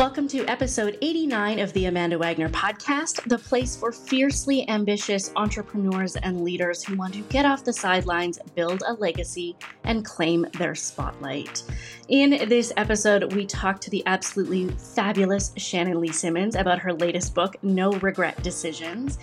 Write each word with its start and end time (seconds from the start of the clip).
Welcome 0.00 0.28
to 0.28 0.46
episode 0.46 0.96
89 1.02 1.58
of 1.58 1.74
the 1.74 1.84
Amanda 1.84 2.16
Wagner 2.16 2.48
podcast, 2.48 3.22
the 3.28 3.36
place 3.36 3.76
for 3.76 3.92
fiercely 3.92 4.66
ambitious 4.66 5.30
entrepreneurs 5.36 6.16
and 6.16 6.42
leaders 6.42 6.82
who 6.82 6.96
want 6.96 7.12
to 7.12 7.20
get 7.24 7.44
off 7.44 7.64
the 7.64 7.72
sidelines, 7.74 8.38
build 8.54 8.82
a 8.86 8.94
legacy, 8.94 9.56
and 9.84 10.02
claim 10.02 10.46
their 10.56 10.74
spotlight. 10.74 11.64
In 12.08 12.48
this 12.48 12.72
episode, 12.78 13.34
we 13.34 13.44
talk 13.44 13.78
to 13.82 13.90
the 13.90 14.02
absolutely 14.06 14.68
fabulous 14.70 15.52
Shannon 15.58 16.00
Lee 16.00 16.12
Simmons 16.12 16.54
about 16.54 16.78
her 16.78 16.94
latest 16.94 17.34
book, 17.34 17.56
No 17.62 17.92
Regret 17.92 18.42
Decisions. 18.42 19.18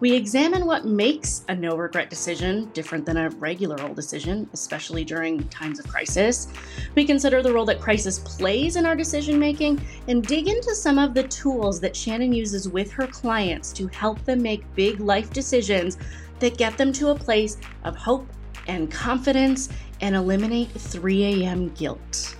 We 0.00 0.14
examine 0.14 0.66
what 0.66 0.84
makes 0.86 1.44
a 1.48 1.54
no 1.54 1.76
regret 1.76 2.10
decision 2.10 2.70
different 2.72 3.06
than 3.06 3.18
a 3.18 3.30
regular 3.30 3.80
old 3.82 3.94
decision, 3.94 4.48
especially 4.52 5.04
during 5.04 5.46
times 5.48 5.78
of 5.78 5.86
crisis. 5.86 6.48
We 6.96 7.04
consider 7.04 7.42
the 7.42 7.52
role 7.52 7.66
that 7.66 7.80
crisis 7.80 8.18
plays 8.18 8.74
in 8.74 8.86
our 8.86 8.96
decision 8.96 9.38
making 9.38 9.80
and 10.08 10.21
dig 10.22 10.46
into 10.48 10.74
some 10.74 10.98
of 10.98 11.14
the 11.14 11.24
tools 11.24 11.80
that 11.80 11.96
Shannon 11.96 12.32
uses 12.32 12.68
with 12.68 12.92
her 12.92 13.06
clients 13.06 13.72
to 13.72 13.88
help 13.88 14.24
them 14.24 14.40
make 14.40 14.74
big 14.74 15.00
life 15.00 15.30
decisions 15.30 15.98
that 16.38 16.56
get 16.56 16.76
them 16.76 16.92
to 16.92 17.08
a 17.08 17.14
place 17.14 17.56
of 17.84 17.96
hope 17.96 18.28
and 18.68 18.90
confidence 18.90 19.68
and 20.00 20.14
eliminate 20.14 20.70
3 20.70 21.42
a.m. 21.42 21.70
guilt. 21.70 22.36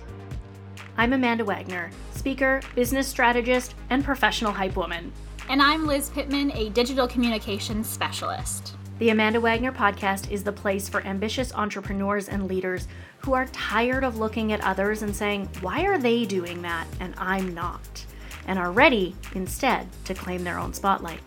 I'm 0.95 1.13
Amanda 1.13 1.43
Wagner, 1.43 1.91
speaker, 2.13 2.61
business 2.75 3.07
strategist, 3.07 3.75
and 3.89 4.03
professional 4.03 4.51
hype 4.51 4.75
woman. 4.75 5.11
And 5.49 5.61
I'm 5.61 5.85
Liz 5.85 6.09
Pittman, 6.09 6.51
a 6.55 6.69
digital 6.69 7.07
communications 7.07 7.89
specialist. 7.89 8.75
The 8.99 9.09
Amanda 9.09 9.41
Wagner 9.41 9.73
podcast 9.73 10.31
is 10.31 10.43
the 10.43 10.51
place 10.51 10.87
for 10.87 11.01
ambitious 11.05 11.51
entrepreneurs 11.53 12.29
and 12.29 12.47
leaders 12.47 12.87
who 13.25 13.33
are 13.33 13.45
tired 13.47 14.03
of 14.03 14.17
looking 14.17 14.51
at 14.51 14.61
others 14.61 15.01
and 15.01 15.15
saying, 15.15 15.49
Why 15.61 15.83
are 15.83 15.97
they 15.97 16.25
doing 16.25 16.61
that 16.61 16.87
and 16.99 17.13
I'm 17.17 17.53
not? 17.53 18.05
and 18.47 18.59
are 18.59 18.71
ready, 18.71 19.15
instead, 19.35 19.87
to 20.05 20.13
claim 20.13 20.43
their 20.43 20.59
own 20.59 20.73
spotlight. 20.73 21.19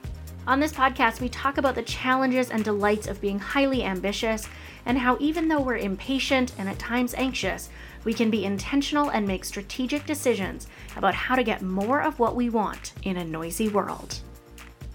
On 0.46 0.60
this 0.60 0.72
podcast, 0.72 1.20
we 1.20 1.28
talk 1.28 1.58
about 1.58 1.74
the 1.74 1.82
challenges 1.82 2.50
and 2.50 2.62
delights 2.62 3.08
of 3.08 3.20
being 3.20 3.38
highly 3.38 3.82
ambitious 3.82 4.48
and 4.84 4.96
how, 4.96 5.16
even 5.18 5.48
though 5.48 5.60
we're 5.60 5.78
impatient 5.78 6.52
and 6.58 6.68
at 6.68 6.78
times 6.78 7.14
anxious, 7.14 7.68
we 8.04 8.14
can 8.14 8.30
be 8.30 8.44
intentional 8.44 9.10
and 9.10 9.26
make 9.26 9.44
strategic 9.44 10.06
decisions 10.06 10.68
about 10.96 11.14
how 11.14 11.34
to 11.34 11.42
get 11.42 11.62
more 11.62 12.00
of 12.00 12.20
what 12.20 12.36
we 12.36 12.48
want 12.48 12.92
in 13.02 13.16
a 13.16 13.24
noisy 13.24 13.68
world. 13.68 14.20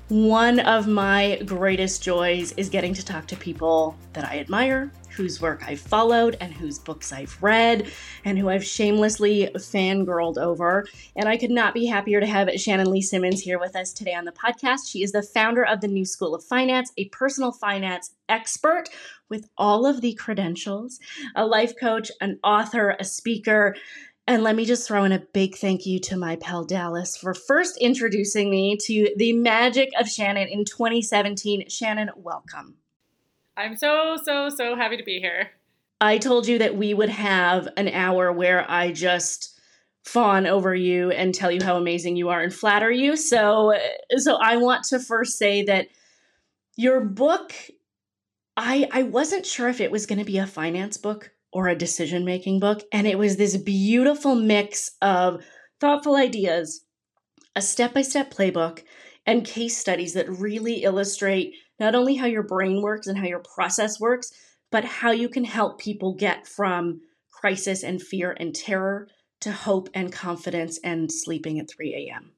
One 0.07 0.59
of 0.61 0.87
my 0.87 1.41
greatest 1.45 2.01
joys 2.01 2.53
is 2.53 2.69
getting 2.69 2.93
to 2.93 3.05
talk 3.05 3.27
to 3.27 3.35
people 3.35 3.97
that 4.13 4.23
I 4.23 4.39
admire, 4.39 4.91
whose 5.11 5.41
work 5.41 5.63
I've 5.65 5.79
followed, 5.79 6.37
and 6.39 6.53
whose 6.53 6.79
books 6.79 7.11
I've 7.11 7.37
read, 7.41 7.91
and 8.25 8.37
who 8.37 8.49
I've 8.49 8.65
shamelessly 8.65 9.49
fangirled 9.55 10.37
over. 10.37 10.87
And 11.15 11.27
I 11.27 11.37
could 11.37 11.51
not 11.51 11.73
be 11.73 11.85
happier 11.85 12.19
to 12.19 12.27
have 12.27 12.49
Shannon 12.59 12.91
Lee 12.91 13.01
Simmons 13.01 13.41
here 13.41 13.59
with 13.59 13.75
us 13.75 13.93
today 13.93 14.13
on 14.13 14.25
the 14.25 14.31
podcast. 14.31 14.89
She 14.89 15.03
is 15.03 15.11
the 15.11 15.23
founder 15.23 15.63
of 15.65 15.81
the 15.81 15.87
New 15.87 16.05
School 16.05 16.35
of 16.35 16.43
Finance, 16.43 16.91
a 16.97 17.09
personal 17.09 17.51
finance 17.51 18.11
expert 18.29 18.89
with 19.29 19.49
all 19.57 19.85
of 19.85 20.01
the 20.01 20.13
credentials, 20.13 20.99
a 21.35 21.45
life 21.45 21.73
coach, 21.79 22.11
an 22.19 22.39
author, 22.43 22.95
a 22.99 23.03
speaker. 23.03 23.75
And 24.27 24.43
let 24.43 24.55
me 24.55 24.65
just 24.65 24.87
throw 24.87 25.03
in 25.03 25.11
a 25.11 25.19
big 25.33 25.55
thank 25.55 25.85
you 25.85 25.99
to 26.01 26.17
my 26.17 26.35
pal 26.35 26.63
Dallas 26.63 27.17
for 27.17 27.33
first 27.33 27.77
introducing 27.77 28.49
me 28.49 28.77
to 28.85 29.09
the 29.17 29.33
magic 29.33 29.89
of 29.99 30.07
Shannon 30.07 30.47
in 30.47 30.63
2017. 30.63 31.69
Shannon, 31.69 32.11
welcome. 32.15 32.80
I'm 33.57 33.75
so, 33.75 34.17
so, 34.23 34.49
so 34.49 34.75
happy 34.75 34.97
to 34.97 35.03
be 35.03 35.19
here. 35.19 35.49
I 35.99 36.17
told 36.17 36.47
you 36.47 36.57
that 36.57 36.75
we 36.75 36.93
would 36.93 37.09
have 37.09 37.67
an 37.77 37.87
hour 37.89 38.31
where 38.31 38.69
I 38.69 38.91
just 38.91 39.59
fawn 40.03 40.47
over 40.47 40.73
you 40.73 41.11
and 41.11 41.33
tell 41.33 41.51
you 41.51 41.63
how 41.63 41.77
amazing 41.77 42.15
you 42.15 42.29
are 42.29 42.41
and 42.41 42.53
flatter 42.53 42.91
you. 42.91 43.15
So 43.15 43.77
so 44.17 44.37
I 44.37 44.57
want 44.57 44.83
to 44.85 44.99
first 44.99 45.37
say 45.37 45.63
that 45.65 45.89
your 46.75 47.01
book 47.01 47.53
I 48.57 48.89
I 48.91 49.03
wasn't 49.03 49.45
sure 49.45 49.69
if 49.69 49.79
it 49.79 49.91
was 49.91 50.07
going 50.07 50.19
to 50.19 50.25
be 50.25 50.39
a 50.39 50.47
finance 50.47 50.97
book 50.97 51.31
or 51.53 51.67
a 51.67 51.75
decision 51.75 52.25
making 52.25 52.59
book. 52.59 52.81
And 52.91 53.05
it 53.05 53.19
was 53.19 53.37
this 53.37 53.57
beautiful 53.57 54.35
mix 54.35 54.91
of 55.01 55.43
thoughtful 55.79 56.15
ideas, 56.15 56.83
a 57.55 57.61
step 57.61 57.93
by 57.93 58.01
step 58.01 58.33
playbook, 58.33 58.83
and 59.25 59.45
case 59.45 59.77
studies 59.77 60.13
that 60.13 60.29
really 60.29 60.83
illustrate 60.83 61.53
not 61.81 61.95
only 61.95 62.15
how 62.15 62.27
your 62.27 62.43
brain 62.43 62.81
works 62.81 63.07
and 63.07 63.17
how 63.17 63.25
your 63.25 63.39
process 63.39 63.99
works, 63.99 64.31
but 64.69 64.85
how 64.85 65.09
you 65.11 65.27
can 65.27 65.43
help 65.43 65.79
people 65.79 66.13
get 66.13 66.47
from 66.47 67.01
crisis 67.31 67.83
and 67.83 67.99
fear 67.99 68.37
and 68.39 68.55
terror 68.55 69.07
to 69.41 69.51
hope 69.51 69.89
and 69.95 70.13
confidence 70.13 70.79
and 70.83 71.11
sleeping 71.11 71.59
at 71.59 71.67
3 71.67 71.95
a.m. 71.95 72.33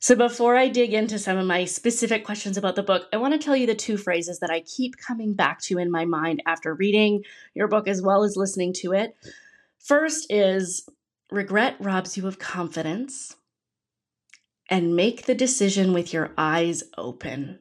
So, 0.00 0.16
before 0.16 0.56
I 0.56 0.68
dig 0.68 0.92
into 0.92 1.20
some 1.20 1.38
of 1.38 1.46
my 1.46 1.64
specific 1.64 2.24
questions 2.24 2.56
about 2.56 2.74
the 2.74 2.82
book, 2.82 3.06
I 3.12 3.16
want 3.16 3.32
to 3.32 3.38
tell 3.38 3.56
you 3.56 3.66
the 3.66 3.76
two 3.76 3.96
phrases 3.96 4.40
that 4.40 4.50
I 4.50 4.60
keep 4.60 4.96
coming 4.96 5.32
back 5.34 5.60
to 5.62 5.78
in 5.78 5.90
my 5.90 6.04
mind 6.04 6.42
after 6.46 6.74
reading 6.74 7.22
your 7.54 7.68
book 7.68 7.86
as 7.86 8.02
well 8.02 8.24
as 8.24 8.36
listening 8.36 8.72
to 8.80 8.92
it. 8.92 9.16
First 9.78 10.26
is 10.30 10.88
regret 11.30 11.76
robs 11.78 12.16
you 12.16 12.26
of 12.26 12.40
confidence, 12.40 13.36
and 14.68 14.96
make 14.96 15.26
the 15.26 15.34
decision 15.34 15.92
with 15.92 16.12
your 16.12 16.32
eyes 16.36 16.82
open. 16.98 17.60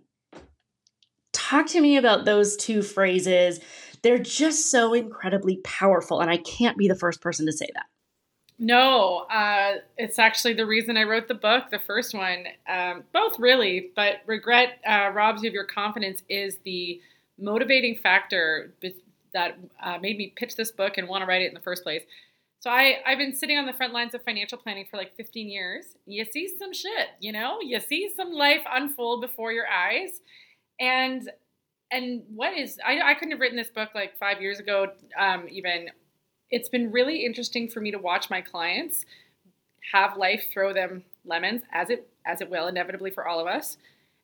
Talk 1.45 1.67
to 1.67 1.79
me 1.79 1.95
about 1.95 2.25
those 2.25 2.57
two 2.57 2.81
phrases. 2.81 3.59
They're 4.01 4.17
just 4.17 4.71
so 4.71 4.95
incredibly 4.95 5.57
powerful, 5.57 6.19
and 6.19 6.31
I 6.31 6.37
can't 6.37 6.75
be 6.75 6.87
the 6.87 6.95
first 6.95 7.21
person 7.21 7.45
to 7.45 7.51
say 7.51 7.67
that. 7.75 7.85
No, 8.57 9.27
uh, 9.29 9.73
it's 9.95 10.17
actually 10.17 10.55
the 10.55 10.65
reason 10.65 10.97
I 10.97 11.03
wrote 11.03 11.27
the 11.27 11.35
book, 11.35 11.65
the 11.69 11.77
first 11.77 12.15
one. 12.15 12.45
Um, 12.67 13.03
both 13.13 13.37
really, 13.37 13.91
but 13.95 14.21
regret 14.25 14.79
uh, 14.89 15.11
robs 15.13 15.43
you 15.43 15.49
of 15.49 15.53
your 15.53 15.65
confidence 15.65 16.23
is 16.29 16.57
the 16.65 16.99
motivating 17.37 17.99
factor 18.01 18.73
that 19.35 19.59
uh, 19.83 19.99
made 19.99 20.17
me 20.17 20.33
pitch 20.35 20.55
this 20.55 20.71
book 20.71 20.97
and 20.97 21.07
want 21.07 21.21
to 21.21 21.27
write 21.27 21.43
it 21.43 21.49
in 21.49 21.53
the 21.53 21.59
first 21.59 21.83
place. 21.83 22.01
So 22.59 22.71
I, 22.71 23.03
I've 23.05 23.19
been 23.19 23.35
sitting 23.35 23.59
on 23.59 23.67
the 23.67 23.73
front 23.73 23.93
lines 23.93 24.15
of 24.15 24.23
financial 24.23 24.57
planning 24.57 24.87
for 24.89 24.97
like 24.97 25.15
15 25.15 25.47
years. 25.47 25.85
You 26.07 26.25
see 26.25 26.51
some 26.57 26.73
shit, 26.73 27.09
you 27.19 27.31
know, 27.31 27.59
you 27.61 27.79
see 27.79 28.09
some 28.17 28.31
life 28.31 28.63
unfold 28.67 29.21
before 29.21 29.51
your 29.51 29.67
eyes. 29.67 30.21
And 30.79 31.29
and 31.91 32.23
what 32.33 32.57
is 32.57 32.79
I, 32.85 32.99
I 33.11 33.13
couldn't 33.13 33.31
have 33.31 33.39
written 33.39 33.57
this 33.57 33.69
book 33.69 33.89
like 33.95 34.17
five 34.17 34.41
years 34.41 34.59
ago, 34.59 34.87
um, 35.17 35.47
even. 35.49 35.89
It's 36.51 36.69
been 36.69 36.91
really 36.91 37.25
interesting 37.25 37.67
for 37.67 37.81
me 37.81 37.89
to 37.89 37.97
watch 37.97 38.29
my 38.29 38.39
clients 38.39 39.03
have 39.91 40.17
life 40.17 40.47
throw 40.51 40.73
them 40.73 41.03
lemons 41.25 41.61
as 41.71 41.89
it 41.89 42.07
as 42.25 42.41
it 42.41 42.49
will 42.49 42.67
inevitably 42.67 43.11
for 43.11 43.27
all 43.27 43.39
of 43.39 43.47
us. 43.47 43.77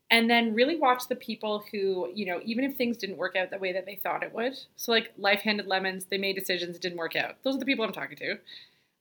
And 0.10 0.30
then 0.30 0.54
really 0.54 0.78
watch 0.78 1.08
the 1.08 1.16
people 1.16 1.64
who 1.72 2.12
you 2.14 2.26
know 2.26 2.40
even 2.44 2.64
if 2.64 2.76
things 2.76 2.98
didn't 2.98 3.18
work 3.18 3.36
out 3.36 3.50
the 3.50 3.58
way 3.58 3.74
that 3.74 3.86
they 3.86 3.96
thought 3.96 4.24
it 4.24 4.34
would 4.34 4.58
so 4.76 4.92
like 4.92 5.12
life 5.18 5.42
handed 5.42 5.68
lemons 5.68 6.06
they 6.06 6.18
made 6.18 6.36
decisions 6.36 6.80
didn't 6.80 6.98
work 6.98 7.16
out. 7.16 7.36
Those 7.44 7.56
are 7.56 7.60
the 7.60 7.66
people 7.66 7.86
i'm 7.86 7.94
talking 7.94 8.18
to. 8.18 8.38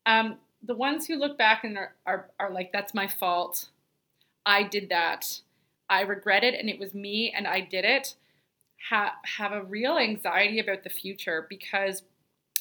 Um, 0.06 0.36
the 0.62 0.74
ones 0.74 1.06
who 1.06 1.16
look 1.16 1.38
back 1.38 1.64
and 1.64 1.76
are, 1.76 1.94
are, 2.06 2.28
are 2.38 2.50
like 2.50 2.72
that's 2.72 2.94
my 2.94 3.08
fault. 3.08 3.68
I 4.46 4.62
did 4.62 4.88
that 4.90 5.40
i 5.90 6.00
regret 6.00 6.44
it 6.44 6.54
and 6.54 6.70
it 6.70 6.78
was 6.78 6.94
me 6.94 7.32
and 7.36 7.46
i 7.46 7.60
did 7.60 7.84
it 7.84 8.14
ha- 8.88 9.16
have 9.24 9.52
a 9.52 9.62
real 9.62 9.98
anxiety 9.98 10.58
about 10.58 10.82
the 10.84 10.90
future 10.90 11.46
because 11.48 12.02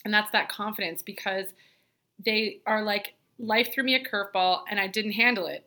and 0.06 0.14
that's 0.14 0.32
that 0.32 0.50
confidence 0.50 1.02
because 1.02 1.48
they 2.24 2.62
are 2.66 2.84
like, 2.84 3.14
life 3.38 3.74
threw 3.74 3.84
me 3.84 3.96
a 3.96 4.04
curveball 4.04 4.62
and 4.70 4.80
I 4.80 4.88
didn't 4.88 5.14
handle 5.14 5.48
it. 5.48 5.66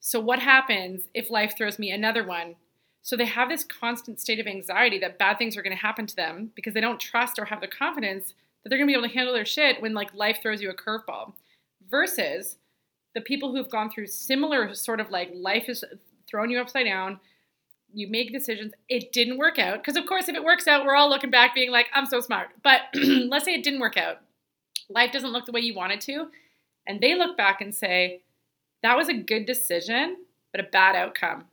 So, 0.00 0.18
what 0.18 0.38
happens 0.38 1.02
if 1.14 1.30
life 1.30 1.54
throws 1.56 1.78
me 1.78 1.90
another 1.90 2.24
one? 2.24 2.56
So, 3.02 3.16
they 3.16 3.26
have 3.26 3.48
this 3.48 3.64
constant 3.64 4.20
state 4.20 4.40
of 4.40 4.46
anxiety 4.46 4.98
that 5.00 5.18
bad 5.18 5.38
things 5.38 5.56
are 5.56 5.62
going 5.62 5.76
to 5.76 5.82
happen 5.82 6.06
to 6.06 6.16
them 6.16 6.50
because 6.54 6.74
they 6.74 6.80
don't 6.80 7.00
trust 7.00 7.38
or 7.38 7.46
have 7.46 7.60
the 7.60 7.68
confidence 7.68 8.34
that 8.62 8.70
they're 8.70 8.78
going 8.78 8.88
to 8.88 8.92
be 8.92 8.98
able 8.98 9.08
to 9.08 9.14
handle 9.14 9.34
their 9.34 9.44
shit 9.44 9.80
when 9.80 9.94
like 9.94 10.12
life 10.14 10.38
throws 10.42 10.62
you 10.62 10.70
a 10.70 10.74
curveball. 10.74 11.34
Versus 11.90 12.56
the 13.14 13.20
people 13.20 13.54
who've 13.54 13.70
gone 13.70 13.90
through 13.90 14.06
similar 14.06 14.74
sort 14.74 15.00
of 15.00 15.10
like 15.10 15.30
life 15.34 15.68
is 15.68 15.84
throwing 16.30 16.50
you 16.50 16.60
upside 16.60 16.86
down, 16.86 17.20
you 17.92 18.08
make 18.08 18.32
decisions. 18.32 18.72
It 18.88 19.12
didn't 19.12 19.38
work 19.38 19.58
out. 19.58 19.78
Because, 19.78 19.96
of 19.96 20.06
course, 20.06 20.28
if 20.28 20.36
it 20.36 20.44
works 20.44 20.68
out, 20.68 20.84
we're 20.84 20.94
all 20.94 21.10
looking 21.10 21.30
back 21.30 21.54
being 21.54 21.70
like, 21.70 21.86
I'm 21.92 22.06
so 22.06 22.20
smart. 22.20 22.50
But 22.62 22.82
let's 22.94 23.44
say 23.44 23.54
it 23.54 23.64
didn't 23.64 23.80
work 23.80 23.96
out. 23.96 24.18
Life 24.88 25.12
doesn't 25.12 25.32
look 25.32 25.46
the 25.46 25.52
way 25.52 25.60
you 25.60 25.74
wanted 25.74 26.00
to. 26.02 26.28
And 26.86 27.00
they 27.00 27.16
look 27.16 27.36
back 27.36 27.60
and 27.60 27.74
say, 27.74 28.22
that 28.82 28.96
was 28.96 29.08
a 29.08 29.14
good 29.14 29.44
decision, 29.44 30.18
but 30.52 30.60
a 30.60 30.68
bad 30.70 30.96
outcome. 30.96 31.44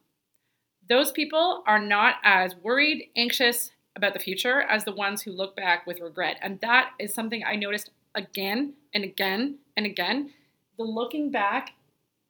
Those 0.88 1.12
people 1.12 1.63
are 1.68 1.80
not 1.80 2.15
as 2.23 2.56
worried, 2.56 3.09
anxious 3.15 3.71
about 3.95 4.13
the 4.13 4.19
future 4.19 4.62
as 4.62 4.85
the 4.85 4.94
ones 4.94 5.21
who 5.21 5.31
look 5.31 5.56
back 5.56 5.85
with 5.85 6.00
regret. 6.00 6.38
And 6.41 6.59
that 6.62 6.91
is 7.00 7.13
something 7.13 7.44
I 7.44 7.56
noticed 7.56 7.89
again 8.15 8.73
and 8.94 9.03
again 9.03 9.57
and 9.75 9.85
again. 9.85 10.31
The 10.77 10.83
looking 10.83 11.31
back 11.31 11.71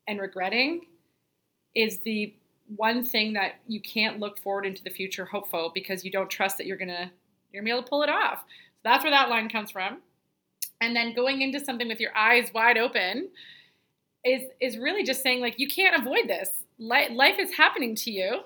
and 0.07 0.19
regretting 0.19 0.85
is 1.75 1.99
the 1.99 2.33
one 2.75 3.05
thing 3.05 3.33
that 3.33 3.55
you 3.67 3.81
can't 3.81 4.19
look 4.19 4.39
forward 4.39 4.65
into 4.65 4.83
the 4.83 4.89
future 4.89 5.25
hopeful 5.25 5.71
because 5.73 6.03
you 6.03 6.11
don't 6.11 6.29
trust 6.29 6.57
that 6.57 6.65
you're 6.65 6.77
gonna 6.77 7.11
you're 7.51 7.61
gonna 7.61 7.65
be 7.65 7.71
able 7.71 7.83
to 7.83 7.89
pull 7.89 8.03
it 8.03 8.09
off. 8.09 8.43
So 8.77 8.81
that's 8.83 9.03
where 9.03 9.11
that 9.11 9.29
line 9.29 9.49
comes 9.49 9.71
from. 9.71 9.99
And 10.81 10.95
then 10.95 11.15
going 11.15 11.41
into 11.41 11.59
something 11.59 11.87
with 11.87 11.99
your 11.99 12.15
eyes 12.15 12.51
wide 12.53 12.77
open 12.77 13.29
is 14.23 14.43
is 14.59 14.77
really 14.77 15.03
just 15.03 15.23
saying 15.23 15.41
like 15.41 15.59
you 15.59 15.67
can't 15.67 15.99
avoid 15.99 16.27
this. 16.27 16.63
Life 16.79 17.39
is 17.39 17.55
happening 17.55 17.95
to 17.95 18.11
you, 18.11 18.41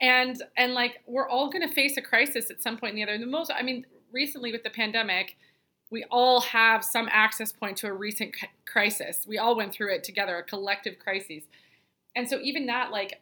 and 0.00 0.42
and 0.56 0.74
like 0.74 1.02
we're 1.06 1.28
all 1.28 1.50
to 1.52 1.68
face 1.68 1.96
a 1.96 2.02
crisis 2.02 2.50
at 2.50 2.62
some 2.62 2.76
point 2.76 2.90
in 2.90 2.96
the 2.96 3.02
other. 3.04 3.18
The 3.18 3.26
most, 3.26 3.52
I 3.54 3.62
mean, 3.62 3.86
recently 4.12 4.50
with 4.50 4.64
the 4.64 4.70
pandemic, 4.70 5.36
we 5.90 6.04
all 6.10 6.40
have 6.40 6.84
some 6.84 7.08
access 7.12 7.52
point 7.52 7.76
to 7.78 7.86
a 7.86 7.92
recent 7.92 8.34
crisis. 8.66 9.24
We 9.28 9.38
all 9.38 9.56
went 9.56 9.72
through 9.72 9.94
it 9.94 10.02
together, 10.02 10.36
a 10.36 10.42
collective 10.42 10.98
crisis. 10.98 11.44
And 12.16 12.28
so 12.28 12.40
even 12.40 12.66
that, 12.66 12.90
like 12.90 13.20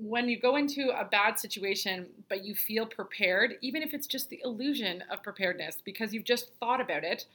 when 0.00 0.28
you 0.28 0.38
go 0.38 0.56
into 0.56 0.90
a 0.90 1.04
bad 1.04 1.38
situation, 1.38 2.06
but 2.28 2.44
you 2.44 2.54
feel 2.54 2.86
prepared, 2.86 3.54
even 3.60 3.82
if 3.82 3.92
it's 3.92 4.06
just 4.06 4.30
the 4.30 4.40
illusion 4.44 5.04
of 5.10 5.22
preparedness, 5.22 5.78
because 5.84 6.14
you've 6.14 6.24
just 6.24 6.52
thought 6.58 6.80
about 6.80 7.04
it 7.04 7.26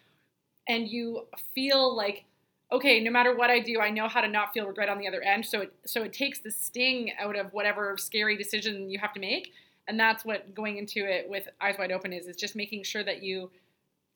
and 0.68 0.88
you 0.88 1.28
feel 1.54 1.96
like 1.96 2.26
okay, 2.72 3.00
no 3.00 3.12
matter 3.12 3.36
what 3.36 3.52
I 3.52 3.60
do, 3.60 3.80
I 3.80 3.92
know 3.92 4.08
how 4.08 4.22
to 4.22 4.28
not 4.28 4.52
feel 4.52 4.66
regret 4.66 4.90
on 4.90 4.98
the 4.98 5.08
other 5.08 5.22
end. 5.22 5.46
So 5.46 5.62
it 5.62 5.74
so 5.86 6.04
it 6.04 6.14
takes 6.14 6.40
the 6.40 6.52
sting 6.52 7.12
out 7.20 7.36
of 7.36 7.54
whatever 7.54 7.96
scary 7.98 8.36
decision 8.36 8.90
you 8.90 9.00
have 9.00 9.14
to 9.14 9.20
make. 9.20 9.54
And 9.88 10.00
that's 10.00 10.26
what 10.26 10.56
going 10.56 10.78
into 10.78 11.06
it 11.06 11.30
with 11.30 11.48
eyes 11.62 11.76
wide 11.78 11.92
open 11.92 12.12
is 12.12 12.28
is 12.28 12.36
just 12.36 12.56
making 12.56 12.84
sure 12.84 13.04
that 13.04 13.22
you 13.22 13.52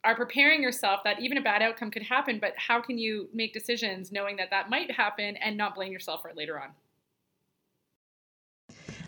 are 0.03 0.15
preparing 0.15 0.63
yourself 0.63 1.01
that 1.03 1.21
even 1.21 1.37
a 1.37 1.41
bad 1.41 1.61
outcome 1.61 1.91
could 1.91 2.03
happen, 2.03 2.39
but 2.39 2.53
how 2.57 2.81
can 2.81 2.97
you 2.97 3.27
make 3.33 3.53
decisions 3.53 4.11
knowing 4.11 4.37
that 4.37 4.49
that 4.49 4.69
might 4.69 4.89
happen 4.89 5.35
and 5.37 5.57
not 5.57 5.75
blame 5.75 5.91
yourself 5.91 6.21
for 6.21 6.29
it 6.29 6.37
later 6.37 6.59
on? 6.59 6.69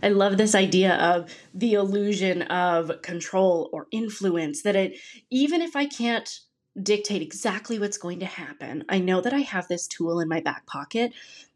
I 0.03 0.09
love 0.09 0.37
this 0.37 0.55
idea 0.55 0.95
of 0.95 1.33
the 1.53 1.73
illusion 1.73 2.43
of 2.43 3.01
control 3.01 3.69
or 3.71 3.87
influence 3.91 4.63
that 4.63 4.75
it 4.75 4.97
even 5.29 5.61
if 5.61 5.75
I 5.75 5.85
can't 5.85 6.39
dictate 6.81 7.21
exactly 7.21 7.79
what's 7.79 7.97
going 7.97 8.19
to 8.19 8.25
happen. 8.25 8.85
I 8.89 8.99
know 8.99 9.21
that 9.21 9.33
I 9.33 9.39
have 9.39 9.67
this 9.67 9.87
tool 9.87 10.19
in 10.19 10.29
my 10.29 10.39
back 10.39 10.65
pocket 10.65 11.13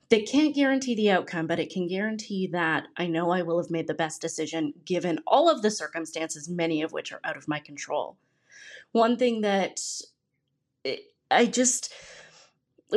that 0.09 0.27
can't 0.27 0.53
guarantee 0.53 0.95
the 0.95 1.11
outcome, 1.11 1.47
but 1.47 1.59
it 1.59 1.71
can 1.71 1.87
guarantee 1.87 2.47
that 2.47 2.87
I 2.97 3.07
know 3.07 3.31
I 3.31 3.41
will 3.41 3.57
have 3.57 3.71
made 3.71 3.87
the 3.87 3.93
best 3.93 4.21
decision 4.21 4.73
given 4.85 5.19
all 5.25 5.49
of 5.49 5.61
the 5.61 5.71
circumstances, 5.71 6.49
many 6.49 6.81
of 6.81 6.91
which 6.91 7.11
are 7.11 7.21
out 7.23 7.37
of 7.37 7.47
my 7.47 7.59
control. 7.59 8.17
One 8.91 9.17
thing 9.17 9.41
that 9.41 9.81
eh, 10.83 10.97
I 11.31 11.47
just, 11.47 11.93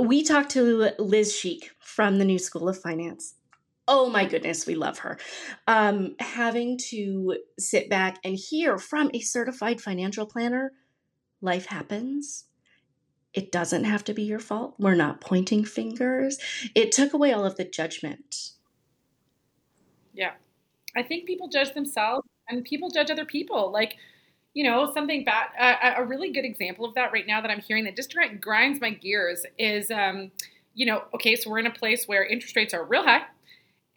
we 0.00 0.22
talked 0.22 0.50
to 0.50 0.92
Liz 0.98 1.32
Schieck 1.32 1.70
from 1.80 2.18
the 2.18 2.24
New 2.24 2.38
School 2.38 2.68
of 2.68 2.80
Finance. 2.80 3.34
Oh 3.90 4.10
my 4.10 4.26
goodness, 4.26 4.66
we 4.66 4.74
love 4.74 4.98
her. 4.98 5.18
Um, 5.66 6.14
having 6.20 6.76
to 6.90 7.38
sit 7.58 7.88
back 7.88 8.18
and 8.22 8.36
hear 8.36 8.76
from 8.76 9.10
a 9.14 9.20
certified 9.20 9.80
financial 9.80 10.26
planner 10.26 10.72
life 11.40 11.64
happens. 11.64 12.44
It 13.32 13.50
doesn't 13.50 13.84
have 13.84 14.04
to 14.04 14.12
be 14.12 14.24
your 14.24 14.40
fault. 14.40 14.74
We're 14.78 14.94
not 14.94 15.22
pointing 15.22 15.64
fingers. 15.64 16.38
It 16.74 16.92
took 16.92 17.14
away 17.14 17.32
all 17.32 17.46
of 17.46 17.56
the 17.56 17.64
judgment. 17.64 18.50
Yeah. 20.12 20.32
I 20.94 21.02
think 21.02 21.26
people 21.26 21.48
judge 21.48 21.72
themselves 21.72 22.28
and 22.46 22.64
people 22.64 22.90
judge 22.90 23.10
other 23.10 23.24
people. 23.24 23.72
Like, 23.72 23.96
you 24.52 24.64
know, 24.64 24.92
something 24.92 25.24
bad, 25.24 25.48
uh, 25.58 25.94
a 25.96 26.04
really 26.04 26.30
good 26.30 26.44
example 26.44 26.84
of 26.84 26.94
that 26.94 27.10
right 27.10 27.26
now 27.26 27.40
that 27.40 27.50
I'm 27.50 27.60
hearing 27.60 27.84
that 27.84 27.96
just 27.96 28.14
grinds 28.40 28.82
my 28.82 28.90
gears 28.90 29.46
is, 29.58 29.90
um, 29.90 30.30
you 30.74 30.84
know, 30.84 31.04
okay, 31.14 31.36
so 31.36 31.48
we're 31.48 31.60
in 31.60 31.66
a 31.66 31.70
place 31.70 32.06
where 32.06 32.22
interest 32.22 32.54
rates 32.54 32.74
are 32.74 32.84
real 32.84 33.02
high 33.02 33.22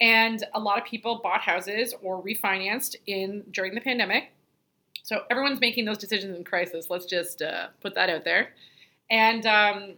and 0.02 0.44
a 0.54 0.60
lot 0.60 0.78
of 0.78 0.84
people 0.84 1.22
bought 1.24 1.42
houses 1.42 1.94
or 2.02 2.22
refinanced 2.22 2.96
in 3.06 3.44
during 3.52 3.74
the 3.76 3.82
pandemic 3.82 4.34
so 5.04 5.24
everyone's 5.30 5.60
making 5.60 5.86
those 5.86 5.98
decisions 5.98 6.38
in 6.38 6.44
crisis. 6.44 6.90
Let's 6.90 7.06
just 7.06 7.42
uh, 7.42 7.68
put 7.82 7.96
that 7.96 8.10
out 8.10 8.24
there. 8.24 8.54
And 9.10 9.46
um, 9.46 9.94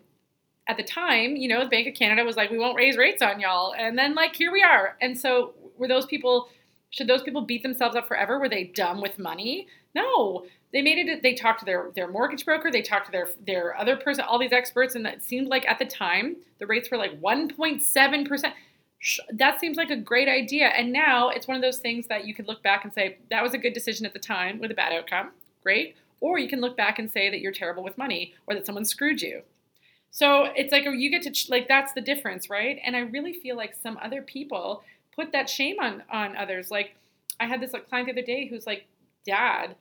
at 0.67 0.77
the 0.77 0.83
time, 0.83 1.35
you 1.35 1.47
know, 1.47 1.63
the 1.63 1.69
Bank 1.69 1.87
of 1.87 1.93
Canada 1.93 2.23
was 2.23 2.35
like, 2.35 2.49
we 2.49 2.57
won't 2.57 2.75
raise 2.75 2.97
rates 2.97 3.21
on 3.21 3.39
y'all. 3.39 3.75
And 3.77 3.97
then, 3.97 4.15
like, 4.15 4.35
here 4.35 4.51
we 4.51 4.63
are. 4.63 4.97
And 5.01 5.15
so, 5.15 5.53
were 5.77 5.87
those 5.87 6.05
people, 6.05 6.47
should 6.89 7.07
those 7.07 7.21
people 7.21 7.41
beat 7.41 7.63
themselves 7.63 7.95
up 7.95 8.07
forever? 8.07 8.39
Were 8.39 8.49
they 8.49 8.63
dumb 8.63 9.01
with 9.01 9.19
money? 9.19 9.67
No. 9.93 10.45
They 10.71 10.81
made 10.81 10.97
it, 10.97 11.21
they 11.21 11.35
talked 11.35 11.59
to 11.59 11.65
their, 11.65 11.91
their 11.93 12.07
mortgage 12.07 12.45
broker, 12.45 12.71
they 12.71 12.81
talked 12.81 13.05
to 13.05 13.11
their, 13.11 13.27
their 13.45 13.77
other 13.77 13.95
person, 13.95 14.23
all 14.27 14.39
these 14.39 14.51
experts. 14.51 14.95
And 14.95 15.05
it 15.05 15.21
seemed 15.21 15.47
like 15.47 15.67
at 15.67 15.77
the 15.77 15.85
time, 15.85 16.37
the 16.57 16.65
rates 16.65 16.89
were 16.89 16.97
like 16.97 17.21
1.7% 17.21 18.53
that 19.33 19.59
seems 19.59 19.77
like 19.77 19.89
a 19.89 19.97
great 19.97 20.29
idea. 20.29 20.67
And 20.67 20.91
now 20.93 21.29
it's 21.29 21.47
one 21.47 21.55
of 21.55 21.61
those 21.61 21.79
things 21.79 22.07
that 22.07 22.25
you 22.25 22.33
could 22.33 22.47
look 22.47 22.63
back 22.63 22.83
and 22.83 22.93
say, 22.93 23.17
that 23.29 23.43
was 23.43 23.53
a 23.53 23.57
good 23.57 23.73
decision 23.73 24.05
at 24.05 24.13
the 24.13 24.19
time 24.19 24.59
with 24.59 24.71
a 24.71 24.73
bad 24.73 24.93
outcome. 24.93 25.31
Great. 25.61 25.95
Or 26.21 26.39
you 26.39 26.47
can 26.47 26.61
look 26.61 26.77
back 26.77 26.99
and 26.99 27.11
say 27.11 27.29
that 27.29 27.41
you're 27.41 27.51
terrible 27.51 27.83
with 27.83 27.97
money 27.97 28.33
or 28.47 28.55
that 28.55 28.65
someone 28.65 28.85
screwed 28.85 29.21
you. 29.21 29.41
So 30.11 30.43
it's 30.55 30.71
like, 30.71 30.85
oh, 30.87 30.91
you 30.91 31.09
get 31.09 31.23
to, 31.23 31.51
like, 31.51 31.67
that's 31.67 31.93
the 31.93 32.01
difference, 32.01 32.49
right? 32.49 32.79
And 32.85 32.95
I 32.95 32.99
really 32.99 33.33
feel 33.33 33.57
like 33.57 33.75
some 33.75 33.97
other 34.01 34.21
people 34.21 34.83
put 35.15 35.31
that 35.31 35.49
shame 35.49 35.77
on, 35.81 36.03
on 36.09 36.37
others. 36.37 36.71
Like, 36.71 36.95
I 37.39 37.47
had 37.47 37.61
this 37.61 37.73
like, 37.73 37.89
client 37.89 38.07
the 38.07 38.13
other 38.13 38.21
day 38.21 38.47
who's 38.47 38.67
like, 38.67 38.85
dad 39.25 39.75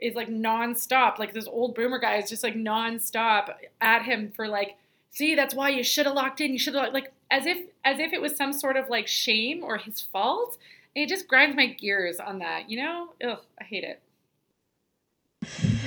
is 0.00 0.14
like 0.14 0.28
nonstop. 0.28 1.18
Like, 1.18 1.32
this 1.32 1.46
old 1.46 1.74
boomer 1.74 1.98
guy 1.98 2.16
is 2.16 2.28
just 2.28 2.42
like 2.42 2.54
nonstop 2.54 3.54
at 3.80 4.02
him 4.02 4.32
for 4.34 4.48
like, 4.48 4.76
see, 5.10 5.34
that's 5.34 5.54
why 5.54 5.70
you 5.70 5.82
should 5.82 6.06
have 6.06 6.14
locked 6.14 6.40
in. 6.40 6.52
You 6.52 6.58
should 6.58 6.74
have, 6.74 6.92
like, 6.92 7.12
as 7.30 7.46
if 7.46 7.58
as 7.84 7.98
if 7.98 8.12
it 8.12 8.20
was 8.20 8.36
some 8.36 8.52
sort 8.52 8.76
of 8.76 8.88
like 8.88 9.06
shame 9.06 9.62
or 9.62 9.78
his 9.78 10.00
fault. 10.00 10.58
And 10.94 11.04
it 11.04 11.08
just 11.08 11.28
grinds 11.28 11.56
my 11.56 11.66
gears 11.66 12.18
on 12.18 12.38
that, 12.40 12.70
you 12.70 12.82
know? 12.82 13.10
Ugh, 13.24 13.38
I 13.60 13.64
hate 13.64 13.84
it. 13.84 14.02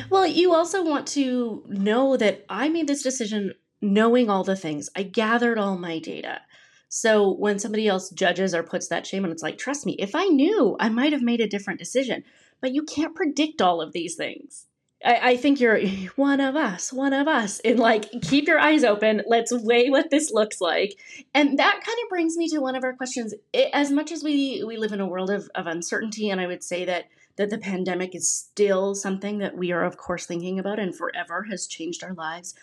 Well, 0.10 0.26
you 0.26 0.54
also 0.54 0.84
want 0.84 1.08
to 1.10 1.64
know 1.68 2.18
that 2.18 2.46
I 2.50 2.70
made 2.70 2.88
this 2.88 3.04
decision 3.04 3.54
knowing 3.82 4.30
all 4.30 4.44
the 4.44 4.56
things. 4.56 4.90
I 4.96 5.04
gathered 5.04 5.58
all 5.58 5.78
my 5.78 6.00
data. 6.00 6.42
So 6.90 7.32
when 7.32 7.60
somebody 7.60 7.88
else 7.88 8.10
judges 8.10 8.54
or 8.54 8.64
puts 8.64 8.88
that 8.90 9.08
shame 9.08 9.24
on, 9.24 9.32
it's 9.32 9.44
like, 9.44 9.58
trust 9.58 9.86
me, 9.86 9.96
if 10.00 10.14
I 10.14 10.26
knew, 10.26 10.76
I 10.80 10.90
might 10.90 11.14
have 11.14 11.22
made 11.22 11.40
a 11.40 11.48
different 11.48 11.80
decision. 11.80 12.24
But 12.60 12.74
you 12.74 12.84
can't 12.84 13.16
predict 13.16 13.62
all 13.62 13.82
of 13.82 13.94
these 13.94 14.16
things. 14.16 14.68
I, 15.04 15.32
I 15.32 15.38
think 15.38 15.60
you're 15.60 15.80
one 16.16 16.40
of 16.40 16.56
us, 16.56 16.92
one 16.94 17.14
of 17.14 17.28
us. 17.28 17.60
And 17.62 17.80
like, 17.80 18.10
keep 18.22 18.48
your 18.48 18.60
eyes 18.60 18.84
open. 18.84 19.22
Let's 19.28 19.52
weigh 19.52 19.90
what 19.90 20.10
this 20.10 20.32
looks 20.32 20.62
like. 20.62 20.98
And 21.34 21.60
that 21.60 21.82
kind 21.86 21.98
of 22.04 22.10
brings 22.10 22.38
me 22.38 22.48
to 22.50 22.60
one 22.60 22.76
of 22.76 22.84
our 22.84 22.94
questions. 22.94 23.34
It, 23.54 23.70
as 23.74 23.92
much 23.92 24.12
as 24.12 24.24
we 24.24 24.64
we 24.66 24.78
live 24.78 24.94
in 24.94 25.02
a 25.02 25.08
world 25.08 25.30
of, 25.30 25.50
of 25.56 25.68
uncertainty, 25.68 26.30
and 26.30 26.40
I 26.40 26.48
would 26.48 26.64
say 26.64 26.86
that 26.86 27.06
that 27.38 27.50
the 27.50 27.58
pandemic 27.58 28.14
is 28.14 28.30
still 28.30 28.94
something 28.94 29.40
that 29.40 29.58
we 29.58 29.72
are, 29.72 29.84
of 29.84 29.98
course, 29.98 30.26
thinking 30.26 30.60
about 30.60 30.80
and 30.80 30.96
forever 30.96 31.44
has 31.50 31.66
changed 31.66 32.04
our 32.04 32.14
lives. 32.14 32.54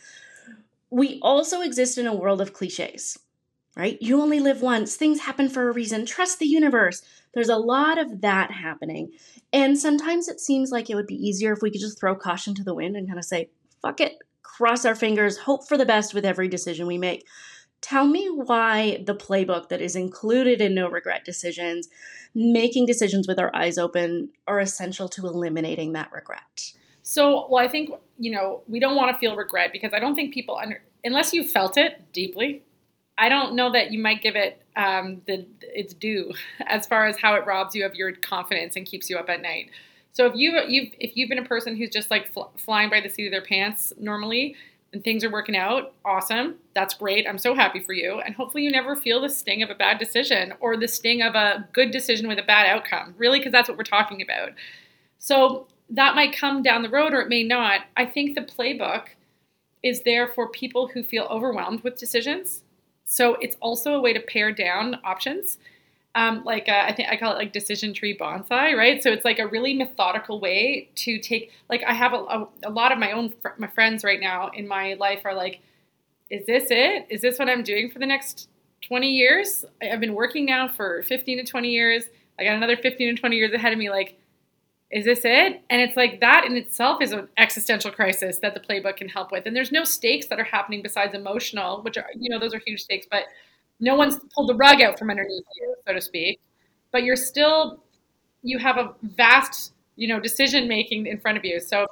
We 0.90 1.18
also 1.20 1.62
exist 1.62 1.98
in 1.98 2.06
a 2.06 2.14
world 2.14 2.40
of 2.40 2.52
cliches, 2.52 3.18
right? 3.78 3.96
You 4.02 4.20
only 4.20 4.40
live 4.40 4.60
once. 4.60 4.96
Things 4.96 5.20
happen 5.20 5.48
for 5.48 5.68
a 5.68 5.72
reason. 5.72 6.04
Trust 6.04 6.40
the 6.40 6.46
universe. 6.46 7.00
There's 7.32 7.48
a 7.48 7.56
lot 7.56 7.96
of 7.96 8.22
that 8.22 8.50
happening. 8.50 9.12
And 9.52 9.78
sometimes 9.78 10.26
it 10.28 10.40
seems 10.40 10.72
like 10.72 10.90
it 10.90 10.96
would 10.96 11.06
be 11.06 11.14
easier 11.14 11.52
if 11.52 11.62
we 11.62 11.70
could 11.70 11.80
just 11.80 11.98
throw 11.98 12.16
caution 12.16 12.54
to 12.56 12.64
the 12.64 12.74
wind 12.74 12.96
and 12.96 13.06
kind 13.06 13.20
of 13.20 13.24
say, 13.24 13.50
fuck 13.80 14.00
it, 14.00 14.18
cross 14.42 14.84
our 14.84 14.96
fingers, 14.96 15.38
hope 15.38 15.68
for 15.68 15.78
the 15.78 15.86
best 15.86 16.12
with 16.12 16.26
every 16.26 16.48
decision 16.48 16.88
we 16.88 16.98
make. 16.98 17.24
Tell 17.80 18.04
me 18.04 18.26
why 18.26 19.04
the 19.06 19.14
playbook 19.14 19.68
that 19.68 19.80
is 19.80 19.94
included 19.94 20.60
in 20.60 20.74
no 20.74 20.90
regret 20.90 21.24
decisions, 21.24 21.88
making 22.34 22.86
decisions 22.86 23.28
with 23.28 23.38
our 23.38 23.54
eyes 23.54 23.78
open, 23.78 24.30
are 24.48 24.58
essential 24.58 25.08
to 25.10 25.28
eliminating 25.28 25.92
that 25.92 26.10
regret. 26.10 26.72
So, 27.04 27.46
well, 27.48 27.64
I 27.64 27.68
think, 27.68 27.90
you 28.18 28.32
know, 28.32 28.62
we 28.66 28.80
don't 28.80 28.96
want 28.96 29.14
to 29.14 29.18
feel 29.18 29.36
regret 29.36 29.70
because 29.72 29.92
I 29.94 30.00
don't 30.00 30.16
think 30.16 30.34
people 30.34 30.58
under, 30.60 30.82
unless 31.04 31.32
you 31.32 31.46
felt 31.46 31.76
it 31.78 32.12
deeply, 32.12 32.64
I 33.18 33.28
don't 33.28 33.54
know 33.54 33.70
that 33.72 33.90
you 33.90 33.98
might 33.98 34.22
give 34.22 34.36
it 34.36 34.62
um, 34.76 35.20
the 35.26 35.44
its 35.62 35.92
due 35.92 36.32
as 36.66 36.86
far 36.86 37.06
as 37.06 37.18
how 37.18 37.34
it 37.34 37.44
robs 37.44 37.74
you 37.74 37.84
of 37.84 37.94
your 37.94 38.12
confidence 38.12 38.76
and 38.76 38.86
keeps 38.86 39.10
you 39.10 39.18
up 39.18 39.28
at 39.28 39.42
night. 39.42 39.70
So 40.12 40.26
if 40.26 40.34
you 40.36 40.58
you 40.68 40.90
if 40.98 41.16
you've 41.16 41.28
been 41.28 41.38
a 41.38 41.44
person 41.44 41.76
who's 41.76 41.90
just 41.90 42.10
like 42.10 42.32
fl- 42.32 42.52
flying 42.56 42.88
by 42.88 43.00
the 43.00 43.08
seat 43.08 43.26
of 43.26 43.32
their 43.32 43.42
pants 43.42 43.92
normally 43.98 44.54
and 44.92 45.04
things 45.04 45.22
are 45.22 45.30
working 45.30 45.56
out, 45.56 45.92
awesome. 46.04 46.54
That's 46.74 46.94
great. 46.94 47.26
I'm 47.28 47.36
so 47.36 47.54
happy 47.54 47.80
for 47.80 47.92
you. 47.92 48.20
And 48.20 48.34
hopefully 48.34 48.62
you 48.62 48.70
never 48.70 48.96
feel 48.96 49.20
the 49.20 49.28
sting 49.28 49.62
of 49.62 49.68
a 49.68 49.74
bad 49.74 49.98
decision 49.98 50.54
or 50.60 50.78
the 50.78 50.88
sting 50.88 51.20
of 51.20 51.34
a 51.34 51.68
good 51.74 51.90
decision 51.90 52.26
with 52.26 52.38
a 52.38 52.42
bad 52.42 52.66
outcome. 52.66 53.14
Really, 53.18 53.38
because 53.38 53.52
that's 53.52 53.68
what 53.68 53.76
we're 53.76 53.84
talking 53.84 54.22
about. 54.22 54.52
So 55.18 55.66
that 55.90 56.14
might 56.14 56.36
come 56.36 56.62
down 56.62 56.82
the 56.82 56.88
road 56.88 57.12
or 57.12 57.20
it 57.20 57.28
may 57.28 57.42
not. 57.42 57.82
I 57.96 58.06
think 58.06 58.34
the 58.34 58.42
playbook 58.42 59.08
is 59.82 60.02
there 60.02 60.28
for 60.28 60.48
people 60.48 60.88
who 60.88 61.02
feel 61.02 61.24
overwhelmed 61.24 61.82
with 61.82 61.98
decisions 61.98 62.62
so 63.10 63.36
it's 63.36 63.56
also 63.60 63.94
a 63.94 64.00
way 64.00 64.12
to 64.12 64.20
pare 64.20 64.52
down 64.52 64.98
options. 65.02 65.56
Um, 66.14 66.44
like 66.44 66.68
uh, 66.68 66.84
I 66.86 66.92
think 66.92 67.08
I 67.08 67.16
call 67.16 67.32
it 67.32 67.36
like 67.36 67.54
decision 67.54 67.94
tree 67.94 68.16
bonsai, 68.16 68.76
right? 68.76 69.02
So 69.02 69.10
it's 69.10 69.24
like 69.24 69.38
a 69.38 69.46
really 69.46 69.72
methodical 69.72 70.40
way 70.40 70.90
to 70.96 71.18
take. 71.18 71.50
Like 71.70 71.82
I 71.86 71.94
have 71.94 72.12
a, 72.12 72.16
a, 72.16 72.48
a 72.64 72.70
lot 72.70 72.92
of 72.92 72.98
my 72.98 73.12
own 73.12 73.30
fr- 73.30 73.56
my 73.56 73.66
friends 73.66 74.04
right 74.04 74.20
now 74.20 74.48
in 74.48 74.68
my 74.68 74.92
life 74.94 75.22
are 75.24 75.34
like, 75.34 75.60
is 76.28 76.44
this 76.44 76.64
it? 76.70 77.06
Is 77.08 77.22
this 77.22 77.38
what 77.38 77.48
I'm 77.48 77.62
doing 77.62 77.90
for 77.90 77.98
the 77.98 78.06
next 78.06 78.48
20 78.82 79.08
years? 79.08 79.64
I've 79.80 80.00
been 80.00 80.14
working 80.14 80.44
now 80.44 80.68
for 80.68 81.02
15 81.04 81.38
to 81.38 81.44
20 81.44 81.68
years. 81.70 82.04
I 82.38 82.44
got 82.44 82.56
another 82.56 82.76
15 82.76 83.16
to 83.16 83.20
20 83.20 83.36
years 83.36 83.52
ahead 83.52 83.72
of 83.72 83.78
me. 83.78 83.88
Like, 83.88 84.18
is 84.90 85.04
this 85.04 85.20
it? 85.24 85.62
And 85.68 85.82
it's 85.82 85.96
like 85.96 86.20
that 86.20 86.44
in 86.46 86.56
itself 86.56 87.02
is 87.02 87.12
an 87.12 87.28
existential 87.36 87.90
crisis 87.90 88.38
that 88.38 88.54
the 88.54 88.60
playbook 88.60 88.96
can 88.96 89.08
help 89.08 89.30
with. 89.30 89.44
And 89.44 89.54
there's 89.54 89.70
no 89.70 89.84
stakes 89.84 90.26
that 90.28 90.40
are 90.40 90.44
happening 90.44 90.80
besides 90.82 91.14
emotional, 91.14 91.82
which 91.82 91.98
are, 91.98 92.06
you 92.18 92.30
know, 92.30 92.38
those 92.38 92.54
are 92.54 92.60
huge 92.64 92.80
stakes, 92.80 93.06
but 93.10 93.24
no 93.80 93.94
one's 93.96 94.18
pulled 94.34 94.48
the 94.48 94.54
rug 94.54 94.80
out 94.80 94.98
from 94.98 95.10
underneath 95.10 95.44
you, 95.60 95.74
so 95.86 95.92
to 95.92 96.00
speak. 96.00 96.40
But 96.90 97.04
you're 97.04 97.16
still, 97.16 97.82
you 98.42 98.58
have 98.58 98.78
a 98.78 98.94
vast, 99.02 99.74
you 99.96 100.08
know, 100.08 100.18
decision 100.18 100.68
making 100.68 101.06
in 101.06 101.20
front 101.20 101.36
of 101.36 101.44
you. 101.44 101.60
So 101.60 101.86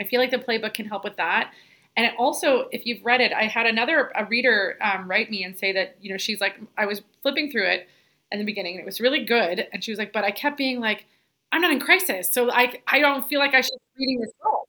I 0.00 0.04
feel 0.04 0.18
like 0.18 0.30
the 0.30 0.38
playbook 0.38 0.72
can 0.72 0.86
help 0.86 1.04
with 1.04 1.16
that. 1.16 1.52
And 1.96 2.06
it 2.06 2.14
also, 2.18 2.68
if 2.72 2.86
you've 2.86 3.04
read 3.04 3.20
it, 3.20 3.32
I 3.32 3.44
had 3.44 3.66
another 3.66 4.12
a 4.14 4.24
reader 4.24 4.78
um, 4.80 5.08
write 5.08 5.30
me 5.30 5.44
and 5.44 5.58
say 5.58 5.72
that 5.72 5.96
you 6.00 6.10
know 6.10 6.16
she's 6.16 6.40
like 6.40 6.58
I 6.78 6.86
was 6.86 7.02
flipping 7.20 7.50
through 7.50 7.66
it 7.66 7.88
in 8.32 8.38
the 8.38 8.44
beginning 8.44 8.74
and 8.74 8.80
it 8.80 8.86
was 8.86 9.00
really 9.00 9.24
good, 9.24 9.66
and 9.72 9.82
she 9.82 9.90
was 9.90 9.98
like, 9.98 10.12
but 10.12 10.24
I 10.24 10.30
kept 10.30 10.56
being 10.56 10.80
like, 10.80 11.06
I'm 11.52 11.60
not 11.60 11.72
in 11.72 11.80
crisis, 11.80 12.32
so 12.32 12.50
I 12.50 12.80
I 12.86 13.00
don't 13.00 13.26
feel 13.28 13.40
like 13.40 13.54
I 13.54 13.60
should 13.60 13.78
be 13.96 14.06
reading 14.06 14.20
this 14.20 14.32
book. 14.42 14.68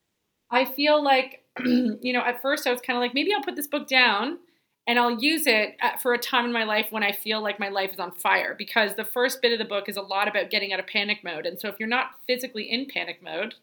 I 0.50 0.64
feel 0.64 1.02
like 1.02 1.44
you 1.64 2.12
know 2.12 2.22
at 2.22 2.42
first 2.42 2.66
I 2.66 2.72
was 2.72 2.80
kind 2.80 2.96
of 2.96 3.00
like 3.00 3.14
maybe 3.14 3.32
I'll 3.34 3.42
put 3.42 3.56
this 3.56 3.68
book 3.68 3.86
down 3.88 4.38
and 4.86 4.98
I'll 4.98 5.20
use 5.20 5.46
it 5.46 5.76
at, 5.80 6.02
for 6.02 6.12
a 6.12 6.18
time 6.18 6.44
in 6.44 6.52
my 6.52 6.64
life 6.64 6.88
when 6.90 7.04
I 7.04 7.12
feel 7.12 7.40
like 7.40 7.60
my 7.60 7.68
life 7.68 7.92
is 7.92 8.00
on 8.00 8.10
fire 8.12 8.54
because 8.58 8.96
the 8.96 9.04
first 9.04 9.40
bit 9.40 9.52
of 9.52 9.60
the 9.60 9.64
book 9.64 9.88
is 9.88 9.96
a 9.96 10.02
lot 10.02 10.26
about 10.26 10.50
getting 10.50 10.72
out 10.72 10.80
of 10.80 10.86
panic 10.86 11.22
mode, 11.22 11.46
and 11.46 11.60
so 11.60 11.68
if 11.68 11.76
you're 11.78 11.88
not 11.88 12.12
physically 12.26 12.64
in 12.70 12.86
panic 12.86 13.22
mode, 13.22 13.54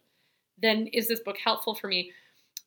then 0.61 0.87
is 0.87 1.07
this 1.07 1.19
book 1.19 1.37
helpful 1.43 1.75
for 1.75 1.87
me? 1.87 2.11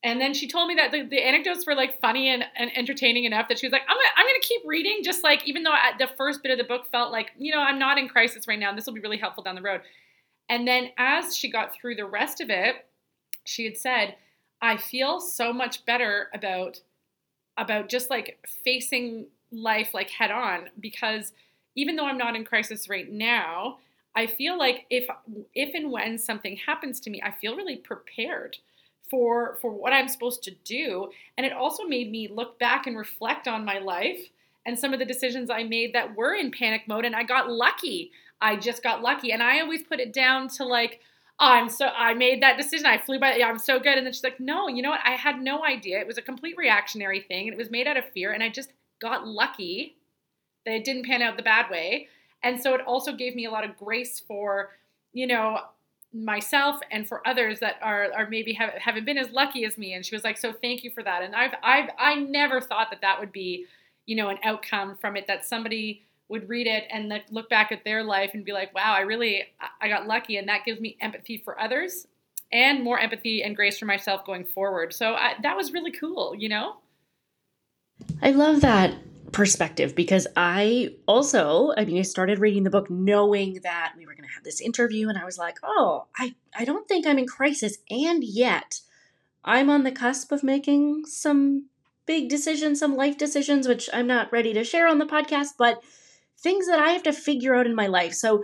And 0.05 0.21
then 0.21 0.35
she 0.35 0.49
told 0.49 0.67
me 0.67 0.75
that 0.75 0.91
the, 0.91 1.05
the 1.05 1.25
anecdotes 1.25 1.65
were 1.65 1.77
like 1.77 2.01
funny 2.01 2.29
and, 2.29 2.45
and 2.57 2.77
entertaining 2.77 3.25
enough 3.25 3.49
that 3.49 3.61
she 3.61 3.67
was 3.67 3.73
like, 3.73 3.83
I'm 3.89 3.97
gonna, 3.97 4.09
I'm 4.17 4.27
gonna 4.27 4.39
keep 4.43 4.63
reading, 4.65 5.01
just 5.05 5.23
like 5.23 5.47
even 5.47 5.63
though 5.63 5.73
uh, 5.73 5.97
the 5.99 6.09
first 6.17 6.43
bit 6.43 6.51
of 6.51 6.59
the 6.59 6.65
book 6.65 6.91
felt 6.91 7.13
like, 7.13 7.31
you 7.39 7.53
know, 7.53 7.61
I'm 7.61 7.79
not 7.79 7.99
in 7.99 8.09
crisis 8.09 8.49
right 8.49 8.59
now. 8.59 8.75
This 8.75 8.87
will 8.87 8.95
be 8.95 9.01
really 9.01 9.17
helpful 9.17 9.45
down 9.45 9.55
the 9.55 9.63
road. 9.63 9.83
And 10.49 10.67
then 10.67 10.91
as 10.99 11.37
she 11.37 11.51
got 11.51 11.75
through 11.75 11.97
the 11.97 12.05
rest 12.05 12.41
of 12.41 12.51
it, 12.51 12.87
she 13.45 13.65
had 13.65 13.77
said, 13.77 14.17
I 14.61 14.77
feel 14.77 15.21
so 15.21 15.53
much 15.53 15.85
better 15.85 16.29
about 16.35 16.81
about 17.59 17.89
just 17.89 18.09
like 18.09 18.39
facing 18.65 19.27
life 19.51 19.93
like 19.93 20.09
head 20.09 20.31
on 20.31 20.71
because 20.81 21.33
even 21.75 21.97
though 21.97 22.07
I'm 22.07 22.17
not 22.17 22.35
in 22.35 22.45
crisis 22.45 22.89
right 22.89 23.11
now, 23.11 23.79
I 24.15 24.27
feel 24.27 24.59
like 24.59 24.87
if 24.91 25.09
if 25.55 25.75
and 25.75 25.91
when 25.91 26.19
something 26.19 26.57
happens 26.57 27.01
to 27.01 27.11
me, 27.11 27.21
I 27.23 27.33
feel 27.33 27.57
really 27.57 27.77
prepared 27.77 28.59
for 29.11 29.59
for 29.61 29.71
what 29.71 29.93
I'm 29.93 30.09
supposed 30.09 30.43
to 30.45 30.51
do. 30.65 31.11
And 31.37 31.45
it 31.47 31.53
also 31.53 31.85
made 31.85 32.11
me 32.11 32.29
look 32.29 32.59
back 32.59 32.87
and 32.87 32.97
reflect 32.97 33.49
on 33.49 33.65
my 33.65 33.79
life 33.79 34.29
and 34.65 34.79
some 34.79 34.93
of 34.93 34.99
the 34.99 35.05
decisions 35.05 35.51
I 35.51 35.65
made 35.65 35.95
that 35.95 36.15
were 36.15 36.35
in 36.35 36.51
panic 36.53 36.83
mode 36.87 37.05
and 37.05 37.17
I 37.17 37.25
got 37.25 37.51
lucky. 37.51 38.13
I 38.43 38.57
just 38.57 38.83
got 38.83 39.03
lucky. 39.03 39.33
And 39.33 39.43
I 39.43 39.61
always 39.61 39.83
put 39.83 40.01
it 40.01 40.13
down 40.13 40.49
to 40.49 40.65
like, 40.65 41.01
oh, 41.41 41.47
I'm 41.47 41.71
so 41.71 41.87
I 41.87 42.15
made 42.15 42.43
that 42.43 42.59
decision. 42.59 42.87
I 42.87 42.99
flew 42.99 43.19
by 43.19 43.41
I'm 43.41 43.59
so 43.59 43.79
good. 43.79 43.97
And 43.97 44.07
then 44.07 44.13
she's 44.13 44.25
like, 44.25 44.41
no, 44.41 44.69
you 44.69 44.83
know 44.83 44.91
what? 44.91 45.01
I 45.05 45.13
had 45.13 45.41
no 45.41 45.65
idea. 45.65 46.01
It 46.01 46.07
was 46.07 46.19
a 46.19 46.23
complete 46.23 46.57
reactionary 46.57 47.21
thing 47.21 47.49
and 47.49 47.55
it 47.55 47.59
was 47.59 47.71
made 47.71 47.87
out 47.87 47.97
of 47.97 48.05
fear. 48.11 48.33
And 48.33 48.43
I 48.43 48.49
just 48.49 48.73
got 49.01 49.27
lucky 49.27 49.97
that 50.67 50.75
it 50.75 50.85
didn't 50.85 51.07
pan 51.07 51.23
out 51.23 51.37
the 51.37 51.43
bad 51.43 51.71
way. 51.71 52.09
And 52.43 52.61
so 52.61 52.75
it 52.75 52.81
also 52.83 53.13
gave 53.13 53.35
me 53.35 53.45
a 53.47 53.51
lot 53.51 53.65
of 53.65 53.77
grace 53.77 54.21
for, 54.21 54.71
you 55.13 55.27
know, 55.27 55.59
myself 56.13 56.81
and 56.91 57.09
for 57.09 57.27
others 57.27 57.61
that 57.61 57.77
are 57.81 58.13
are 58.13 58.29
maybe 58.29 58.53
have, 58.53 58.71
haven't 58.75 59.07
been 59.07 59.17
as 59.17 59.31
lucky 59.31 59.65
as 59.65 59.79
me 59.79 59.95
and 59.95 60.05
she 60.05 60.15
was 60.15 60.23
like 60.23 60.37
so 60.37 60.53
thank 60.53 60.85
you 60.85 60.91
for 60.91 61.03
that 61.03 61.23
and 61.23 61.35
i've 61.35 61.55
i've 61.63 61.89
i 61.99 62.15
never 62.15 62.61
thought 62.61 62.89
that 62.91 63.01
that 63.01 63.19
would 63.19 63.33
be 63.33 63.65
you 64.05 64.15
know 64.15 64.29
an 64.29 64.37
outcome 64.45 64.95
from 65.01 65.17
it 65.17 65.27
that 65.27 65.47
somebody 65.47 66.03
would 66.33 66.49
read 66.49 66.67
it 66.67 66.85
and 66.91 67.13
look 67.31 67.49
back 67.49 67.71
at 67.71 67.85
their 67.85 68.03
life 68.03 68.31
and 68.35 68.45
be 68.45 68.53
like 68.53 68.75
wow 68.75 68.93
i 68.93 69.01
really 69.01 69.45
i 69.81 69.89
got 69.89 70.07
lucky 70.07 70.37
and 70.37 70.49
that 70.49 70.65
gives 70.65 70.81
me 70.81 70.97
empathy 71.01 71.39
for 71.39 71.61
others 71.61 72.07
and 72.51 72.83
more 72.83 72.99
empathy 72.99 73.43
and 73.43 73.55
grace 73.55 73.79
for 73.79 73.87
myself 73.87 74.25
going 74.27 74.45
forward 74.45 74.93
so 74.93 75.15
I, 75.15 75.35
that 75.43 75.57
was 75.57 75.73
really 75.73 75.93
cool 75.93 76.35
you 76.37 76.49
know 76.49 76.77
i 78.21 78.31
love 78.31 78.63
that 78.63 78.95
perspective 79.33 79.97
because 79.97 80.27
I 80.37 80.95
also, 81.09 81.73
I 81.77 81.85
mean, 81.85 81.99
I 81.99 82.03
started 82.03 82.39
reading 82.39 82.65
the 82.65 82.71
book 82.71 82.91
knowing 82.91 83.61
that 83.63 83.95
we 83.97 84.07
were 84.07 84.15
going 84.15 84.29
to 84.29 84.35
have 84.35 84.45
this 84.45 84.61
interview, 84.61 85.09
and 85.09 85.19
I 85.19 85.25
was 85.25 85.39
like, 85.39 85.57
oh, 85.63 86.07
I, 86.17 86.35
I 86.55 86.65
don't 86.65 86.87
think 86.87 87.07
I'm 87.07 87.19
in 87.19 87.27
crisis. 87.27 87.79
And 87.91 88.23
yet, 88.23 88.81
I'm 89.45 89.71
on 89.71 89.85
the 89.85 89.91
cusp 89.91 90.33
of 90.33 90.43
making 90.43 91.07
some 91.07 91.67
big 92.07 92.29
decisions, 92.29 92.79
some 92.79 92.97
life 92.97 93.17
decisions, 93.17 93.67
which 93.67 93.89
I'm 93.93 94.07
not 94.07 94.33
ready 94.33 94.53
to 94.53 94.65
share 94.65 94.87
on 94.87 94.99
the 94.99 95.07
podcast, 95.07 95.51
but 95.59 95.83
things 96.43 96.67
that 96.67 96.79
I 96.79 96.91
have 96.91 97.03
to 97.05 97.13
figure 97.13 97.55
out 97.55 97.67
in 97.67 97.75
my 97.75 97.87
life. 97.87 98.15
So, 98.15 98.43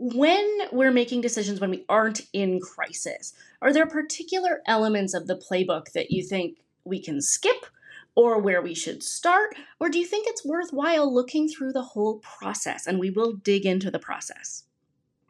when 0.00 0.60
we're 0.70 0.92
making 0.92 1.22
decisions 1.22 1.60
when 1.60 1.70
we 1.70 1.84
aren't 1.88 2.20
in 2.32 2.60
crisis, 2.60 3.34
are 3.60 3.72
there 3.72 3.86
particular 3.86 4.62
elements 4.66 5.12
of 5.12 5.26
the 5.26 5.34
playbook 5.34 5.90
that 5.92 6.12
you 6.12 6.22
think 6.22 6.58
we 6.84 7.00
can 7.00 7.20
skip 7.20 7.66
or 8.14 8.38
where 8.38 8.62
we 8.62 8.74
should 8.74 9.02
start? 9.02 9.56
Or 9.80 9.88
do 9.88 9.98
you 9.98 10.06
think 10.06 10.26
it's 10.28 10.44
worthwhile 10.44 11.12
looking 11.12 11.48
through 11.48 11.72
the 11.72 11.82
whole 11.82 12.18
process? 12.18 12.86
And 12.86 13.00
we 13.00 13.10
will 13.10 13.32
dig 13.32 13.66
into 13.66 13.90
the 13.90 13.98
process. 13.98 14.64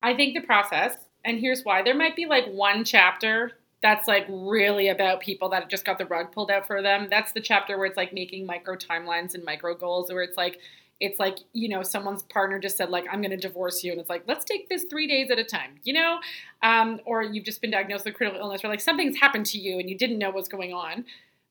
I 0.02 0.14
think 0.14 0.34
the 0.34 0.46
process, 0.46 0.96
and 1.24 1.38
here's 1.38 1.62
why. 1.62 1.82
There 1.82 1.96
might 1.96 2.16
be 2.16 2.26
like 2.26 2.46
one 2.48 2.84
chapter 2.84 3.52
that's 3.82 4.08
like 4.08 4.26
really 4.28 4.88
about 4.88 5.20
people 5.20 5.48
that 5.50 5.70
just 5.70 5.84
got 5.84 5.98
the 5.98 6.06
rug 6.06 6.32
pulled 6.32 6.50
out 6.50 6.66
for 6.66 6.82
them. 6.82 7.08
That's 7.10 7.32
the 7.32 7.40
chapter 7.40 7.78
where 7.78 7.86
it's 7.86 7.96
like 7.96 8.12
making 8.12 8.44
micro 8.44 8.76
timelines 8.76 9.34
and 9.34 9.44
micro 9.44 9.74
goals, 9.74 10.10
where 10.10 10.22
it's 10.22 10.36
like, 10.36 10.58
it's 11.00 11.20
like 11.20 11.38
you 11.52 11.68
know 11.68 11.82
someone's 11.82 12.22
partner 12.24 12.58
just 12.58 12.76
said 12.76 12.90
like 12.90 13.04
i'm 13.10 13.20
going 13.20 13.30
to 13.30 13.36
divorce 13.36 13.84
you 13.84 13.92
and 13.92 14.00
it's 14.00 14.10
like 14.10 14.22
let's 14.26 14.44
take 14.44 14.68
this 14.68 14.84
three 14.84 15.06
days 15.06 15.30
at 15.30 15.38
a 15.38 15.44
time 15.44 15.78
you 15.84 15.92
know 15.92 16.18
um, 16.62 17.00
or 17.04 17.22
you've 17.22 17.44
just 17.44 17.60
been 17.60 17.70
diagnosed 17.70 18.04
with 18.04 18.14
a 18.14 18.16
critical 18.16 18.40
illness 18.40 18.64
or 18.64 18.68
like 18.68 18.80
something's 18.80 19.18
happened 19.18 19.46
to 19.46 19.58
you 19.58 19.78
and 19.78 19.88
you 19.88 19.96
didn't 19.96 20.18
know 20.18 20.30
what's 20.30 20.48
going 20.48 20.72
on 20.72 21.04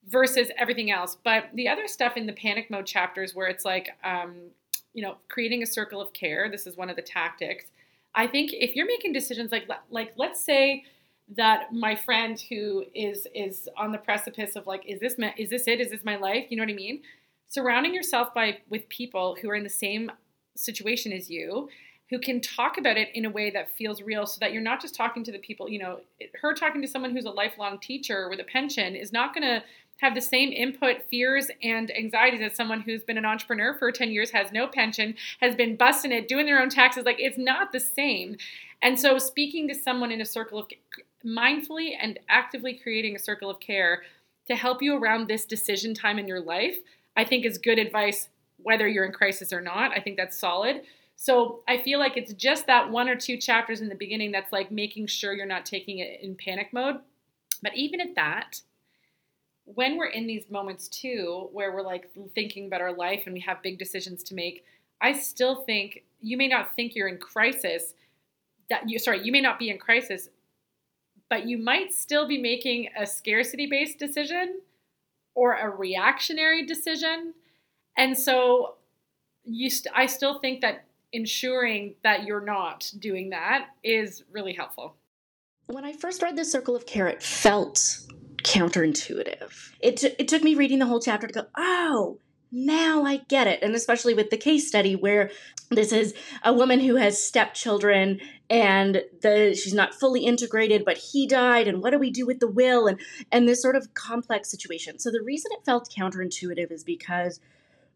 versus 0.08 0.50
everything 0.58 0.90
else. 0.90 1.18
But 1.24 1.50
the 1.54 1.68
other 1.68 1.88
stuff 1.88 2.18
in 2.18 2.26
the 2.26 2.34
panic 2.34 2.72
mode 2.72 2.86
chapters 2.86 3.36
where 3.36 3.48
it's 3.48 3.66
like, 3.66 3.90
um, 4.04 4.36
you 4.94 5.02
know, 5.02 5.18
creating 5.30 5.64
a 5.64 5.66
circle 5.66 6.02
of 6.02 6.14
care. 6.14 6.50
This 6.50 6.66
is 6.66 6.78
one 6.78 6.90
of 6.90 6.96
the 6.96 7.02
tactics. 7.02 7.66
I 8.16 8.26
think 8.26 8.52
if 8.54 8.76
you're 8.76 8.88
making 8.88 9.14
decisions 9.14 9.52
like 9.52 9.70
like 9.92 10.14
let's 10.16 10.42
say 10.42 10.86
that 11.36 11.74
my 11.74 11.96
friend 11.96 12.42
who 12.50 12.86
is 12.96 13.28
is 13.36 13.70
on 13.78 13.92
the 13.92 13.98
precipice 13.98 14.56
of 14.56 14.66
like 14.66 14.84
is 14.88 15.00
this 15.00 15.16
is 15.38 15.50
this 15.50 15.68
it 15.68 15.80
is 15.80 15.92
this 15.92 16.04
my 16.04 16.16
life 16.16 16.46
you 16.50 16.58
know 16.58 16.64
what 16.64 16.70
I 16.70 16.74
mean 16.74 17.02
surrounding 17.48 17.94
yourself 17.94 18.34
by 18.34 18.58
with 18.70 18.88
people 18.90 19.38
who 19.42 19.50
are 19.50 19.56
in 19.56 19.64
the 19.64 19.70
same 19.70 20.12
situation 20.56 21.12
as 21.12 21.30
you 21.30 21.70
who 22.10 22.20
can 22.20 22.40
talk 22.40 22.78
about 22.78 22.96
it 22.96 23.10
in 23.14 23.26
a 23.26 23.30
way 23.30 23.50
that 23.50 23.76
feels 23.76 24.02
real 24.02 24.26
so 24.26 24.38
that 24.40 24.54
you're 24.54 24.62
not 24.62 24.82
just 24.82 24.96
talking 24.96 25.24
to 25.24 25.32
the 25.32 25.40
people 25.40 25.70
you 25.70 25.80
know 25.80 26.00
her 26.42 26.54
talking 26.54 26.82
to 26.82 26.88
someone 26.88 27.12
who's 27.12 27.26
a 27.26 27.30
lifelong 27.32 27.80
teacher 27.80 28.30
with 28.30 28.40
a 28.40 28.44
pension 28.44 28.96
is 28.96 29.14
not 29.14 29.34
going 29.34 29.44
to 29.44 29.64
have 29.98 30.14
the 30.14 30.22
same 30.22 30.52
input, 30.52 31.04
fears, 31.10 31.50
and 31.64 31.96
anxieties 31.96 32.42
as 32.42 32.56
someone 32.56 32.82
who's 32.82 33.04
been 33.04 33.18
an 33.18 33.26
entrepreneur 33.26 33.74
for 33.74 33.92
10 33.92 34.12
years, 34.12 34.32
has 34.32 34.52
no 34.52 34.68
pension, 34.68 35.16
has 35.40 35.56
been 35.56 35.76
busting 35.76 36.12
it, 36.12 36.28
doing 36.28 36.46
their 36.46 36.62
own 36.62 36.70
taxes. 36.70 37.06
Like 37.06 37.20
it's 37.20 37.38
not 37.38 37.72
the 37.72 37.80
same. 37.80 38.38
And 38.82 39.00
so, 39.00 39.18
speaking 39.18 39.68
to 39.68 39.76
someone 39.76 40.12
in 40.12 40.22
a 40.22 40.26
circle 40.26 40.60
of 40.60 40.68
mindfully 41.26 41.92
and 42.00 42.20
actively 42.30 42.76
creating 42.76 43.16
a 43.16 43.20
circle 43.20 43.50
of 43.50 43.60
care 43.60 44.04
to 44.48 44.56
help 44.56 44.82
you 44.82 44.96
around 44.96 45.28
this 45.28 45.46
decision 45.46 45.94
time 45.94 46.20
in 46.20 46.28
your 46.28 46.40
life, 46.40 46.78
I 47.18 47.26
think 47.26 47.46
is 47.46 47.58
good 47.58 47.80
advice, 47.80 48.30
whether 48.58 48.88
you're 48.88 49.06
in 49.06 49.12
crisis 49.12 49.52
or 49.52 49.60
not. 49.60 49.92
I 49.92 50.00
think 50.00 50.16
that's 50.16 50.38
solid. 50.38 50.84
So 51.16 51.64
I 51.68 51.80
feel 51.80 51.98
like 51.98 52.16
it's 52.16 52.34
just 52.34 52.68
that 52.68 52.92
one 52.92 53.10
or 53.10 53.16
two 53.16 53.38
chapters 53.38 53.82
in 53.82 53.90
the 53.90 53.96
beginning 53.96 54.32
that's 54.32 54.54
like 54.54 54.72
making 54.72 55.08
sure 55.08 55.34
you're 55.34 55.48
not 55.48 55.66
taking 55.66 55.98
it 55.98 56.22
in 56.22 56.36
panic 56.36 56.70
mode. 56.72 56.98
But 57.64 57.76
even 57.76 58.00
at 58.00 58.14
that, 58.16 58.62
when 59.66 59.98
we're 59.98 60.06
in 60.06 60.28
these 60.28 60.50
moments 60.52 60.88
too, 60.88 61.50
where 61.52 61.74
we're 61.74 61.82
like 61.82 62.10
thinking 62.36 62.68
about 62.68 62.82
our 62.82 62.94
life 62.94 63.24
and 63.26 63.34
we 63.34 63.40
have 63.42 63.64
big 63.64 63.80
decisions 63.80 64.24
to 64.26 64.36
make, 64.36 64.64
I 65.02 65.14
still 65.14 65.64
think 65.64 66.04
you 66.22 66.38
may 66.38 66.48
not 66.48 66.76
think 66.76 66.96
you're 66.96 67.08
in 67.08 67.18
crisis. 67.18 67.96
That 68.70 68.88
you 68.88 69.00
sorry, 69.00 69.24
you 69.24 69.32
may 69.32 69.42
not 69.42 69.58
be 69.58 69.72
in 69.72 69.80
crisis, 69.80 70.30
but 71.30 71.48
you 71.48 71.58
might 71.58 71.94
still 71.94 72.28
be 72.28 72.38
making 72.38 72.90
a 72.98 73.08
scarcity 73.08 73.66
based 73.66 73.98
decision 73.98 74.62
or 75.38 75.54
a 75.54 75.70
reactionary 75.70 76.66
decision. 76.66 77.32
And 77.96 78.18
so 78.18 78.78
you 79.44 79.70
st- 79.70 79.94
I 79.96 80.08
still 80.08 80.40
think 80.40 80.62
that 80.62 80.86
ensuring 81.14 81.94
that 82.04 82.24
you're 82.24 82.44
not 82.44 82.92
doing 82.98 83.30
that 83.30 83.68
is 83.84 84.24
really 84.32 84.54
helpful. 84.54 84.96
When 85.68 85.86
I 85.86 85.94
first 85.94 86.24
read 86.24 86.36
The 86.36 86.44
Circle 86.44 86.76
of 86.76 86.88
Care, 86.88 87.08
it 87.08 87.22
felt 87.22 88.00
counterintuitive. 88.44 89.74
It, 89.80 89.98
t- 89.98 90.16
it 90.18 90.28
took 90.28 90.42
me 90.44 90.56
reading 90.56 90.80
the 90.80 90.88
whole 90.88 91.00
chapter 91.00 91.28
to 91.28 91.34
go, 91.34 91.46
oh, 91.56 92.18
now 92.52 93.04
I 93.04 93.18
get 93.30 93.46
it. 93.46 93.62
And 93.62 93.76
especially 93.76 94.16
with 94.16 94.32
the 94.32 94.38
case 94.38 94.68
study 94.68 94.96
where 94.96 95.30
this 95.70 95.92
is 95.92 96.16
a 96.44 96.52
woman 96.52 96.80
who 96.80 96.96
has 96.96 97.24
stepchildren 97.24 98.22
and 98.50 99.04
the 99.22 99.56
she's 99.56 99.74
not 99.74 99.94
fully 99.94 100.26
integrated, 100.26 100.86
but 100.86 100.98
he 100.98 101.28
died, 101.28 101.68
and 101.68 101.82
what 101.82 101.92
do 101.92 102.00
we 102.00 102.10
do 102.10 102.26
with 102.26 102.40
the 102.40 102.48
will? 102.48 102.88
And 102.88 103.00
and 103.32 103.48
this 103.48 103.62
sort 103.62 103.76
of 103.76 103.94
complex 103.94 104.50
situation. 104.50 105.00
So 105.00 105.12
the 105.12 105.22
reason 105.22 105.52
it 105.54 105.66
felt 105.66 105.90
counterintuitive 105.90 106.72
is 106.72 106.84
because 106.84 107.40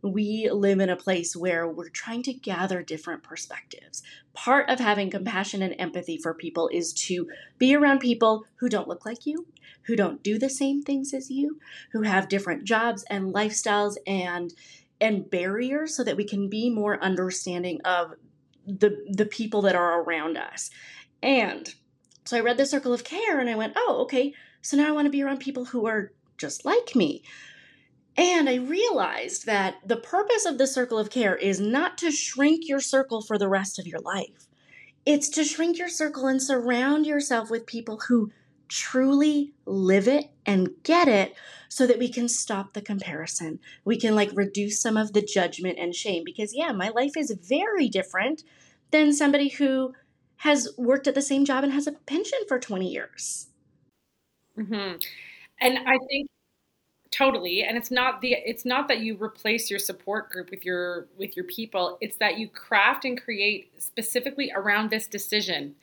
we 0.01 0.50
live 0.51 0.79
in 0.79 0.89
a 0.89 0.96
place 0.96 1.36
where 1.36 1.67
we're 1.67 1.89
trying 1.89 2.24
to 2.24 2.34
gather 2.34 2.81
different 2.81 3.24
perspectives. 3.24 4.01
Part 4.34 4.70
of 4.70 4.79
having 4.79 5.12
compassion 5.12 5.62
and 5.62 5.75
empathy 5.77 6.17
for 6.17 6.34
people 6.34 6.70
is 6.74 6.91
to 6.93 7.27
be 7.58 7.75
around 7.75 8.00
people 8.00 8.46
who 8.55 8.67
don't 8.67 8.88
look 8.88 9.05
like 9.05 9.25
you, 9.25 9.46
who 9.84 9.96
don't 9.96 10.24
do 10.24 10.39
the 10.39 10.50
same 10.50 10.81
things 10.81 11.13
as 11.13 11.29
you, 11.29 11.60
who 11.91 12.01
have 12.01 12.29
different 12.29 12.63
jobs 12.63 13.03
and 13.10 13.34
lifestyles 13.34 13.96
and 14.08 14.53
and 15.00 15.31
barriers 15.31 15.96
so 15.96 16.03
that 16.03 16.15
we 16.15 16.24
can 16.24 16.48
be 16.48 16.70
more 16.70 17.03
understanding 17.03 17.81
of 17.84 18.13
the 18.65 19.06
the 19.10 19.25
people 19.25 19.62
that 19.63 19.75
are 19.75 20.01
around 20.01 20.38
us. 20.38 20.70
And 21.22 21.74
so 22.25 22.38
I 22.38 22.41
read 22.41 22.58
the 22.58 22.65
circle 22.65 22.94
of 22.94 23.03
care 23.03 23.39
and 23.39 23.50
I 23.50 23.56
went, 23.56 23.74
"Oh, 23.75 24.00
okay. 24.03 24.34
So 24.62 24.77
now 24.77 24.88
I 24.88 24.91
want 24.91 25.06
to 25.06 25.12
be 25.12 25.24
around 25.24 25.39
people 25.39 25.65
who 25.65 25.88
are 25.88 26.12
just 26.38 26.65
like 26.65 26.96
me." 26.96 27.24
And 28.18 28.50
I 28.50 28.56
realized 28.56 29.46
that 29.46 29.75
the 29.86 29.98
purpose 29.98 30.46
of 30.46 30.58
the 30.58 30.68
circle 30.68 31.00
of 31.00 31.10
care 31.10 31.36
is 31.36 31.60
not 31.60 31.98
to 32.00 32.12
shrink 32.12 32.68
your 32.68 32.82
circle 32.82 33.22
for 33.22 33.38
the 33.38 33.48
rest 33.48 33.80
of 33.80 33.88
your 33.88 34.01
life. 34.01 34.48
It's 35.06 35.30
to 35.30 35.44
shrink 35.44 35.77
your 35.77 35.89
circle 35.89 36.27
and 36.27 36.41
surround 36.41 37.06
yourself 37.06 37.50
with 37.50 37.65
people 37.65 38.01
who 38.08 38.32
truly 38.68 39.53
live 39.65 40.08
it 40.08 40.30
and 40.45 40.69
get 40.83 41.07
it 41.07 41.36
so 41.69 41.88
that 41.88 42.00
we 42.00 42.10
can 42.10 42.27
stop 42.27 42.74
the 42.74 42.81
comparison. 42.81 43.60
We 43.86 43.98
can 44.00 44.15
like 44.15 44.31
reduce 44.33 44.81
some 44.81 44.98
of 44.98 45.13
the 45.13 45.21
judgment 45.21 45.77
and 45.79 45.95
shame 45.95 46.24
because, 46.25 46.53
yeah, 46.53 46.71
my 46.71 46.89
life 46.89 47.15
is 47.15 47.31
very 47.31 47.88
different 47.88 48.43
than 48.91 49.13
somebody 49.13 49.50
who 49.50 49.93
has 50.38 50.69
worked 50.77 51.07
at 51.07 51.15
the 51.15 51.21
same 51.21 51.45
job 51.45 51.63
and 51.63 51.71
has 51.74 51.88
a 51.88 51.91
pension 51.91 52.39
for 52.48 52.60
20 52.60 52.89
years. 52.89 53.48
Mm-hmm. 54.57 54.98
And 55.62 55.79
I 55.88 55.98
think 56.10 56.27
totally 57.12 57.62
and 57.62 57.77
it's 57.77 57.91
not 57.91 58.21
the 58.21 58.31
it's 58.45 58.63
not 58.63 58.88
that 58.88 59.01
you 59.01 59.17
replace 59.21 59.69
your 59.69 59.79
support 59.79 60.29
group 60.29 60.50
with 60.50 60.63
your 60.63 61.07
with 61.19 61.36
your 61.36 61.43
people 61.43 61.98
it's 62.00 62.15
that 62.15 62.39
you 62.39 62.48
craft 62.48 63.03
and 63.03 63.21
create 63.21 63.69
specifically 63.77 64.50
around 64.55 64.89
this 64.89 65.07
decision 65.07 65.75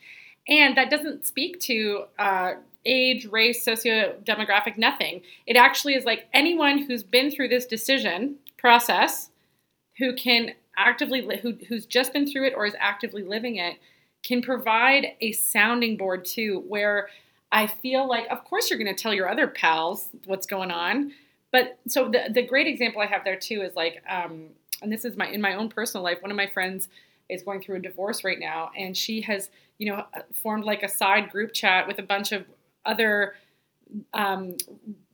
and 0.49 0.75
that 0.77 0.91
doesn't 0.91 1.27
speak 1.27 1.61
to 1.61 2.05
uh, 2.19 2.55
age 2.89 3.27
race 3.27 3.65
socio 3.65 4.17
demographic 4.25 4.79
nothing 4.79 5.21
it 5.47 5.57
actually 5.57 5.95
is 5.95 6.05
like 6.05 6.27
anyone 6.33 6.79
who's 6.79 7.03
been 7.03 7.31
through 7.31 7.49
this 7.49 7.67
decision 7.67 8.37
process 8.57 9.31
who 9.99 10.15
can 10.15 10.53
actively 10.77 11.39
who, 11.43 11.55
who's 11.69 11.87
just 11.87 12.13
been 12.13 12.27
through 12.27 12.47
it 12.47 12.55
or 12.57 12.67
is 12.67 12.75
actively 12.81 13.23
living 13.23 13.57
it 13.57 13.77
can 14.23 14.43
provide 14.43 15.09
a 15.21 15.33
sounding 15.33 15.97
board 15.97 16.25
too 16.25 16.65
where 16.67 17.09
I 17.51 17.67
feel 17.67 18.07
like, 18.07 18.27
of 18.31 18.45
course, 18.45 18.69
you're 18.69 18.79
going 18.79 18.95
to 18.95 19.01
tell 19.01 19.15
your 19.15 19.29
other 19.29 19.47
pals 19.47 20.11
what's 20.27 20.47
going 20.47 20.71
on. 20.71 21.13
But 21.51 21.79
so 21.89 22.11
the 22.11 22.31
the 22.31 22.43
great 22.43 22.67
example 22.67 23.01
I 23.01 23.07
have 23.07 23.25
there 23.25 23.39
too 23.39 23.63
is 23.63 23.75
like, 23.75 24.03
um, 24.09 24.49
and 24.83 24.93
this 24.93 25.05
is 25.05 25.17
my 25.17 25.29
in 25.29 25.41
my 25.41 25.55
own 25.55 25.71
personal 25.71 26.05
life. 26.05 26.21
One 26.21 26.31
of 26.31 26.37
my 26.37 26.47
friends 26.47 26.89
is 27.31 27.43
going 27.43 27.63
through 27.63 27.77
a 27.77 27.81
divorce 27.81 28.23
right 28.23 28.39
now, 28.39 28.71
and 28.77 28.95
she 28.95 29.23
has 29.23 29.49
you 29.79 29.91
know 29.91 30.05
formed 30.43 30.65
like 30.65 30.83
a 30.83 30.89
side 30.89 31.31
group 31.31 31.55
chat 31.55 31.87
with 31.87 31.99
a 31.99 32.03
bunch 32.03 32.33
of 32.33 32.45
other 32.85 33.35
um, 34.15 34.57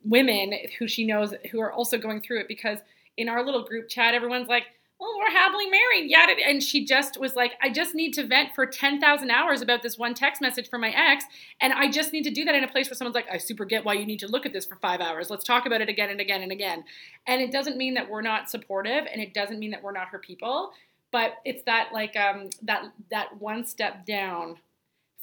women 0.04 0.54
who 0.78 0.88
she 0.88 1.06
knows 1.06 1.34
who 1.50 1.60
are 1.60 1.72
also 1.72 1.98
going 1.98 2.20
through 2.20 2.40
it 2.40 2.48
because 2.48 2.78
in 3.16 3.28
our 3.28 3.44
little 3.44 3.64
group 3.64 3.88
chat, 3.88 4.14
everyone's 4.14 4.48
like, 4.48 4.64
well, 5.00 5.12
we're 5.18 5.30
happily 5.30 5.68
married. 5.68 6.08
Yeah. 6.08 6.26
And 6.46 6.62
she 6.62 6.84
just 6.84 7.18
was 7.18 7.34
like, 7.34 7.52
I 7.60 7.68
just 7.68 7.94
need 7.94 8.14
to 8.14 8.26
vent 8.26 8.54
for 8.54 8.64
10,000 8.64 9.30
hours 9.30 9.60
about 9.60 9.82
this 9.82 9.98
one 9.98 10.14
text 10.14 10.40
message 10.40 10.70
from 10.70 10.80
my 10.80 10.90
ex. 10.90 11.24
And 11.60 11.72
I 11.72 11.90
just 11.90 12.12
need 12.12 12.22
to 12.24 12.30
do 12.30 12.44
that 12.44 12.54
in 12.54 12.64
a 12.64 12.68
place 12.68 12.88
where 12.88 12.94
someone's 12.94 13.14
like, 13.14 13.26
I 13.30 13.38
super 13.38 13.64
get 13.64 13.84
why 13.84 13.94
you 13.94 14.06
need 14.06 14.20
to 14.20 14.28
look 14.28 14.46
at 14.46 14.52
this 14.52 14.64
for 14.64 14.76
five 14.76 15.00
hours. 15.00 15.30
Let's 15.30 15.44
talk 15.44 15.66
about 15.66 15.80
it 15.80 15.88
again 15.88 16.10
and 16.10 16.20
again 16.20 16.42
and 16.42 16.52
again. 16.52 16.84
And 17.26 17.42
it 17.42 17.50
doesn't 17.50 17.76
mean 17.76 17.94
that 17.94 18.08
we're 18.08 18.22
not 18.22 18.48
supportive 18.48 19.06
and 19.12 19.20
it 19.20 19.34
doesn't 19.34 19.58
mean 19.58 19.72
that 19.72 19.82
we're 19.82 19.92
not 19.92 20.08
her 20.08 20.18
people. 20.18 20.70
But 21.10 21.34
it's 21.44 21.64
that 21.64 21.90
like 21.92 22.16
um, 22.16 22.50
that 22.62 22.84
that 23.10 23.40
one 23.40 23.66
step 23.66 24.06
down 24.06 24.56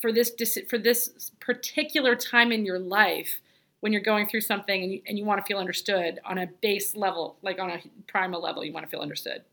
for 0.02 0.12
this 0.12 0.32
for 0.70 0.78
this 0.78 1.32
particular 1.40 2.16
time 2.16 2.52
in 2.52 2.66
your 2.66 2.80
life 2.80 3.40
when 3.82 3.92
you're 3.92 4.02
going 4.02 4.28
through 4.28 4.42
something 4.42 4.84
and 4.84 4.94
you, 4.94 5.02
and 5.08 5.18
you 5.18 5.26
want 5.26 5.40
to 5.40 5.46
feel 5.46 5.58
understood 5.58 6.20
on 6.24 6.38
a 6.38 6.48
base 6.62 6.96
level, 6.96 7.38
like 7.42 7.60
on 7.60 7.70
a 7.70 7.82
primal 8.08 8.42
level, 8.42 8.64
you 8.64 8.72
want 8.72 8.86
to 8.86 8.90
feel 8.90 9.02
understood. 9.02 9.44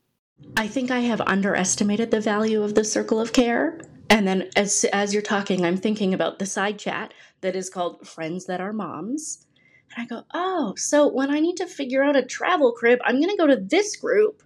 I 0.57 0.69
think 0.69 0.91
I 0.91 1.00
have 1.00 1.21
underestimated 1.23 2.11
the 2.11 2.21
value 2.21 2.63
of 2.63 2.75
the 2.75 2.84
circle 2.84 3.21
of 3.21 3.32
care. 3.32 3.80
And 4.11 4.26
then 4.26 4.49
as 4.56 4.84
as 4.93 5.13
you're 5.13 5.23
talking, 5.23 5.65
I'm 5.65 5.76
thinking 5.76 6.15
about 6.15 6.39
the 6.39 6.47
side 6.47 6.78
chat 6.78 7.13
that 7.41 7.56
is 7.56 7.71
called 7.71 8.06
Friends 8.06 8.47
That 8.47 8.61
Are 8.61 8.73
Moms. 8.73 9.47
And 9.95 10.04
I 10.04 10.06
go, 10.06 10.25
"Oh, 10.32 10.75
so 10.76 11.08
when 11.08 11.30
I 11.30 11.41
need 11.41 11.56
to 11.56 11.67
figure 11.67 12.02
out 12.02 12.17
a 12.17 12.25
travel 12.25 12.73
crib, 12.73 13.00
I'm 13.04 13.17
going 13.17 13.30
to 13.30 13.37
go 13.37 13.47
to 13.47 13.56
this 13.56 13.97
group 13.97 14.43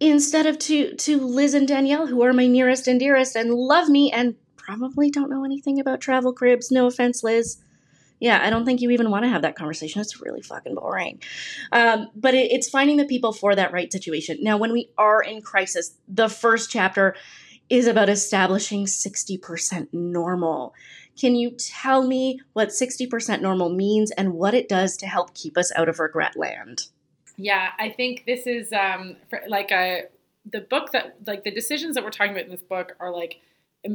instead 0.00 0.46
of 0.46 0.58
to 0.58 0.94
to 0.96 1.18
Liz 1.18 1.54
and 1.54 1.66
Danielle 1.66 2.06
who 2.06 2.22
are 2.22 2.32
my 2.32 2.46
nearest 2.46 2.88
and 2.88 2.98
dearest 2.98 3.36
and 3.36 3.54
love 3.54 3.88
me 3.88 4.10
and 4.10 4.34
probably 4.64 5.10
don't 5.10 5.30
know 5.30 5.44
anything 5.44 5.80
about 5.80 6.00
travel 6.00 6.32
cribs. 6.32 6.70
No 6.70 6.86
offense, 6.86 7.22
Liz 7.22 7.58
yeah, 8.22 8.38
I 8.40 8.50
don't 8.50 8.64
think 8.64 8.80
you 8.80 8.90
even 8.90 9.10
want 9.10 9.24
to 9.24 9.28
have 9.28 9.42
that 9.42 9.56
conversation. 9.56 10.00
It's 10.00 10.22
really 10.22 10.42
fucking 10.42 10.76
boring. 10.76 11.20
Um, 11.72 12.08
but 12.14 12.34
it, 12.34 12.52
it's 12.52 12.68
finding 12.68 12.96
the 12.96 13.04
people 13.04 13.32
for 13.32 13.56
that 13.56 13.72
right 13.72 13.90
situation. 13.90 14.38
Now, 14.40 14.56
when 14.58 14.72
we 14.72 14.90
are 14.96 15.20
in 15.20 15.42
crisis, 15.42 15.96
the 16.06 16.28
first 16.28 16.70
chapter 16.70 17.16
is 17.68 17.88
about 17.88 18.08
establishing 18.08 18.84
60% 18.84 19.88
normal. 19.92 20.72
Can 21.18 21.34
you 21.34 21.50
tell 21.50 22.06
me 22.06 22.38
what 22.52 22.68
60% 22.68 23.40
normal 23.40 23.70
means 23.70 24.12
and 24.12 24.34
what 24.34 24.54
it 24.54 24.68
does 24.68 24.96
to 24.98 25.08
help 25.08 25.34
keep 25.34 25.58
us 25.58 25.72
out 25.74 25.88
of 25.88 25.98
regret 25.98 26.36
land? 26.36 26.86
Yeah, 27.36 27.70
I 27.76 27.88
think 27.88 28.22
this 28.24 28.46
is 28.46 28.72
um, 28.72 29.16
like 29.48 29.72
a 29.72 30.02
the 30.48 30.60
book 30.60 30.92
that 30.92 31.16
like 31.26 31.42
the 31.42 31.50
decisions 31.50 31.96
that 31.96 32.04
we're 32.04 32.10
talking 32.10 32.32
about 32.32 32.44
in 32.44 32.50
this 32.50 32.62
book 32.62 32.94
are 33.00 33.12
like 33.12 33.40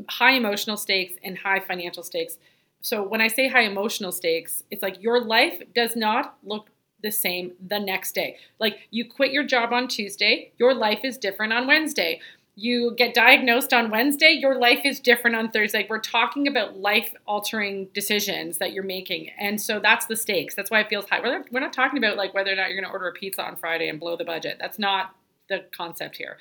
high 0.09 0.33
emotional 0.33 0.77
stakes 0.77 1.13
and 1.23 1.37
high 1.37 1.59
financial 1.59 2.03
stakes 2.03 2.37
so 2.81 3.03
when 3.03 3.21
I 3.21 3.27
say 3.27 3.47
high 3.47 3.63
emotional 3.63 4.11
stakes, 4.11 4.63
it's 4.71 4.83
like 4.83 5.01
your 5.01 5.21
life 5.21 5.61
does 5.73 5.95
not 5.95 6.37
look 6.43 6.69
the 7.03 7.11
same 7.11 7.53
the 7.65 7.79
next 7.79 8.13
day. 8.13 8.37
Like 8.59 8.87
you 8.91 9.09
quit 9.09 9.31
your 9.31 9.43
job 9.43 9.73
on 9.73 9.87
Tuesday, 9.87 10.51
your 10.57 10.73
life 10.73 11.01
is 11.03 11.17
different 11.17 11.53
on 11.53 11.67
Wednesday. 11.67 12.21
You 12.55 12.95
get 12.95 13.13
diagnosed 13.13 13.71
on 13.71 13.91
Wednesday, 13.91 14.31
your 14.31 14.57
life 14.57 14.79
is 14.83 14.99
different 14.99 15.35
on 15.35 15.51
Thursday. 15.51 15.85
We're 15.87 15.99
talking 15.99 16.47
about 16.47 16.77
life 16.77 17.13
altering 17.27 17.89
decisions 17.93 18.57
that 18.57 18.73
you're 18.73 18.83
making. 18.83 19.29
And 19.37 19.61
so 19.61 19.79
that's 19.79 20.07
the 20.07 20.15
stakes. 20.15 20.55
That's 20.55 20.71
why 20.71 20.79
it 20.79 20.89
feels 20.89 21.07
high. 21.07 21.19
We're 21.19 21.37
not, 21.37 21.51
we're 21.51 21.59
not 21.59 21.73
talking 21.73 21.99
about 21.99 22.17
like 22.17 22.33
whether 22.33 22.51
or 22.51 22.55
not 22.55 22.69
you're 22.69 22.81
going 22.81 22.89
to 22.89 22.91
order 22.91 23.09
a 23.09 23.13
pizza 23.13 23.43
on 23.43 23.57
Friday 23.57 23.89
and 23.89 23.99
blow 23.99 24.17
the 24.17 24.25
budget. 24.25 24.57
That's 24.59 24.79
not 24.79 25.13
the 25.49 25.65
concept 25.75 26.17
here. 26.17 26.37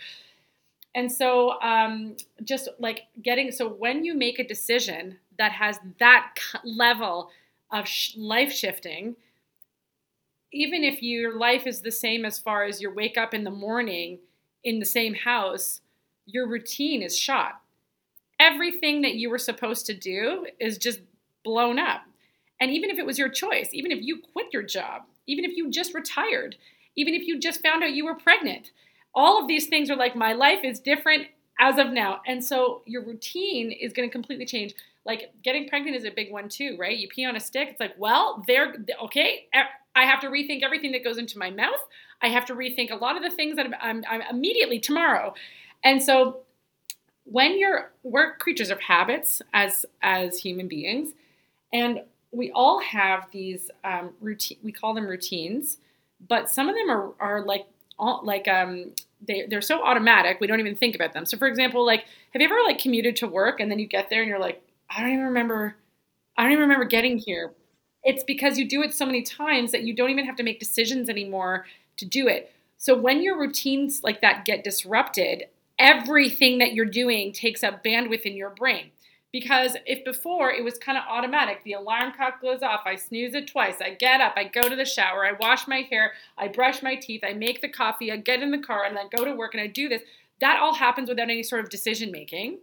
And 0.96 1.12
so, 1.12 1.60
um, 1.60 2.16
just 2.42 2.70
like 2.78 3.02
getting 3.22 3.52
so 3.52 3.68
when 3.68 4.02
you 4.02 4.14
make 4.14 4.38
a 4.38 4.48
decision 4.48 5.18
that 5.38 5.52
has 5.52 5.78
that 6.00 6.34
level 6.64 7.28
of 7.70 7.86
sh- 7.86 8.14
life 8.16 8.50
shifting, 8.50 9.14
even 10.52 10.82
if 10.82 11.02
your 11.02 11.38
life 11.38 11.66
is 11.66 11.82
the 11.82 11.92
same 11.92 12.24
as 12.24 12.38
far 12.38 12.64
as 12.64 12.80
you 12.80 12.90
wake 12.90 13.18
up 13.18 13.34
in 13.34 13.44
the 13.44 13.50
morning 13.50 14.20
in 14.64 14.78
the 14.78 14.86
same 14.86 15.12
house, 15.12 15.82
your 16.24 16.48
routine 16.48 17.02
is 17.02 17.16
shot. 17.16 17.60
Everything 18.40 19.02
that 19.02 19.16
you 19.16 19.28
were 19.28 19.38
supposed 19.38 19.84
to 19.86 19.94
do 19.94 20.46
is 20.58 20.78
just 20.78 21.00
blown 21.44 21.78
up. 21.78 22.04
And 22.58 22.70
even 22.70 22.88
if 22.88 22.98
it 22.98 23.04
was 23.04 23.18
your 23.18 23.28
choice, 23.28 23.68
even 23.74 23.92
if 23.92 24.02
you 24.02 24.22
quit 24.32 24.46
your 24.50 24.62
job, 24.62 25.02
even 25.26 25.44
if 25.44 25.58
you 25.58 25.70
just 25.70 25.92
retired, 25.92 26.56
even 26.96 27.12
if 27.12 27.26
you 27.26 27.38
just 27.38 27.62
found 27.62 27.84
out 27.84 27.92
you 27.92 28.06
were 28.06 28.14
pregnant, 28.14 28.70
all 29.16 29.40
of 29.40 29.48
these 29.48 29.66
things 29.66 29.90
are 29.90 29.96
like 29.96 30.14
my 30.14 30.34
life 30.34 30.60
is 30.62 30.78
different 30.78 31.26
as 31.58 31.78
of 31.78 31.90
now. 31.90 32.20
And 32.26 32.44
so 32.44 32.82
your 32.84 33.02
routine 33.02 33.72
is 33.72 33.92
going 33.92 34.08
to 34.08 34.12
completely 34.12 34.46
change 34.46 34.74
like 35.06 35.30
getting 35.42 35.68
pregnant 35.68 35.96
is 35.96 36.04
a 36.04 36.10
big 36.10 36.32
one 36.32 36.48
too, 36.48 36.76
right? 36.78 36.96
You 36.96 37.08
pee 37.08 37.24
on 37.24 37.36
a 37.36 37.40
stick. 37.40 37.68
It's 37.70 37.80
like, 37.80 37.94
well, 37.96 38.44
they're 38.46 38.74
okay. 39.04 39.46
I 39.94 40.04
have 40.04 40.20
to 40.20 40.26
rethink 40.26 40.62
everything 40.62 40.92
that 40.92 41.04
goes 41.04 41.16
into 41.16 41.38
my 41.38 41.48
mouth. 41.48 41.86
I 42.20 42.28
have 42.28 42.44
to 42.46 42.54
rethink 42.54 42.90
a 42.90 42.96
lot 42.96 43.16
of 43.16 43.22
the 43.22 43.30
things 43.30 43.56
that 43.56 43.66
I'm, 43.66 43.74
I'm, 43.80 44.04
I'm 44.08 44.22
immediately 44.36 44.80
tomorrow. 44.80 45.32
And 45.84 46.02
so 46.02 46.40
when 47.24 47.58
you're 47.58 47.92
we're 48.02 48.36
creatures 48.36 48.70
of 48.70 48.80
habits 48.80 49.42
as 49.54 49.86
as 50.02 50.38
human 50.40 50.68
beings, 50.68 51.10
and 51.72 52.02
we 52.32 52.50
all 52.52 52.80
have 52.80 53.28
these 53.32 53.70
um, 53.84 54.10
routine. 54.20 54.58
We 54.62 54.72
call 54.72 54.92
them 54.94 55.06
routines, 55.06 55.78
but 56.28 56.50
some 56.50 56.68
of 56.68 56.74
them 56.74 56.90
are 56.90 57.12
are 57.20 57.44
like 57.44 57.66
all, 57.98 58.20
like 58.24 58.48
um 58.48 58.92
they 59.26 59.46
they're 59.48 59.62
so 59.62 59.82
automatic 59.82 60.38
we 60.40 60.46
don't 60.46 60.60
even 60.60 60.76
think 60.76 60.94
about 60.94 61.12
them. 61.12 61.26
So 61.26 61.36
for 61.36 61.48
example, 61.48 61.84
like 61.84 62.04
have 62.32 62.42
you 62.42 62.46
ever 62.46 62.58
like 62.66 62.78
commuted 62.78 63.16
to 63.16 63.26
work 63.26 63.60
and 63.60 63.70
then 63.70 63.78
you 63.78 63.86
get 63.86 64.10
there 64.10 64.20
and 64.20 64.28
you're 64.28 64.38
like 64.38 64.62
I 64.90 65.00
don't 65.00 65.12
even 65.12 65.24
remember. 65.24 65.76
I 66.36 66.42
don't 66.42 66.52
even 66.52 66.62
remember 66.62 66.84
getting 66.84 67.18
here. 67.18 67.52
It's 68.04 68.22
because 68.22 68.58
you 68.58 68.68
do 68.68 68.82
it 68.82 68.94
so 68.94 69.06
many 69.06 69.22
times 69.22 69.72
that 69.72 69.82
you 69.82 69.94
don't 69.94 70.10
even 70.10 70.26
have 70.26 70.36
to 70.36 70.42
make 70.42 70.60
decisions 70.60 71.08
anymore 71.08 71.66
to 71.96 72.04
do 72.04 72.28
it. 72.28 72.52
So 72.76 72.96
when 72.96 73.22
your 73.22 73.38
routines 73.38 74.02
like 74.04 74.20
that 74.20 74.44
get 74.44 74.62
disrupted, 74.62 75.44
everything 75.78 76.58
that 76.58 76.74
you're 76.74 76.84
doing 76.84 77.32
takes 77.32 77.64
up 77.64 77.82
bandwidth 77.82 78.22
in 78.22 78.34
your 78.34 78.50
brain 78.50 78.90
Because 79.38 79.76
if 79.84 80.02
before 80.02 80.50
it 80.50 80.64
was 80.64 80.78
kind 80.78 80.96
of 80.96 81.04
automatic, 81.06 81.62
the 81.62 81.74
alarm 81.74 82.14
clock 82.16 82.40
goes 82.40 82.62
off, 82.62 82.86
I 82.86 82.96
snooze 82.96 83.34
it 83.34 83.46
twice, 83.46 83.82
I 83.82 83.90
get 83.90 84.22
up, 84.22 84.32
I 84.34 84.44
go 84.44 84.66
to 84.66 84.74
the 84.74 84.86
shower, 84.86 85.26
I 85.26 85.32
wash 85.38 85.68
my 85.68 85.82
hair, 85.90 86.14
I 86.38 86.48
brush 86.48 86.82
my 86.82 86.94
teeth, 86.94 87.20
I 87.22 87.34
make 87.34 87.60
the 87.60 87.68
coffee, 87.68 88.10
I 88.10 88.16
get 88.16 88.40
in 88.40 88.50
the 88.50 88.56
car, 88.56 88.84
and 88.86 88.96
then 88.96 89.10
go 89.14 89.26
to 89.26 89.34
work 89.34 89.52
and 89.52 89.60
I 89.60 89.66
do 89.66 89.90
this. 89.90 90.00
That 90.40 90.58
all 90.58 90.72
happens 90.72 91.10
without 91.10 91.28
any 91.28 91.42
sort 91.42 91.62
of 91.62 91.68
decision 91.68 92.10
making. 92.10 92.60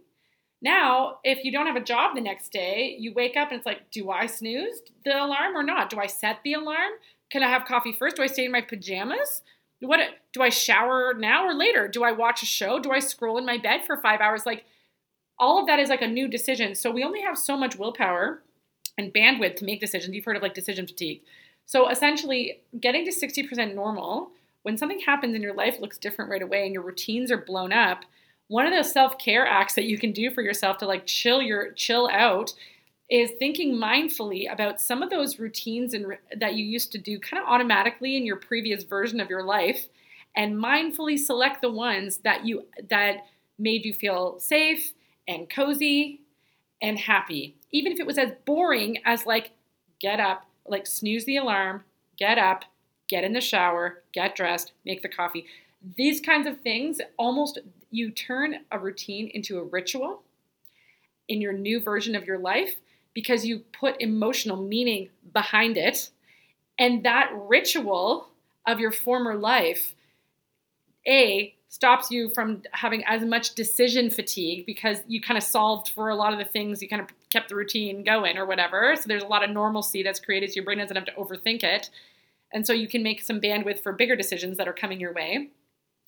Now, 0.60 1.18
if 1.22 1.44
you 1.44 1.52
don't 1.52 1.68
have 1.68 1.76
a 1.76 1.80
job 1.80 2.16
the 2.16 2.20
next 2.20 2.50
day, 2.50 2.96
you 2.98 3.14
wake 3.14 3.36
up 3.36 3.52
and 3.52 3.58
it's 3.58 3.66
like, 3.66 3.92
do 3.92 4.10
I 4.10 4.26
snooze 4.26 4.80
the 5.04 5.12
alarm 5.12 5.56
or 5.56 5.62
not? 5.62 5.90
Do 5.90 6.00
I 6.00 6.08
set 6.08 6.38
the 6.42 6.54
alarm? 6.54 6.94
Can 7.30 7.44
I 7.44 7.50
have 7.50 7.66
coffee 7.66 7.92
first? 7.92 8.16
Do 8.16 8.24
I 8.24 8.26
stay 8.26 8.46
in 8.46 8.50
my 8.50 8.62
pajamas? 8.62 9.42
What 9.78 10.00
do 10.32 10.42
I 10.42 10.48
shower 10.48 11.14
now 11.16 11.46
or 11.46 11.54
later? 11.54 11.86
Do 11.86 12.02
I 12.02 12.10
watch 12.10 12.42
a 12.42 12.46
show? 12.46 12.80
Do 12.80 12.90
I 12.90 12.98
scroll 12.98 13.38
in 13.38 13.46
my 13.46 13.58
bed 13.58 13.84
for 13.86 13.96
5 13.96 14.20
hours 14.20 14.44
like 14.44 14.64
all 15.38 15.58
of 15.58 15.66
that 15.66 15.78
is 15.78 15.88
like 15.88 16.02
a 16.02 16.06
new 16.06 16.28
decision. 16.28 16.74
So 16.74 16.90
we 16.90 17.04
only 17.04 17.20
have 17.22 17.36
so 17.38 17.56
much 17.56 17.76
willpower 17.76 18.42
and 18.96 19.12
bandwidth 19.12 19.56
to 19.56 19.64
make 19.64 19.80
decisions. 19.80 20.14
You've 20.14 20.24
heard 20.24 20.36
of 20.36 20.42
like 20.42 20.54
decision 20.54 20.86
fatigue. 20.86 21.22
So 21.66 21.88
essentially, 21.88 22.60
getting 22.80 23.04
to 23.04 23.10
60% 23.10 23.74
normal, 23.74 24.30
when 24.62 24.76
something 24.76 25.00
happens 25.00 25.34
in 25.34 25.42
your 25.42 25.54
life 25.54 25.80
looks 25.80 25.98
different 25.98 26.30
right 26.30 26.42
away 26.42 26.64
and 26.64 26.72
your 26.72 26.82
routines 26.82 27.30
are 27.30 27.38
blown 27.38 27.72
up, 27.72 28.04
one 28.48 28.66
of 28.66 28.72
those 28.72 28.92
self-care 28.92 29.46
acts 29.46 29.74
that 29.74 29.84
you 29.84 29.98
can 29.98 30.12
do 30.12 30.30
for 30.30 30.42
yourself 30.42 30.78
to 30.78 30.86
like 30.86 31.06
chill 31.06 31.40
your 31.40 31.72
chill 31.72 32.08
out 32.12 32.52
is 33.10 33.32
thinking 33.38 33.74
mindfully 33.74 34.50
about 34.50 34.80
some 34.80 35.02
of 35.02 35.10
those 35.10 35.38
routines 35.38 35.92
and 35.92 36.16
that 36.36 36.54
you 36.54 36.64
used 36.64 36.92
to 36.92 36.98
do 36.98 37.18
kind 37.18 37.42
of 37.42 37.48
automatically 37.48 38.16
in 38.16 38.24
your 38.24 38.36
previous 38.36 38.82
version 38.82 39.20
of 39.20 39.28
your 39.28 39.42
life 39.42 39.88
and 40.36 40.54
mindfully 40.56 41.18
select 41.18 41.60
the 41.60 41.70
ones 41.70 42.18
that 42.18 42.44
you 42.44 42.64
that 42.88 43.26
made 43.58 43.84
you 43.84 43.94
feel 43.94 44.38
safe 44.40 44.92
and 45.26 45.48
cozy 45.48 46.20
and 46.80 46.98
happy. 46.98 47.56
Even 47.72 47.92
if 47.92 48.00
it 48.00 48.06
was 48.06 48.18
as 48.18 48.32
boring 48.44 48.98
as 49.04 49.26
like 49.26 49.52
get 50.00 50.20
up, 50.20 50.46
like 50.66 50.86
snooze 50.86 51.24
the 51.24 51.36
alarm, 51.36 51.84
get 52.16 52.38
up, 52.38 52.64
get 53.08 53.24
in 53.24 53.32
the 53.32 53.40
shower, 53.40 54.02
get 54.12 54.36
dressed, 54.36 54.72
make 54.84 55.02
the 55.02 55.08
coffee. 55.08 55.46
These 55.96 56.20
kinds 56.20 56.46
of 56.46 56.60
things 56.60 57.00
almost 57.18 57.58
you 57.90 58.10
turn 58.10 58.60
a 58.70 58.78
routine 58.78 59.30
into 59.32 59.58
a 59.58 59.64
ritual 59.64 60.22
in 61.28 61.40
your 61.40 61.52
new 61.52 61.80
version 61.80 62.14
of 62.14 62.26
your 62.26 62.38
life 62.38 62.76
because 63.14 63.46
you 63.46 63.60
put 63.78 64.00
emotional 64.00 64.56
meaning 64.56 65.08
behind 65.32 65.76
it. 65.76 66.10
And 66.78 67.04
that 67.04 67.30
ritual 67.32 68.28
of 68.66 68.80
your 68.80 68.90
former 68.92 69.36
life, 69.36 69.94
A, 71.06 71.54
stops 71.74 72.08
you 72.08 72.28
from 72.28 72.62
having 72.70 73.02
as 73.04 73.24
much 73.24 73.56
decision 73.56 74.08
fatigue 74.08 74.64
because 74.64 74.98
you 75.08 75.20
kind 75.20 75.36
of 75.36 75.42
solved 75.42 75.88
for 75.88 76.08
a 76.08 76.14
lot 76.14 76.32
of 76.32 76.38
the 76.38 76.44
things 76.44 76.80
you 76.80 76.88
kind 76.88 77.02
of 77.02 77.08
kept 77.30 77.48
the 77.48 77.56
routine 77.56 78.04
going 78.04 78.38
or 78.38 78.46
whatever. 78.46 78.94
So 78.94 79.08
there's 79.08 79.24
a 79.24 79.26
lot 79.26 79.42
of 79.42 79.50
normalcy 79.50 80.04
that's 80.04 80.20
created 80.20 80.50
so 80.50 80.54
your 80.54 80.64
brain 80.64 80.78
doesn't 80.78 80.94
have 80.94 81.04
to 81.06 81.12
overthink 81.14 81.64
it. 81.64 81.90
And 82.52 82.64
so 82.64 82.72
you 82.72 82.86
can 82.86 83.02
make 83.02 83.20
some 83.20 83.40
bandwidth 83.40 83.80
for 83.80 83.92
bigger 83.92 84.14
decisions 84.14 84.56
that 84.56 84.68
are 84.68 84.72
coming 84.72 85.00
your 85.00 85.12
way. 85.12 85.50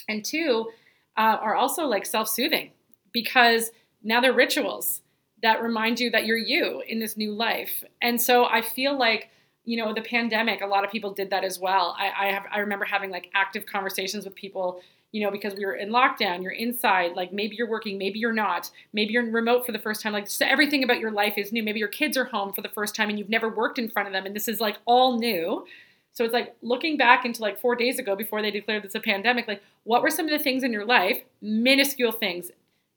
And 0.09 0.25
two, 0.25 0.69
uh, 1.17 1.39
are 1.41 1.57
also 1.57 1.87
like 1.87 2.07
self 2.07 2.29
soothing 2.29 2.71
because 3.11 3.73
now 4.05 4.21
they're 4.21 4.33
rituals 4.33 5.03
that 5.43 5.61
remind 5.61 5.99
you 5.99 6.11
that 6.11 6.27
you're 6.27 6.39
you 6.39 6.81
in 6.87 7.01
this 7.01 7.17
new 7.17 7.33
life. 7.33 7.83
And 8.01 8.23
so 8.23 8.45
I 8.45 8.63
feel 8.63 8.97
like 8.97 9.31
you 9.65 9.77
know 9.77 9.93
the 9.93 10.03
pandemic 10.03 10.61
a 10.61 10.67
lot 10.67 10.85
of 10.85 10.93
people 10.93 11.13
did 11.13 11.31
that 11.31 11.43
as 11.43 11.59
well 11.59 11.97
I, 11.99 12.29
I 12.29 12.31
have 12.31 12.45
i 12.53 12.61
remember 12.61 12.85
having 12.85 13.11
like 13.11 13.33
active 13.35 13.67
conversations 13.67 14.25
with 14.25 14.37
people 14.37 14.81
you 15.17 15.23
know, 15.23 15.31
because 15.31 15.55
we 15.55 15.65
were 15.65 15.77
in 15.77 15.89
lockdown, 15.89 16.43
you're 16.43 16.53
inside, 16.53 17.17
like 17.17 17.33
maybe 17.33 17.57
you're 17.57 17.67
working, 17.67 17.97
maybe 17.97 18.19
you're 18.19 18.35
not, 18.35 18.71
maybe 18.93 19.15
you're 19.15 19.25
remote 19.25 19.65
for 19.65 19.73
the 19.73 19.79
first 19.79 20.03
time, 20.03 20.13
like 20.13 20.29
everything 20.43 20.85
about 20.85 21.01
your 21.01 21.11
life 21.11 21.39
is 21.39 21.53
new. 21.53 21.63
Maybe 21.63 21.79
your 21.79 21.89
kids 21.89 22.19
are 22.19 22.27
home 22.27 22.53
for 22.53 22.61
the 22.61 22.69
first 22.69 22.95
time 22.95 23.09
and 23.09 23.19
you've 23.19 23.31
never 23.31 23.49
worked 23.49 23.79
in 23.79 23.89
front 23.89 24.09
of 24.09 24.13
them 24.13 24.27
and 24.27 24.37
this 24.37 24.47
is 24.47 24.61
like 24.61 24.77
all 24.85 25.19
new. 25.19 25.65
So 26.13 26.23
it's 26.23 26.35
like 26.35 26.55
looking 26.61 26.99
back 26.99 27.25
into 27.25 27.41
like 27.41 27.59
four 27.59 27.77
days 27.77 27.99
ago 27.99 28.15
before 28.15 28.43
they 28.43 28.51
declared 28.51 28.83
this 28.83 28.95
a 28.95 29.01
pandemic, 29.01 29.49
like 29.49 29.63
what 29.85 30.03
were 30.03 30.11
some 30.11 30.27
of 30.27 30.33
the 30.33 30.39
things 30.39 30.63
in 30.63 30.71
your 30.71 30.85
life, 30.85 31.23
minuscule 31.41 32.13
things 32.13 32.51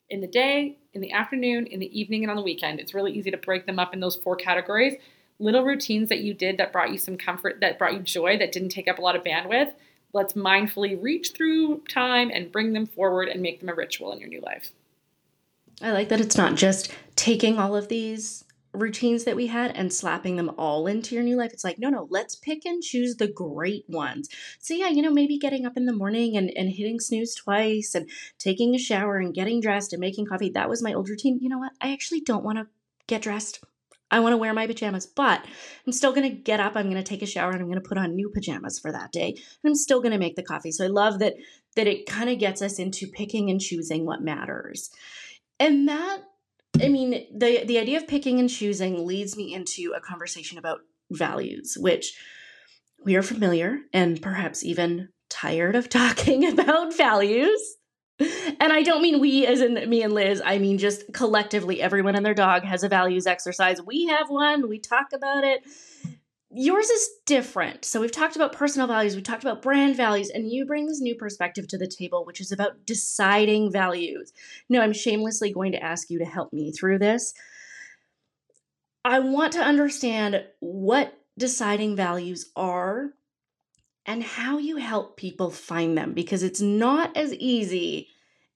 in 0.09 0.19
the 0.19 0.27
day, 0.27 0.75
in 0.93 0.99
the 0.99 1.13
afternoon, 1.13 1.67
in 1.67 1.79
the 1.79 1.97
evening, 1.97 2.25
and 2.25 2.29
on 2.29 2.35
the 2.35 2.43
weekend? 2.43 2.81
It's 2.81 2.93
really 2.93 3.13
easy 3.13 3.31
to 3.31 3.37
break 3.37 3.65
them 3.65 3.79
up 3.79 3.93
in 3.93 4.01
those 4.01 4.17
four 4.17 4.35
categories. 4.35 4.95
Little 5.39 5.63
routines 5.63 6.09
that 6.09 6.19
you 6.19 6.33
did 6.33 6.57
that 6.57 6.73
brought 6.73 6.91
you 6.91 6.97
some 6.97 7.15
comfort, 7.15 7.61
that 7.61 7.79
brought 7.79 7.93
you 7.93 7.99
joy, 7.99 8.37
that 8.39 8.51
didn't 8.51 8.69
take 8.69 8.89
up 8.89 8.99
a 8.99 9.01
lot 9.01 9.15
of 9.15 9.23
bandwidth 9.23 9.71
let's 10.13 10.33
mindfully 10.33 11.01
reach 11.01 11.31
through 11.31 11.81
time 11.89 12.31
and 12.33 12.51
bring 12.51 12.73
them 12.73 12.85
forward 12.85 13.29
and 13.29 13.41
make 13.41 13.59
them 13.59 13.69
a 13.69 13.75
ritual 13.75 14.11
in 14.11 14.19
your 14.19 14.29
new 14.29 14.41
life. 14.41 14.71
I 15.81 15.91
like 15.91 16.09
that 16.09 16.19
it's 16.19 16.37
not 16.37 16.55
just 16.55 16.91
taking 17.15 17.57
all 17.57 17.75
of 17.75 17.87
these 17.87 18.43
routines 18.73 19.23
that 19.23 19.35
we 19.35 19.47
had 19.47 19.71
and 19.75 19.91
slapping 19.91 20.35
them 20.35 20.51
all 20.57 20.85
into 20.87 21.15
your 21.15 21.23
new 21.23 21.35
life. 21.35 21.51
It's 21.53 21.63
like, 21.63 21.79
no, 21.79 21.89
no, 21.89 22.07
let's 22.09 22.35
pick 22.35 22.65
and 22.65 22.83
choose 22.83 23.15
the 23.15 23.27
great 23.27 23.85
ones. 23.87 24.29
So, 24.59 24.73
yeah, 24.73 24.89
you 24.89 25.01
know, 25.01 25.11
maybe 25.11 25.37
getting 25.37 25.65
up 25.65 25.75
in 25.75 25.85
the 25.85 25.93
morning 25.93 26.37
and, 26.37 26.51
and 26.55 26.69
hitting 26.69 26.99
snooze 26.99 27.33
twice 27.33 27.95
and 27.95 28.09
taking 28.37 28.75
a 28.75 28.79
shower 28.79 29.17
and 29.17 29.33
getting 29.33 29.59
dressed 29.59 29.93
and 29.93 29.99
making 29.99 30.27
coffee. 30.27 30.49
That 30.49 30.69
was 30.69 30.83
my 30.83 30.93
old 30.93 31.09
routine. 31.09 31.39
You 31.41 31.49
know 31.49 31.59
what? 31.59 31.71
I 31.81 31.93
actually 31.93 32.21
don't 32.21 32.43
want 32.43 32.59
to 32.59 32.67
get 33.07 33.21
dressed. 33.21 33.63
I 34.11 34.19
want 34.19 34.33
to 34.33 34.37
wear 34.37 34.53
my 34.53 34.67
pajamas, 34.67 35.05
but 35.05 35.45
I'm 35.85 35.93
still 35.93 36.13
going 36.13 36.29
to 36.29 36.35
get 36.35 36.59
up. 36.59 36.75
I'm 36.75 36.89
going 36.89 37.03
to 37.03 37.03
take 37.03 37.21
a 37.21 37.27
shower 37.27 37.51
and 37.51 37.61
I'm 37.61 37.67
going 37.67 37.81
to 37.81 37.87
put 37.87 37.97
on 37.97 38.15
new 38.15 38.29
pajamas 38.29 38.79
for 38.79 38.91
that 38.91 39.11
day. 39.11 39.29
And 39.29 39.71
I'm 39.71 39.75
still 39.75 40.01
going 40.01 40.13
to 40.13 40.17
make 40.17 40.35
the 40.35 40.43
coffee. 40.43 40.71
So 40.71 40.85
I 40.85 40.87
love 40.87 41.19
that 41.19 41.35
that 41.75 41.87
it 41.87 42.07
kind 42.07 42.29
of 42.29 42.39
gets 42.39 42.61
us 42.61 42.79
into 42.79 43.07
picking 43.07 43.49
and 43.49 43.61
choosing 43.61 44.05
what 44.05 44.23
matters. 44.23 44.89
And 45.59 45.87
that 45.87 46.23
I 46.81 46.87
mean, 46.89 47.11
the 47.35 47.63
the 47.65 47.77
idea 47.77 47.97
of 47.97 48.07
picking 48.07 48.39
and 48.39 48.49
choosing 48.49 49.05
leads 49.05 49.35
me 49.37 49.53
into 49.53 49.93
a 49.95 50.01
conversation 50.01 50.57
about 50.57 50.79
values, 51.11 51.77
which 51.79 52.17
we 53.03 53.15
are 53.15 53.23
familiar 53.23 53.79
and 53.93 54.21
perhaps 54.21 54.63
even 54.63 55.09
tired 55.29 55.75
of 55.75 55.89
talking 55.89 56.47
about 56.47 56.95
values 56.95 57.75
and 58.19 58.73
I 58.73 58.83
don't 58.83 59.01
mean 59.01 59.19
we 59.19 59.45
as 59.45 59.61
in 59.61 59.89
me 59.89 60.03
and 60.03 60.13
Liz. 60.13 60.41
I 60.43 60.57
mean 60.57 60.77
just 60.77 61.11
collectively, 61.13 61.81
everyone 61.81 62.15
and 62.15 62.25
their 62.25 62.33
dog 62.33 62.63
has 62.63 62.83
a 62.83 62.89
values 62.89 63.27
exercise. 63.27 63.81
We 63.81 64.07
have 64.07 64.29
one, 64.29 64.67
we 64.67 64.79
talk 64.79 65.07
about 65.13 65.43
it. 65.43 65.63
Yours 66.51 66.89
is 66.89 67.09
different. 67.27 67.85
So 67.85 68.01
we've 68.01 68.11
talked 68.11 68.35
about 68.35 68.53
personal 68.53 68.87
values, 68.87 69.13
We've 69.13 69.23
talked 69.23 69.43
about 69.43 69.61
brand 69.61 69.95
values, 69.95 70.31
and 70.31 70.51
you 70.51 70.65
bring 70.65 70.87
this 70.87 70.99
new 70.99 71.13
perspective 71.13 71.67
to 71.67 71.77
the 71.77 71.87
table, 71.87 72.25
which 72.25 72.41
is 72.41 72.51
about 72.51 72.87
deciding 72.87 73.71
values. 73.71 74.33
Now, 74.67 74.81
I'm 74.81 74.93
shamelessly 74.93 75.53
going 75.53 75.73
to 75.73 75.83
ask 75.83 76.09
you 76.09 76.17
to 76.17 76.25
help 76.25 76.51
me 76.51 76.71
through 76.71 76.97
this. 76.97 77.35
I 79.05 79.19
want 79.19 79.53
to 79.53 79.59
understand 79.59 80.43
what 80.59 81.13
deciding 81.37 81.95
values 81.95 82.49
are 82.55 83.13
and 84.09 84.23
how 84.23 84.57
you 84.57 84.77
help 84.77 85.17
people 85.17 85.51
find 85.51 85.95
them 85.95 86.13
because 86.13 86.41
it's 86.41 86.59
not 86.59 87.15
as 87.15 87.31
easy 87.35 88.07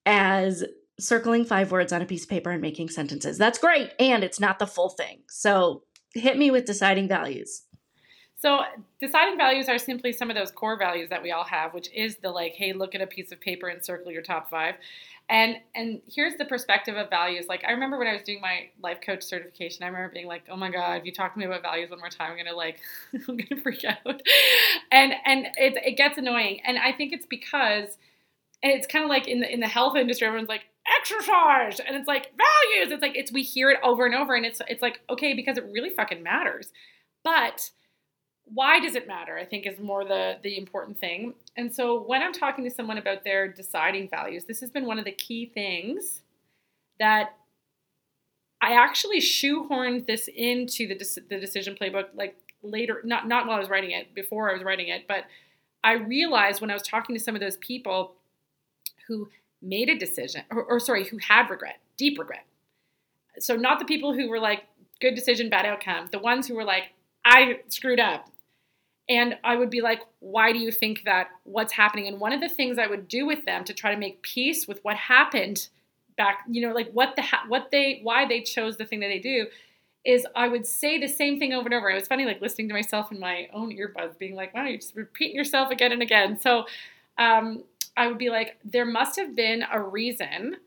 as 0.03 0.65
circling 0.99 1.45
five 1.45 1.71
words 1.71 1.93
on 1.93 2.01
a 2.01 2.07
piece 2.07 2.23
of 2.23 2.29
paper 2.29 2.49
and 2.49 2.59
making 2.59 2.89
sentences. 2.89 3.37
That's 3.37 3.59
great. 3.59 3.91
And 3.99 4.23
it's 4.23 4.39
not 4.39 4.57
the 4.57 4.65
full 4.65 4.89
thing. 4.89 5.19
So 5.29 5.83
hit 6.15 6.39
me 6.39 6.49
with 6.49 6.65
deciding 6.65 7.07
values. 7.07 7.65
So, 8.35 8.59
deciding 8.99 9.37
values 9.37 9.69
are 9.69 9.77
simply 9.77 10.11
some 10.11 10.29
of 10.29 10.35
those 10.35 10.51
core 10.51 10.77
values 10.77 11.09
that 11.11 11.23
we 11.23 11.31
all 11.31 11.45
have, 11.45 11.73
which 11.73 11.87
is 11.93 12.17
the 12.17 12.29
like, 12.29 12.55
hey, 12.55 12.73
look 12.73 12.93
at 12.93 12.99
a 12.99 13.07
piece 13.07 13.31
of 13.31 13.39
paper 13.39 13.69
and 13.69 13.85
circle 13.85 14.11
your 14.11 14.21
top 14.21 14.49
five. 14.49 14.75
And 15.29 15.55
and 15.73 16.01
here's 16.05 16.35
the 16.35 16.45
perspective 16.45 16.97
of 16.97 17.09
values. 17.09 17.45
Like 17.47 17.63
I 17.65 17.71
remember 17.71 17.97
when 17.97 18.07
I 18.07 18.13
was 18.13 18.23
doing 18.23 18.41
my 18.41 18.69
life 18.81 18.99
coach 19.01 19.23
certification, 19.23 19.83
I 19.83 19.87
remember 19.87 20.11
being 20.13 20.27
like, 20.27 20.43
"Oh 20.49 20.57
my 20.57 20.69
god, 20.69 20.97
if 20.99 21.05
you 21.05 21.13
talk 21.13 21.33
to 21.33 21.39
me 21.39 21.45
about 21.45 21.61
values 21.61 21.89
one 21.89 21.99
more 21.99 22.09
time, 22.09 22.31
I'm 22.31 22.37
gonna 22.37 22.55
like, 22.55 22.79
I'm 23.13 23.37
gonna 23.37 23.61
freak 23.61 23.85
out." 23.85 24.21
And 24.91 25.13
and 25.25 25.47
it 25.57 25.75
it 25.85 25.97
gets 25.97 26.17
annoying. 26.17 26.59
And 26.65 26.77
I 26.77 26.91
think 26.91 27.13
it's 27.13 27.25
because, 27.25 27.97
and 28.63 28.71
it's 28.73 28.87
kind 28.87 29.03
of 29.03 29.09
like 29.09 29.27
in 29.27 29.39
the 29.41 29.51
in 29.51 29.59
the 29.59 29.67
health 29.67 29.95
industry, 29.97 30.27
everyone's 30.27 30.49
like 30.49 30.65
exercise, 30.99 31.79
and 31.79 31.95
it's 31.97 32.07
like 32.07 32.31
values. 32.37 32.91
It's 32.91 33.01
like 33.01 33.15
it's 33.17 33.31
we 33.31 33.43
hear 33.43 33.71
it 33.71 33.79
over 33.83 34.05
and 34.05 34.15
over, 34.15 34.35
and 34.35 34.45
it's 34.45 34.61
it's 34.67 34.81
like 34.81 35.01
okay 35.09 35.33
because 35.33 35.57
it 35.57 35.65
really 35.71 35.89
fucking 35.91 36.23
matters, 36.23 36.71
but 37.23 37.71
why 38.45 38.79
does 38.79 38.95
it 38.95 39.07
matter 39.07 39.37
i 39.37 39.45
think 39.45 39.65
is 39.65 39.79
more 39.79 40.03
the 40.03 40.37
the 40.43 40.57
important 40.57 40.99
thing 40.99 41.33
and 41.55 41.73
so 41.73 42.01
when 42.01 42.21
i'm 42.21 42.33
talking 42.33 42.63
to 42.63 42.69
someone 42.69 42.97
about 42.97 43.23
their 43.23 43.47
deciding 43.47 44.09
values 44.09 44.45
this 44.45 44.59
has 44.59 44.69
been 44.69 44.85
one 44.85 44.99
of 44.99 45.05
the 45.05 45.11
key 45.11 45.45
things 45.53 46.21
that 46.99 47.35
i 48.61 48.73
actually 48.73 49.19
shoehorned 49.19 50.05
this 50.07 50.29
into 50.35 50.87
the, 50.87 51.21
the 51.29 51.39
decision 51.39 51.75
playbook 51.79 52.07
like 52.15 52.35
later 52.61 53.01
not 53.03 53.27
not 53.27 53.47
while 53.47 53.57
i 53.57 53.59
was 53.59 53.69
writing 53.69 53.91
it 53.91 54.13
before 54.13 54.49
i 54.49 54.53
was 54.53 54.63
writing 54.63 54.89
it 54.89 55.07
but 55.07 55.25
i 55.83 55.93
realized 55.93 56.59
when 56.59 56.69
i 56.69 56.73
was 56.73 56.83
talking 56.83 57.15
to 57.15 57.21
some 57.21 57.35
of 57.35 57.41
those 57.41 57.57
people 57.57 58.13
who 59.07 59.29
made 59.61 59.89
a 59.89 59.97
decision 59.97 60.43
or, 60.51 60.63
or 60.63 60.79
sorry 60.79 61.05
who 61.05 61.17
had 61.17 61.49
regret 61.49 61.79
deep 61.97 62.19
regret 62.19 62.45
so 63.39 63.55
not 63.55 63.79
the 63.79 63.85
people 63.85 64.13
who 64.13 64.27
were 64.27 64.39
like 64.39 64.63
good 64.99 65.15
decision 65.15 65.49
bad 65.49 65.65
outcome 65.65 66.07
the 66.11 66.19
ones 66.19 66.47
who 66.47 66.55
were 66.55 66.65
like 66.65 66.91
I 67.25 67.59
screwed 67.69 67.99
up. 67.99 68.29
And 69.09 69.37
I 69.43 69.55
would 69.55 69.69
be 69.69 69.81
like, 69.81 70.01
why 70.19 70.53
do 70.53 70.59
you 70.59 70.71
think 70.71 71.03
that? 71.03 71.27
What's 71.43 71.73
happening? 71.73 72.07
And 72.07 72.19
one 72.19 72.31
of 72.31 72.39
the 72.39 72.49
things 72.49 72.77
I 72.79 72.87
would 72.87 73.07
do 73.07 73.25
with 73.25 73.45
them 73.45 73.63
to 73.65 73.73
try 73.73 73.93
to 73.93 73.99
make 73.99 74.21
peace 74.21 74.67
with 74.67 74.83
what 74.83 74.95
happened 74.95 75.67
back, 76.15 76.39
you 76.49 76.65
know, 76.65 76.73
like 76.73 76.91
what 76.91 77.15
the 77.15 77.23
what 77.47 77.69
they 77.71 77.99
why 78.03 78.25
they 78.25 78.41
chose 78.41 78.77
the 78.77 78.85
thing 78.85 79.01
that 79.01 79.07
they 79.07 79.19
do 79.19 79.47
is 80.05 80.27
I 80.35 80.47
would 80.47 80.65
say 80.67 80.99
the 80.99 81.07
same 81.07 81.39
thing 81.39 81.53
over 81.53 81.65
and 81.65 81.73
over. 81.73 81.89
It 81.89 81.95
was 81.95 82.07
funny, 82.07 82.25
like 82.25 82.41
listening 82.41 82.67
to 82.69 82.73
myself 82.73 83.11
in 83.11 83.19
my 83.19 83.47
own 83.53 83.71
earbuds, 83.75 84.17
being 84.17 84.35
like, 84.35 84.53
"Why 84.53 84.61
don't 84.63 84.71
you 84.71 84.77
just 84.77 84.95
repeat 84.95 85.33
yourself 85.33 85.71
again 85.71 85.91
and 85.91 86.01
again?" 86.01 86.39
So 86.39 86.65
um, 87.17 87.63
I 87.95 88.07
would 88.07 88.17
be 88.17 88.29
like, 88.29 88.57
there 88.63 88.85
must 88.85 89.17
have 89.17 89.35
been 89.35 89.63
a 89.71 89.81
reason 89.81 90.57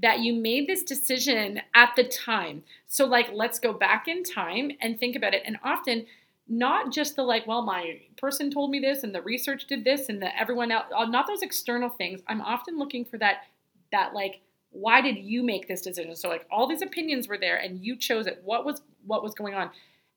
that 0.00 0.20
you 0.20 0.34
made 0.34 0.66
this 0.66 0.82
decision 0.82 1.60
at 1.74 1.94
the 1.96 2.04
time. 2.04 2.64
So, 2.86 3.04
like, 3.06 3.30
let's 3.32 3.58
go 3.58 3.72
back 3.72 4.08
in 4.08 4.24
time 4.24 4.72
and 4.80 4.98
think 4.98 5.14
about 5.14 5.34
it. 5.34 5.42
And 5.44 5.58
often, 5.62 6.06
not 6.48 6.92
just 6.92 7.16
the 7.16 7.22
like, 7.22 7.46
well, 7.46 7.62
my 7.62 8.00
person 8.16 8.50
told 8.50 8.70
me 8.70 8.80
this 8.80 9.04
and 9.04 9.14
the 9.14 9.22
research 9.22 9.66
did 9.66 9.84
this 9.84 10.08
and 10.08 10.20
the 10.20 10.38
everyone 10.38 10.70
else, 10.70 10.86
uh, 10.94 11.04
not 11.04 11.26
those 11.26 11.42
external 11.42 11.88
things. 11.88 12.20
I'm 12.26 12.40
often 12.42 12.78
looking 12.78 13.04
for 13.04 13.18
that, 13.18 13.44
that 13.92 14.12
like, 14.14 14.40
why 14.70 15.00
did 15.00 15.18
you 15.18 15.42
make 15.42 15.68
this 15.68 15.82
decision? 15.82 16.16
So, 16.16 16.28
like, 16.28 16.46
all 16.50 16.66
these 16.66 16.82
opinions 16.82 17.28
were 17.28 17.38
there 17.38 17.58
and 17.58 17.84
you 17.84 17.96
chose 17.96 18.26
it. 18.26 18.40
What 18.44 18.64
was 18.64 18.82
what 19.06 19.22
was 19.22 19.34
going 19.34 19.54
on? 19.54 19.70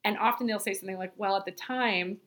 And 0.04 0.18
often 0.18 0.48
they'll 0.48 0.60
say 0.60 0.74
something 0.74 0.98
like, 0.98 1.12
well, 1.18 1.36
at 1.36 1.46
the 1.46 1.52
time, 1.52 2.18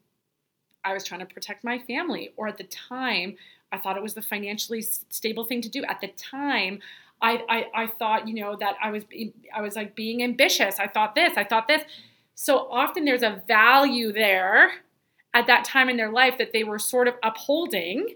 I 0.85 0.93
was 0.93 1.05
trying 1.05 1.21
to 1.21 1.27
protect 1.27 1.65
my 1.65 1.79
family, 1.79 2.33
or 2.37 2.49
at 2.49 2.59
the 2.59 2.65
time, 2.65 3.37
I 3.73 3.79
thought 3.79 3.97
it 3.97 4.03
was 4.03 4.15
the 4.15 4.23
financially 4.23 4.83
stable 4.83 5.45
thing 5.45 5.63
to 5.63 5.69
do. 5.69 5.85
At 5.85 6.01
the 6.01 6.09
time, 6.09 6.81
I, 7.21 7.45
I, 7.49 7.83
I 7.83 7.87
thought, 7.87 8.29
you 8.29 8.35
know, 8.35 8.57
that 8.57 8.77
I 8.83 8.91
was, 8.91 9.05
I 9.55 9.61
was 9.61 9.77
like 9.77 9.95
being 9.95 10.23
ambitious. 10.23 10.79
I 10.79 10.87
thought 10.87 11.15
this, 11.15 11.37
I 11.37 11.45
thought 11.45 11.69
this. 11.69 11.83
So 12.41 12.69
often 12.71 13.05
there's 13.05 13.25
a 13.25 13.43
value 13.49 14.13
there 14.13 14.71
at 15.35 15.49
that 15.49 15.65
time 15.65 15.89
in 15.89 15.97
their 15.97 16.13
life 16.13 16.39
that 16.39 16.53
they 16.53 16.63
were 16.63 16.79
sort 16.79 17.09
of 17.09 17.15
upholding. 17.25 18.15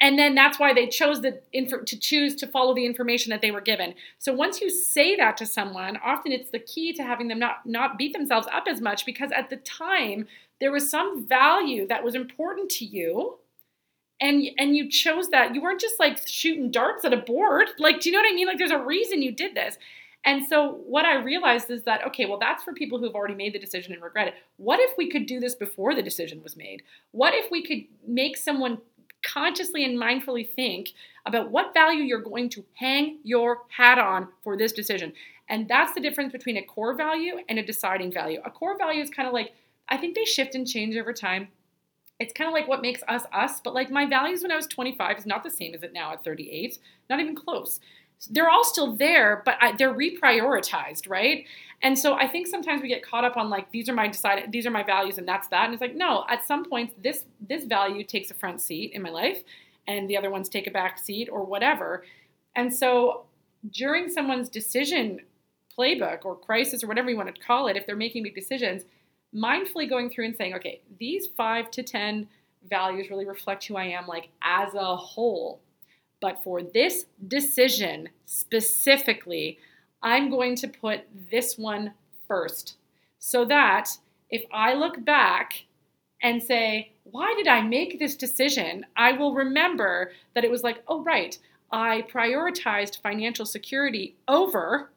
And 0.00 0.16
then 0.16 0.36
that's 0.36 0.60
why 0.60 0.72
they 0.72 0.86
chose 0.86 1.20
the 1.20 1.40
info, 1.52 1.80
to 1.80 1.98
choose 1.98 2.36
to 2.36 2.46
follow 2.46 2.76
the 2.76 2.86
information 2.86 3.30
that 3.30 3.42
they 3.42 3.50
were 3.50 3.60
given. 3.60 3.96
So 4.20 4.32
once 4.32 4.60
you 4.60 4.70
say 4.70 5.16
that 5.16 5.36
to 5.38 5.46
someone, 5.46 5.96
often 5.96 6.30
it's 6.30 6.52
the 6.52 6.60
key 6.60 6.92
to 6.92 7.02
having 7.02 7.26
them 7.26 7.40
not 7.40 7.66
not 7.66 7.98
beat 7.98 8.12
themselves 8.12 8.46
up 8.52 8.68
as 8.68 8.80
much 8.80 9.04
because 9.04 9.32
at 9.32 9.50
the 9.50 9.56
time 9.56 10.28
there 10.60 10.70
was 10.70 10.88
some 10.88 11.26
value 11.26 11.88
that 11.88 12.04
was 12.04 12.14
important 12.14 12.70
to 12.70 12.84
you. 12.84 13.38
And 14.20 14.44
and 14.58 14.76
you 14.76 14.88
chose 14.88 15.30
that. 15.30 15.56
You 15.56 15.60
weren't 15.60 15.80
just 15.80 15.98
like 15.98 16.24
shooting 16.24 16.70
darts 16.70 17.04
at 17.04 17.12
a 17.12 17.16
board. 17.16 17.70
Like 17.80 18.00
do 18.00 18.08
you 18.08 18.12
know 18.12 18.20
what 18.20 18.32
i 18.32 18.34
mean? 18.36 18.46
Like 18.46 18.58
there's 18.58 18.70
a 18.70 18.78
reason 18.78 19.22
you 19.22 19.32
did 19.32 19.56
this 19.56 19.76
and 20.24 20.46
so 20.46 20.80
what 20.86 21.04
i 21.04 21.14
realized 21.16 21.70
is 21.70 21.82
that 21.84 22.06
okay 22.06 22.26
well 22.26 22.38
that's 22.38 22.62
for 22.62 22.72
people 22.72 22.98
who've 22.98 23.14
already 23.14 23.34
made 23.34 23.52
the 23.52 23.58
decision 23.58 23.92
and 23.92 24.02
regret 24.02 24.28
it. 24.28 24.34
What 24.56 24.80
if 24.80 24.96
we 24.96 25.10
could 25.10 25.26
do 25.26 25.40
this 25.40 25.54
before 25.54 25.94
the 25.94 26.02
decision 26.02 26.42
was 26.42 26.56
made? 26.56 26.82
What 27.12 27.34
if 27.34 27.50
we 27.50 27.64
could 27.64 27.84
make 28.06 28.36
someone 28.36 28.78
consciously 29.24 29.84
and 29.84 29.98
mindfully 29.98 30.48
think 30.48 30.90
about 31.24 31.50
what 31.50 31.72
value 31.72 32.02
you're 32.02 32.20
going 32.20 32.50
to 32.50 32.64
hang 32.74 33.18
your 33.24 33.62
hat 33.68 33.98
on 33.98 34.28
for 34.42 34.56
this 34.56 34.72
decision? 34.72 35.12
And 35.48 35.68
that's 35.68 35.94
the 35.94 36.00
difference 36.00 36.32
between 36.32 36.56
a 36.56 36.62
core 36.62 36.94
value 36.94 37.36
and 37.48 37.58
a 37.58 37.62
deciding 37.62 38.12
value. 38.12 38.40
A 38.44 38.50
core 38.50 38.78
value 38.78 39.02
is 39.02 39.10
kind 39.10 39.28
of 39.28 39.34
like 39.34 39.52
i 39.88 39.98
think 39.98 40.14
they 40.14 40.24
shift 40.24 40.54
and 40.54 40.66
change 40.66 40.96
over 40.96 41.12
time. 41.12 41.48
It's 42.20 42.32
kind 42.32 42.46
of 42.48 42.54
like 42.54 42.68
what 42.68 42.80
makes 42.80 43.02
us 43.08 43.24
us, 43.32 43.60
but 43.62 43.74
like 43.74 43.90
my 43.90 44.06
values 44.06 44.42
when 44.42 44.52
I 44.52 44.56
was 44.56 44.66
25 44.68 45.18
is 45.18 45.26
not 45.26 45.42
the 45.42 45.50
same 45.50 45.74
as 45.74 45.82
it 45.82 45.92
now 45.92 46.12
at 46.12 46.22
38, 46.22 46.78
not 47.10 47.20
even 47.20 47.34
close. 47.34 47.80
They're 48.30 48.50
all 48.50 48.64
still 48.64 48.96
there, 48.96 49.42
but 49.44 49.56
I, 49.60 49.72
they're 49.76 49.92
reprioritized, 49.92 51.08
right? 51.08 51.44
And 51.82 51.98
so 51.98 52.14
I 52.14 52.26
think 52.26 52.46
sometimes 52.46 52.80
we 52.80 52.88
get 52.88 53.04
caught 53.04 53.24
up 53.24 53.36
on 53.36 53.50
like 53.50 53.70
these 53.70 53.88
are 53.88 53.92
my 53.92 54.08
decided 54.08 54.50
these 54.50 54.66
are 54.66 54.70
my 54.70 54.82
values 54.82 55.18
and 55.18 55.28
that's 55.28 55.48
that. 55.48 55.64
And 55.66 55.74
it's 55.74 55.80
like 55.80 55.94
no, 55.94 56.24
at 56.28 56.46
some 56.46 56.64
point 56.64 57.02
this 57.02 57.24
this 57.46 57.64
value 57.64 58.04
takes 58.04 58.30
a 58.30 58.34
front 58.34 58.62
seat 58.62 58.92
in 58.92 59.02
my 59.02 59.10
life, 59.10 59.42
and 59.86 60.08
the 60.08 60.16
other 60.16 60.30
ones 60.30 60.48
take 60.48 60.66
a 60.66 60.70
back 60.70 60.98
seat 60.98 61.28
or 61.30 61.44
whatever. 61.44 62.04
And 62.56 62.72
so 62.72 63.24
during 63.70 64.08
someone's 64.08 64.48
decision 64.48 65.20
playbook 65.76 66.24
or 66.24 66.36
crisis 66.36 66.84
or 66.84 66.86
whatever 66.86 67.10
you 67.10 67.16
want 67.16 67.34
to 67.34 67.40
call 67.40 67.66
it, 67.68 67.76
if 67.76 67.86
they're 67.86 67.96
making 67.96 68.22
big 68.22 68.34
decisions, 68.34 68.82
mindfully 69.34 69.88
going 69.88 70.10
through 70.10 70.26
and 70.26 70.36
saying, 70.36 70.54
okay, 70.54 70.80
these 70.98 71.26
five 71.36 71.70
to 71.72 71.82
10 71.82 72.28
values 72.68 73.10
really 73.10 73.26
reflect 73.26 73.64
who 73.66 73.76
I 73.76 73.84
am, 73.86 74.06
like 74.06 74.28
as 74.42 74.74
a 74.74 74.96
whole. 74.96 75.60
But 76.24 76.42
for 76.42 76.62
this 76.62 77.04
decision 77.28 78.08
specifically, 78.24 79.58
I'm 80.02 80.30
going 80.30 80.56
to 80.56 80.68
put 80.68 81.02
this 81.30 81.58
one 81.58 81.92
first 82.26 82.76
so 83.18 83.44
that 83.44 83.90
if 84.30 84.42
I 84.50 84.72
look 84.72 85.04
back 85.04 85.66
and 86.22 86.42
say, 86.42 86.92
why 87.02 87.34
did 87.36 87.46
I 87.46 87.60
make 87.60 87.98
this 87.98 88.16
decision? 88.16 88.86
I 88.96 89.12
will 89.12 89.34
remember 89.34 90.12
that 90.34 90.44
it 90.44 90.50
was 90.50 90.62
like, 90.62 90.82
oh, 90.88 91.02
right, 91.02 91.36
I 91.70 92.06
prioritized 92.10 93.02
financial 93.02 93.44
security 93.44 94.16
over, 94.26 94.90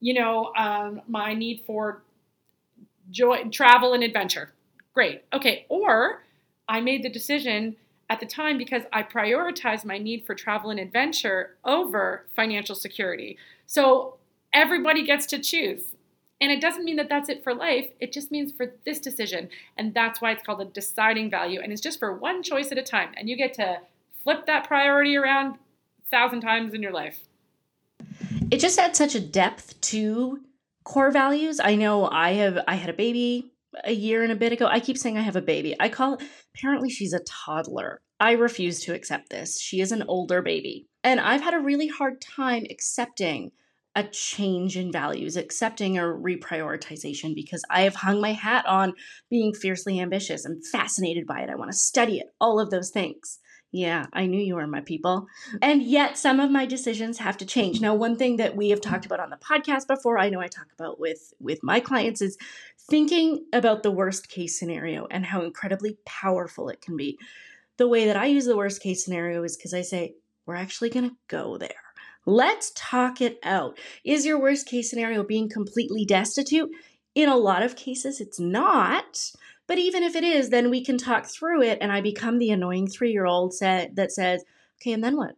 you 0.00 0.14
know, 0.14 0.52
um, 0.56 1.02
my 1.06 1.34
need 1.34 1.60
for 1.64 2.02
joy, 3.12 3.44
travel 3.52 3.92
and 3.92 4.02
adventure. 4.02 4.52
Great. 4.94 5.22
Okay. 5.32 5.64
Or 5.68 6.24
I 6.68 6.80
made 6.80 7.04
the 7.04 7.08
decision 7.08 7.76
at 8.10 8.20
the 8.20 8.26
time 8.26 8.58
because 8.58 8.82
I 8.92 9.02
prioritized 9.02 9.84
my 9.84 9.98
need 9.98 10.24
for 10.26 10.34
travel 10.34 10.70
and 10.70 10.78
adventure 10.80 11.56
over 11.64 12.26
financial 12.34 12.74
security. 12.74 13.38
So 13.66 14.16
everybody 14.52 15.04
gets 15.04 15.26
to 15.26 15.38
choose. 15.38 15.94
And 16.40 16.50
it 16.50 16.60
doesn't 16.60 16.84
mean 16.84 16.96
that 16.96 17.08
that's 17.08 17.28
it 17.28 17.42
for 17.42 17.54
life. 17.54 17.90
It 18.00 18.12
just 18.12 18.30
means 18.30 18.52
for 18.52 18.72
this 18.84 18.98
decision. 18.98 19.48
And 19.78 19.94
that's 19.94 20.20
why 20.20 20.32
it's 20.32 20.44
called 20.44 20.60
a 20.60 20.66
deciding 20.66 21.30
value. 21.30 21.60
And 21.62 21.72
it's 21.72 21.80
just 21.80 21.98
for 21.98 22.12
one 22.12 22.42
choice 22.42 22.70
at 22.72 22.78
a 22.78 22.82
time. 22.82 23.12
And 23.16 23.28
you 23.28 23.36
get 23.36 23.54
to 23.54 23.78
flip 24.22 24.46
that 24.46 24.66
priority 24.66 25.16
around 25.16 25.54
a 25.54 26.10
thousand 26.10 26.40
times 26.40 26.74
in 26.74 26.82
your 26.82 26.92
life. 26.92 27.20
It 28.50 28.58
just 28.58 28.78
adds 28.78 28.98
such 28.98 29.14
a 29.14 29.20
depth 29.20 29.80
to 29.82 30.40
core 30.84 31.10
values 31.10 31.58
i 31.60 31.74
know 31.74 32.08
i 32.10 32.32
have 32.32 32.58
i 32.68 32.74
had 32.74 32.90
a 32.90 32.92
baby 32.92 33.50
a 33.84 33.92
year 33.92 34.22
and 34.22 34.32
a 34.32 34.36
bit 34.36 34.52
ago 34.52 34.66
i 34.66 34.80
keep 34.80 34.98
saying 34.98 35.18
i 35.18 35.22
have 35.22 35.36
a 35.36 35.42
baby 35.42 35.74
i 35.80 35.88
call 35.88 36.18
apparently 36.54 36.90
she's 36.90 37.12
a 37.12 37.20
toddler 37.20 38.00
i 38.20 38.32
refuse 38.32 38.80
to 38.80 38.94
accept 38.94 39.30
this 39.30 39.60
she 39.60 39.80
is 39.80 39.92
an 39.92 40.04
older 40.08 40.42
baby 40.42 40.86
and 41.02 41.20
i've 41.20 41.42
had 41.42 41.54
a 41.54 41.58
really 41.58 41.88
hard 41.88 42.20
time 42.20 42.64
accepting 42.70 43.50
a 43.96 44.02
change 44.02 44.76
in 44.76 44.90
values, 44.90 45.36
accepting 45.36 45.96
a 45.96 46.02
reprioritization 46.02 47.34
because 47.34 47.62
I 47.70 47.82
have 47.82 47.94
hung 47.94 48.20
my 48.20 48.32
hat 48.32 48.66
on 48.66 48.94
being 49.30 49.54
fiercely 49.54 50.00
ambitious. 50.00 50.44
I'm 50.44 50.60
fascinated 50.72 51.26
by 51.26 51.42
it. 51.42 51.50
I 51.50 51.54
want 51.54 51.70
to 51.70 51.76
study 51.76 52.18
it, 52.18 52.26
all 52.40 52.58
of 52.58 52.70
those 52.70 52.90
things. 52.90 53.38
Yeah, 53.74 54.06
I 54.12 54.26
knew 54.26 54.40
you 54.40 54.54
were 54.54 54.68
my 54.68 54.82
people. 54.82 55.26
And 55.60 55.82
yet, 55.82 56.16
some 56.16 56.38
of 56.38 56.48
my 56.48 56.64
decisions 56.64 57.18
have 57.18 57.36
to 57.38 57.44
change. 57.44 57.80
Now, 57.80 57.92
one 57.92 58.16
thing 58.16 58.36
that 58.36 58.54
we 58.54 58.70
have 58.70 58.80
talked 58.80 59.04
about 59.04 59.18
on 59.18 59.30
the 59.30 59.36
podcast 59.36 59.88
before, 59.88 60.16
I 60.16 60.28
know 60.28 60.38
I 60.38 60.46
talk 60.46 60.68
about 60.78 61.00
with 61.00 61.34
with 61.40 61.60
my 61.64 61.80
clients 61.80 62.22
is 62.22 62.38
thinking 62.88 63.46
about 63.52 63.82
the 63.82 63.90
worst 63.90 64.28
case 64.28 64.56
scenario 64.56 65.08
and 65.10 65.26
how 65.26 65.42
incredibly 65.42 65.98
powerful 66.06 66.68
it 66.68 66.82
can 66.82 66.96
be. 66.96 67.18
The 67.76 67.88
way 67.88 68.06
that 68.06 68.16
I 68.16 68.26
use 68.26 68.44
the 68.44 68.56
worst 68.56 68.80
case 68.80 69.04
scenario 69.04 69.42
is 69.42 69.56
because 69.56 69.74
I 69.74 69.82
say, 69.82 70.14
we're 70.46 70.54
actually 70.54 70.90
going 70.90 71.10
to 71.10 71.16
go 71.26 71.58
there. 71.58 71.70
Let's 72.26 72.70
talk 72.76 73.20
it 73.20 73.40
out. 73.42 73.76
Is 74.04 74.24
your 74.24 74.40
worst 74.40 74.68
case 74.68 74.88
scenario 74.88 75.24
being 75.24 75.48
completely 75.48 76.04
destitute? 76.04 76.70
In 77.16 77.28
a 77.28 77.36
lot 77.36 77.64
of 77.64 77.74
cases, 77.74 78.20
it's 78.20 78.38
not. 78.38 79.32
But 79.66 79.78
even 79.78 80.02
if 80.02 80.14
it 80.14 80.24
is, 80.24 80.50
then 80.50 80.70
we 80.70 80.84
can 80.84 80.98
talk 80.98 81.26
through 81.26 81.62
it 81.62 81.78
and 81.80 81.90
I 81.90 82.00
become 82.00 82.38
the 82.38 82.50
annoying 82.50 82.86
three 82.86 83.12
year 83.12 83.26
old 83.26 83.54
that 83.60 84.12
says, 84.12 84.44
okay, 84.80 84.92
and 84.92 85.02
then 85.02 85.16
what? 85.16 85.36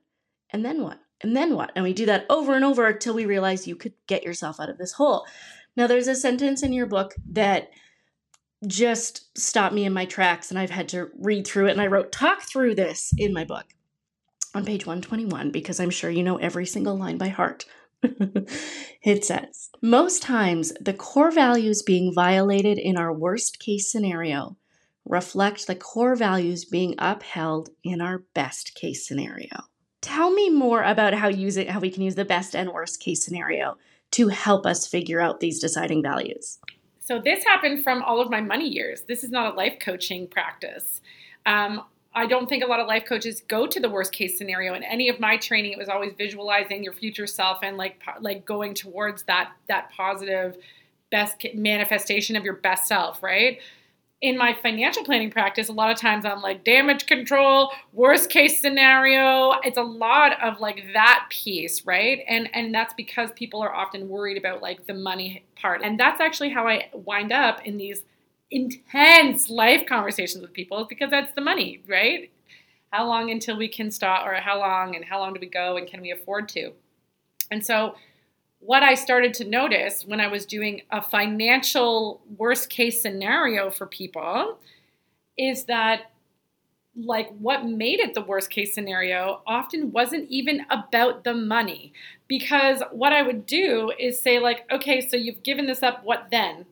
And 0.51 0.65
then 0.65 0.83
what? 0.83 1.01
And 1.21 1.37
then 1.37 1.55
what? 1.55 1.73
And 1.75 1.85
we 1.85 1.93
do 1.93 2.07
that 2.07 2.27
over 2.29 2.55
and 2.55 2.65
over 2.65 2.87
until 2.87 3.15
we 3.15 3.27
realize 3.27 3.67
you 3.67 3.77
could 3.77 3.95
get 4.07 4.25
yourself 4.25 4.61
out 4.61 4.69
of 4.69 4.79
this 4.79 4.93
hole. 4.93 5.27
Now, 5.77 5.87
there's 5.87 6.09
a 6.09 6.15
sentence 6.15 6.63
in 6.63 6.73
your 6.73 6.87
book 6.87 7.15
that 7.31 7.71
just 8.67 9.37
stopped 9.39 9.75
me 9.75 9.85
in 9.85 9.93
my 9.93 10.07
tracks, 10.07 10.51
and 10.51 10.59
I've 10.59 10.71
had 10.71 10.89
to 10.91 11.11
read 11.19 11.47
through 11.47 11.69
it. 11.69 11.73
And 11.73 11.81
I 11.81 11.87
wrote, 11.87 12.13
talk 12.13 12.43
through 12.43 12.75
this 12.75 13.13
in 13.19 13.33
my 13.33 13.45
book 13.45 13.67
on 14.55 14.65
page 14.65 14.87
121 14.87 15.51
because 15.51 15.79
I'm 15.79 15.91
sure 15.91 16.11
you 16.11 16.23
know 16.23 16.39
every 16.39 16.67
single 16.67 16.97
line 16.97 17.19
by 17.19 17.29
heart. 17.29 17.67
it 19.03 19.25
says 19.25 19.71
Most 19.83 20.23
times, 20.23 20.73
the 20.81 20.95
core 20.95 21.31
values 21.31 21.83
being 21.83 22.13
violated 22.15 22.79
in 22.79 22.97
our 22.97 23.13
worst 23.13 23.59
case 23.59 23.91
scenario 23.91 24.57
reflect 25.05 25.67
the 25.67 25.75
core 25.75 26.17
values 26.17 26.65
being 26.65 26.95
upheld 26.99 27.71
in 27.85 28.01
our 28.01 28.25
best 28.35 28.75
case 28.75 29.07
scenario. 29.07 29.65
Tell 30.01 30.33
me 30.33 30.51
more 30.51 30.83
about 30.83 31.15
how 31.15 31.29
using 31.29 31.69
how 31.69 31.81
we 31.81 31.91
can 31.91 32.03
use 32.03 32.17
the 32.17 32.25
best 32.25 32.55
and 32.55 32.71
worst 32.71 33.01
case 33.01 33.25
scenario 33.25 33.77
to 34.13 34.29
help 34.29 34.67
us 34.67 34.87
figure 34.87 35.21
out 35.21 35.41
these 35.41 35.61
deciding 35.61 36.03
values. 36.03 36.59
So 37.01 37.21
this 37.21 37.45
happened 37.45 37.85
from 37.85 38.03
all 38.03 38.21
of 38.21 38.31
my 38.31 38.41
money 38.41 38.69
years. 38.69 39.03
This 39.03 39.23
is 39.23 39.31
not 39.31 39.53
a 39.53 39.57
life 39.57 39.79
coaching 39.81 40.27
practice. 40.27 41.01
Um, 41.45 41.83
I 42.17 42.27
don't 42.27 42.49
think 42.49 42.65
a 42.65 42.67
lot 42.67 42.81
of 42.81 42.87
life 42.87 43.05
coaches 43.05 43.43
go 43.47 43.67
to 43.67 43.79
the 43.79 43.89
worst 43.89 44.13
case 44.13 44.37
scenario. 44.39 44.75
In 44.75 44.83
any 44.83 45.09
of 45.09 45.21
my 45.21 45.37
training, 45.37 45.73
it 45.73 45.79
was 45.79 45.89
always 45.89 46.15
visualizing 46.17 46.83
your 46.83 46.95
future 46.95 47.27
self 47.27 47.59
and 47.63 47.77
like 47.77 48.01
like 48.21 48.45
going 48.45 48.75
towards 48.75 49.23
that 49.25 49.53
that 49.69 49.91
positive 49.93 50.57
best 51.11 51.45
manifestation 51.55 52.35
of 52.35 52.45
your 52.45 52.55
best 52.55 52.89
self, 52.89 53.23
right? 53.23 53.61
in 54.23 54.39
my 54.39 54.55
financial 54.55 55.05
planning 55.05 55.31
practice, 55.31 55.69
a 55.69 55.73
lot 55.73 55.91
of 55.91 55.99
times 55.99 56.25
I'm 56.25 56.41
like 56.41 56.65
damage 56.65 57.07
control, 57.07 57.71
worst 57.93 58.31
case 58.31 58.61
scenario. 58.61 59.53
It's 59.63 59.77
a 59.77 59.83
lot 59.83 60.43
of 60.43 60.59
like 60.59 60.85
that 60.95 61.27
piece, 61.31 61.85
right? 61.85 62.25
And 62.27 62.49
and 62.55 62.75
that's 62.75 62.95
because 62.95 63.31
people 63.33 63.61
are 63.61 63.75
often 63.75 64.09
worried 64.09 64.39
about 64.39 64.63
like 64.63 64.87
the 64.87 64.95
money 64.95 65.45
part. 65.61 65.83
And 65.83 66.01
that's 66.01 66.21
actually 66.21 66.51
how 66.51 66.67
I 66.67 66.89
wind 66.93 67.31
up 67.31 67.67
in 67.67 67.77
these 67.77 68.05
intense 68.51 69.51
life 69.51 69.87
conversations 69.87 70.43
with 70.43 70.53
people 70.53 70.87
because 70.89 71.11
that's 71.11 71.33
the 71.35 71.41
money, 71.41 71.83
right? 71.89 72.31
How 72.91 73.07
long 73.07 73.31
until 73.31 73.57
we 73.57 73.69
can 73.69 73.91
stop 73.91 74.27
or 74.27 74.35
how 74.35 74.59
long 74.59 74.95
and 74.95 75.05
how 75.05 75.19
long 75.19 75.35
do 75.35 75.41
we 75.41 75.49
go 75.49 75.77
and 75.77 75.87
can 75.87 76.01
we 76.01 76.13
afford 76.13 76.49
to? 76.51 76.73
And 77.51 77.65
so 77.65 77.97
what 78.61 78.83
I 78.83 78.95
started 78.95 79.35
to 79.35 79.45
notice 79.45 80.05
when 80.05 80.21
I 80.21 80.29
was 80.29 80.47
doing 80.47 80.83
a 80.91 81.03
financial 81.03 82.21
worst 82.37 82.71
case 82.71 83.01
scenario 83.01 83.71
for 83.71 83.87
people 83.87 84.59
is 85.37 85.65
that 85.65 86.11
like 86.97 87.29
what 87.39 87.67
made 87.67 88.01
it 88.01 88.15
the 88.15 88.23
worst 88.23 88.49
case 88.49 88.75
scenario 88.75 89.43
often 89.47 89.93
wasn't 89.93 90.29
even 90.31 90.65
about 90.71 91.25
the 91.25 91.35
money 91.35 91.93
because 92.27 92.83
what 92.91 93.13
I 93.13 93.21
would 93.21 93.45
do 93.45 93.93
is 93.99 94.19
say 94.19 94.39
like 94.39 94.65
okay 94.73 95.07
so 95.07 95.17
you've 95.17 95.43
given 95.43 95.67
this 95.67 95.83
up 95.83 96.03
what 96.05 96.29
then 96.31 96.65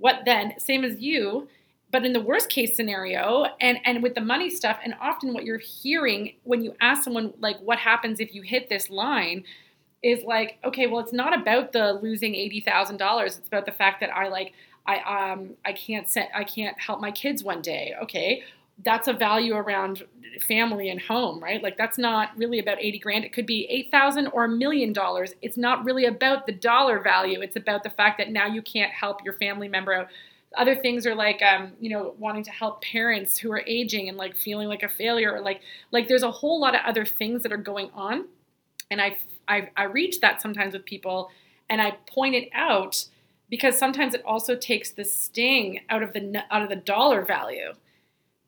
what 0.00 0.22
then 0.24 0.58
same 0.58 0.84
as 0.84 1.00
you 1.00 1.48
but 1.92 2.04
in 2.04 2.12
the 2.12 2.20
worst 2.20 2.48
case 2.48 2.74
scenario 2.74 3.46
and 3.60 3.78
and 3.84 4.02
with 4.02 4.14
the 4.14 4.20
money 4.20 4.50
stuff 4.50 4.78
and 4.82 4.94
often 5.00 5.32
what 5.32 5.44
you're 5.44 5.58
hearing 5.58 6.34
when 6.44 6.62
you 6.62 6.74
ask 6.80 7.04
someone 7.04 7.32
like 7.38 7.58
what 7.60 7.78
happens 7.78 8.18
if 8.18 8.34
you 8.34 8.42
hit 8.42 8.68
this 8.68 8.90
line 8.90 9.44
is 10.02 10.24
like, 10.24 10.58
okay, 10.64 10.86
well, 10.86 11.00
it's 11.00 11.12
not 11.12 11.38
about 11.38 11.72
the 11.72 11.92
losing 12.02 12.34
eighty 12.34 12.60
thousand 12.60 12.96
dollars. 12.96 13.36
It's 13.38 13.48
about 13.48 13.66
the 13.66 13.72
fact 13.72 14.00
that 14.00 14.10
I 14.10 14.28
like 14.28 14.52
I 14.86 15.32
um 15.32 15.50
I 15.64 15.72
can't 15.72 16.08
set 16.08 16.30
I 16.34 16.44
can't 16.44 16.78
help 16.80 17.00
my 17.00 17.10
kids 17.10 17.44
one 17.44 17.60
day. 17.60 17.94
Okay, 18.02 18.42
that's 18.84 19.08
a 19.08 19.12
value 19.12 19.54
around 19.54 20.04
family 20.40 20.88
and 20.88 21.00
home, 21.00 21.42
right? 21.42 21.62
Like 21.62 21.76
that's 21.76 21.98
not 21.98 22.30
really 22.36 22.58
about 22.58 22.78
80 22.80 22.98
grand. 23.00 23.24
It 23.24 23.32
could 23.32 23.46
be 23.46 23.66
8,000 23.68 24.28
or 24.28 24.44
a 24.44 24.48
million 24.48 24.92
dollars. 24.92 25.34
It's 25.42 25.56
not 25.56 25.84
really 25.84 26.04
about 26.04 26.46
the 26.46 26.52
dollar 26.52 27.00
value. 27.00 27.40
It's 27.40 27.56
about 27.56 27.82
the 27.82 27.90
fact 27.90 28.18
that 28.18 28.30
now 28.30 28.46
you 28.46 28.62
can't 28.62 28.92
help 28.92 29.24
your 29.24 29.34
family 29.34 29.68
member 29.68 29.92
out. 29.92 30.08
Other 30.56 30.74
things 30.74 31.06
are 31.06 31.14
like, 31.14 31.42
um, 31.42 31.72
you 31.80 31.90
know, 31.90 32.14
wanting 32.18 32.44
to 32.44 32.50
help 32.50 32.82
parents 32.82 33.38
who 33.38 33.52
are 33.52 33.62
aging 33.66 34.08
and 34.08 34.16
like 34.18 34.36
feeling 34.36 34.68
like 34.68 34.82
a 34.82 34.88
failure, 34.88 35.32
or 35.32 35.40
like, 35.40 35.60
like 35.92 36.08
there's 36.08 36.24
a 36.24 36.30
whole 36.30 36.60
lot 36.60 36.74
of 36.74 36.80
other 36.84 37.04
things 37.04 37.42
that 37.44 37.52
are 37.52 37.56
going 37.56 37.90
on. 37.94 38.26
And 38.90 39.00
I 39.00 39.16
I, 39.50 39.68
I 39.76 39.84
reach 39.84 40.20
that 40.20 40.40
sometimes 40.40 40.74
with 40.74 40.84
people 40.84 41.30
and 41.68 41.82
I 41.82 41.96
point 42.06 42.36
it 42.36 42.48
out 42.54 43.04
because 43.50 43.76
sometimes 43.76 44.14
it 44.14 44.22
also 44.24 44.54
takes 44.54 44.90
the 44.90 45.04
sting 45.04 45.80
out 45.90 46.02
of 46.02 46.12
the 46.12 46.44
out 46.50 46.62
of 46.62 46.68
the 46.68 46.76
dollar 46.76 47.22
value. 47.22 47.72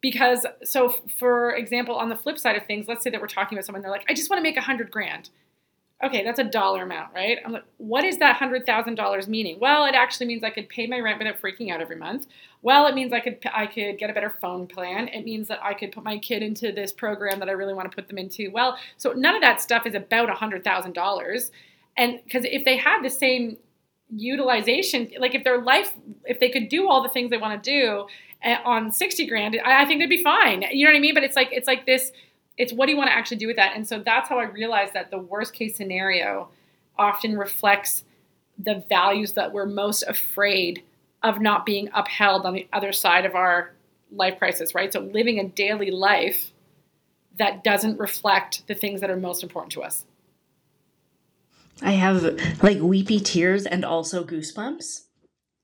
Because 0.03 0.45
so 0.63 0.95
for 1.19 1.55
example, 1.55 1.95
on 1.95 2.11
the 2.11 2.17
flip 2.17 2.39
side 2.39 2.57
of 2.57 2.67
things, 2.67 2.87
let's 2.89 3.03
say 3.03 3.09
that 3.09 3.21
we're 3.21 3.29
talking 3.29 3.57
about 3.57 3.65
someone, 3.65 3.81
they're 3.81 3.91
like, 3.91 4.05
I 4.09 4.15
just 4.15 4.29
want 4.29 4.39
to 4.39 4.43
make 4.43 4.59
a 4.59 4.63
hundred 4.63 4.91
grand 4.91 5.31
okay, 6.03 6.25
that's 6.25 6.41
a 6.41 6.45
dollar 6.45 6.83
amount, 6.83 7.15
right? 7.15 7.39
I'm 7.45 7.53
like, 7.53 7.65
what 7.77 8.05
is 8.05 8.19
that 8.19 8.37
hundred 8.37 8.67
thousand 8.67 8.97
dollars 8.97 9.29
meaning? 9.29 9.59
Well, 9.61 9.85
it 9.85 9.95
actually 9.95 10.27
means 10.27 10.43
I 10.43 10.51
could 10.51 10.69
pay 10.69 10.87
my 10.87 10.99
rent 10.99 11.19
without 11.19 11.41
freaking 11.41 11.73
out 11.73 11.81
every 11.81 11.97
month. 11.97 12.27
Well, 12.61 12.87
it 12.87 12.95
means 12.95 13.13
I 13.13 13.21
could 13.21 13.39
I 13.53 13.67
could 13.67 13.99
get 13.99 14.11
a 14.11 14.13
better 14.13 14.37
phone 14.41 14.67
plan. 14.67 15.09
It 15.09 15.25
means 15.25 15.49
that 15.49 15.63
I 15.63 15.75
could 15.75 15.93
put 15.93 16.03
my 16.03 16.19
kid 16.19 16.43
into 16.43 16.73
this 16.73 16.93
program 16.93 17.39
that 17.39 17.49
I 17.49 17.53
really 17.53 17.75
want 17.75 17.91
to 17.91 17.95
put 17.95 18.09
them 18.09 18.19
into. 18.19 18.51
Well, 18.51 18.77
so 18.97 19.13
none 19.13 19.35
of 19.35 19.43
that 19.43 19.61
stuff 19.61 19.87
is 19.87 19.95
about 19.95 20.29
a 20.29 20.35
hundred 20.35 20.65
thousand 20.65 20.95
dollars, 20.95 21.53
and 21.97 22.21
because 22.25 22.45
if 22.45 22.65
they 22.65 22.77
had 22.77 23.03
the 23.03 23.11
same 23.11 23.59
utilization, 24.15 25.11
like 25.19 25.35
if 25.35 25.45
their 25.45 25.63
life, 25.63 25.93
if 26.25 26.41
they 26.41 26.51
could 26.51 26.69
do 26.69 26.89
all 26.89 27.03
the 27.03 27.09
things 27.09 27.31
they 27.31 27.39
want 27.39 27.63
to 27.63 27.71
do 27.71 28.07
Eh, 28.43 28.57
on 28.65 28.91
sixty 28.91 29.27
grand, 29.27 29.59
I, 29.65 29.83
I 29.83 29.85
think 29.85 30.01
they'd 30.01 30.09
be 30.09 30.23
fine. 30.23 30.63
You 30.73 30.85
know 30.85 30.93
what 30.93 30.97
I 30.97 31.01
mean? 31.01 31.15
But 31.15 31.25
it's 31.25 31.37
like 31.37 31.49
it's 31.53 31.67
like 31.67 31.87
this 31.87 32.13
it's 32.59 32.73
what 32.73 32.87
do 32.87 32.93
you 32.93 32.99
want 32.99 33.09
to 33.09 33.15
actually 33.15 33.39
do 33.39 33.47
with 33.47 33.57
that? 33.57 33.75
And 33.75 33.87
so 33.87 33.99
that's 33.99 34.29
how 34.29 34.39
I 34.39 34.45
realized 34.45 34.95
that 34.95 35.11
the 35.11 35.19
worst 35.19 35.55
case 35.55 35.77
scenario 35.77 36.49
often 36.99 37.39
reflects 37.39 38.05
the 38.59 38.85
values 38.89 39.33
that 39.33 39.53
we're 39.53 39.67
most 39.67 40.03
afraid 40.03 40.83
of 41.23 41.41
not 41.41 41.65
being 41.65 41.89
upheld 41.95 42.45
on 42.45 42.55
the 42.55 42.69
other 42.73 42.93
side 42.93 43.25
of 43.25 43.35
our 43.35 43.73
life 44.11 44.39
crisis, 44.39 44.75
right? 44.75 44.93
So 44.93 45.01
living 45.01 45.39
a 45.39 45.49
daily 45.49 45.91
life 45.91 46.53
that 47.39 47.65
doesn't 47.65 47.99
reflect 47.99 48.67
the 48.67 48.75
things 48.75 49.01
that 49.01 49.11
are 49.11 49.17
most 49.17 49.43
important 49.43 49.73
to 49.73 49.83
us. 49.83 50.05
I 51.81 51.93
have 51.93 52.23
like 52.63 52.79
weepy 52.81 53.19
tears 53.19 53.65
and 53.65 53.85
also 53.85 54.23
goosebumps 54.25 55.05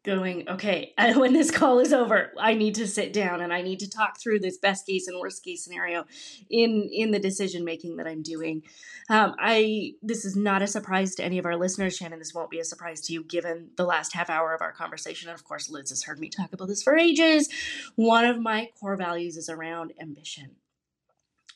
going, 0.08 0.48
okay, 0.48 0.94
when 1.14 1.32
this 1.32 1.50
call 1.50 1.78
is 1.78 1.92
over, 1.92 2.32
I 2.40 2.54
need 2.54 2.74
to 2.76 2.86
sit 2.86 3.12
down 3.12 3.40
and 3.40 3.52
I 3.52 3.62
need 3.62 3.80
to 3.80 3.90
talk 3.90 4.18
through 4.18 4.40
this 4.40 4.58
best 4.58 4.86
case 4.86 5.06
and 5.06 5.20
worst 5.20 5.44
case 5.44 5.62
scenario 5.62 6.04
in 6.50 6.88
in 6.92 7.10
the 7.10 7.18
decision 7.18 7.64
making 7.64 7.96
that 7.96 8.06
I'm 8.06 8.22
doing. 8.22 8.62
Um, 9.10 9.34
I 9.38 9.92
this 10.02 10.24
is 10.24 10.34
not 10.34 10.62
a 10.62 10.66
surprise 10.66 11.14
to 11.16 11.24
any 11.24 11.38
of 11.38 11.46
our 11.46 11.56
listeners, 11.56 11.96
Shannon. 11.96 12.18
This 12.18 12.34
won't 12.34 12.50
be 12.50 12.60
a 12.60 12.64
surprise 12.64 13.00
to 13.02 13.12
you, 13.12 13.22
given 13.22 13.70
the 13.76 13.84
last 13.84 14.14
half 14.14 14.30
hour 14.30 14.54
of 14.54 14.62
our 14.62 14.72
conversation. 14.72 15.28
And 15.28 15.38
of 15.38 15.44
course, 15.44 15.70
Liz 15.70 15.90
has 15.90 16.04
heard 16.04 16.18
me 16.18 16.28
talk 16.28 16.52
about 16.52 16.68
this 16.68 16.82
for 16.82 16.96
ages. 16.96 17.48
One 17.96 18.24
of 18.24 18.40
my 18.40 18.70
core 18.80 18.96
values 18.96 19.36
is 19.36 19.48
around 19.48 19.92
ambition. 20.00 20.56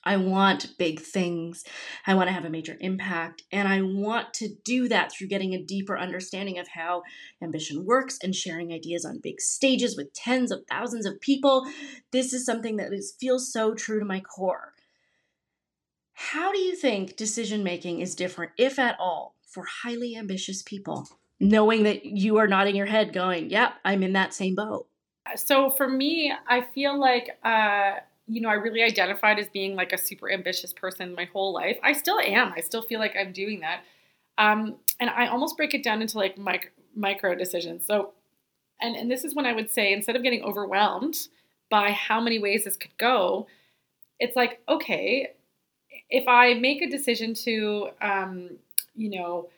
I 0.05 0.17
want 0.17 0.77
big 0.79 1.01
things. 1.01 1.65
I 2.07 2.15
want 2.15 2.29
to 2.29 2.33
have 2.33 2.45
a 2.45 2.51
major 2.51 2.77
impact. 2.81 3.43
And 3.53 3.69
I 3.69 3.83
want 3.83 4.35
to 4.35 4.49
do 4.65 4.89
that 4.89 5.13
through 5.13 5.29
getting 5.29 5.55
a 5.55 5.63
deeper 5.63 5.97
understanding 5.97 6.59
of 6.59 6.69
how 6.69 7.03
ambition 7.43 7.85
works 7.85 8.19
and 8.23 8.35
sharing 8.35 8.73
ideas 8.73 9.05
on 9.05 9.21
big 9.23 9.41
stages 9.41 9.97
with 9.97 10.13
tens 10.13 10.51
of 10.51 10.65
thousands 10.69 11.07
of 11.07 11.21
people. 11.21 11.67
This 12.11 12.33
is 12.33 12.45
something 12.45 12.77
that 12.77 12.93
is, 12.93 13.15
feels 13.21 13.53
so 13.53 13.75
true 13.75 14.01
to 14.01 14.05
my 14.05 14.21
core. 14.21 14.73
How 16.15 16.53
do 16.53 16.59
you 16.59 16.77
think 16.77 17.17
decision 17.17 17.63
making 17.63 18.01
is 18.01 18.15
different, 18.15 18.53
if 18.59 18.79
at 18.79 18.97
all, 19.01 19.37
for 19.47 19.65
highly 19.83 20.17
ambitious 20.17 20.63
people? 20.63 21.09
Knowing 21.41 21.83
that 21.85 22.05
you 22.05 22.37
are 22.37 22.47
nodding 22.47 22.77
your 22.77 22.87
head, 22.87 23.13
going, 23.13 23.51
Yep, 23.51 23.75
I'm 23.85 24.03
in 24.03 24.13
that 24.13 24.35
same 24.35 24.55
boat. 24.55 24.87
So 25.37 25.71
for 25.71 25.89
me, 25.89 26.33
I 26.49 26.63
feel 26.75 26.99
like, 26.99 27.39
uh, 27.45 28.01
you 28.33 28.41
know, 28.41 28.49
I 28.49 28.55
really 28.55 28.83
identified 28.83 29.39
as 29.39 29.49
being 29.49 29.77
like 29.77 29.93
a 29.93 29.99
super 29.99 30.31
ambitious 30.31 30.73
person 30.73 31.15
my 31.15 31.27
whole 31.27 31.53
life. 31.53 31.79
I 31.83 31.93
still 31.93 32.19
am. 32.19 32.53
I 32.57 32.61
still 32.61 32.83
feel 32.83 32.99
like 32.99 33.15
I'm 33.15 33.33
doing 33.33 33.61
that. 33.61 33.83
Um, 34.39 34.77
and 34.99 35.11
I 35.11 35.27
almost 35.27 35.57
break 35.57 35.75
it 35.75 35.85
down 35.85 36.01
into 36.01 36.17
like 36.17 36.39
micro, 36.39 36.71
micro 36.97 37.35
decisions. 37.35 37.87
So, 37.87 38.13
and, 38.81 38.97
and 38.97 39.11
this 39.11 39.25
is 39.25 39.35
when 39.35 39.45
I 39.45 39.53
would 39.53 39.71
say 39.71 39.93
instead 39.93 40.17
of 40.17 40.23
getting 40.23 40.43
overwhelmed 40.43 41.17
by 41.69 41.91
how 41.91 42.21
many 42.21 42.39
ways 42.39 42.65
this 42.65 42.77
could 42.77 42.97
go, 42.97 43.47
it's 44.19 44.35
like, 44.35 44.61
okay, 44.67 45.35
if 46.09 46.27
I 46.27 46.55
make 46.55 46.81
a 46.81 46.89
decision 46.89 47.35
to, 47.35 47.89
um, 48.01 48.51
you 48.95 49.11
know, 49.11 49.51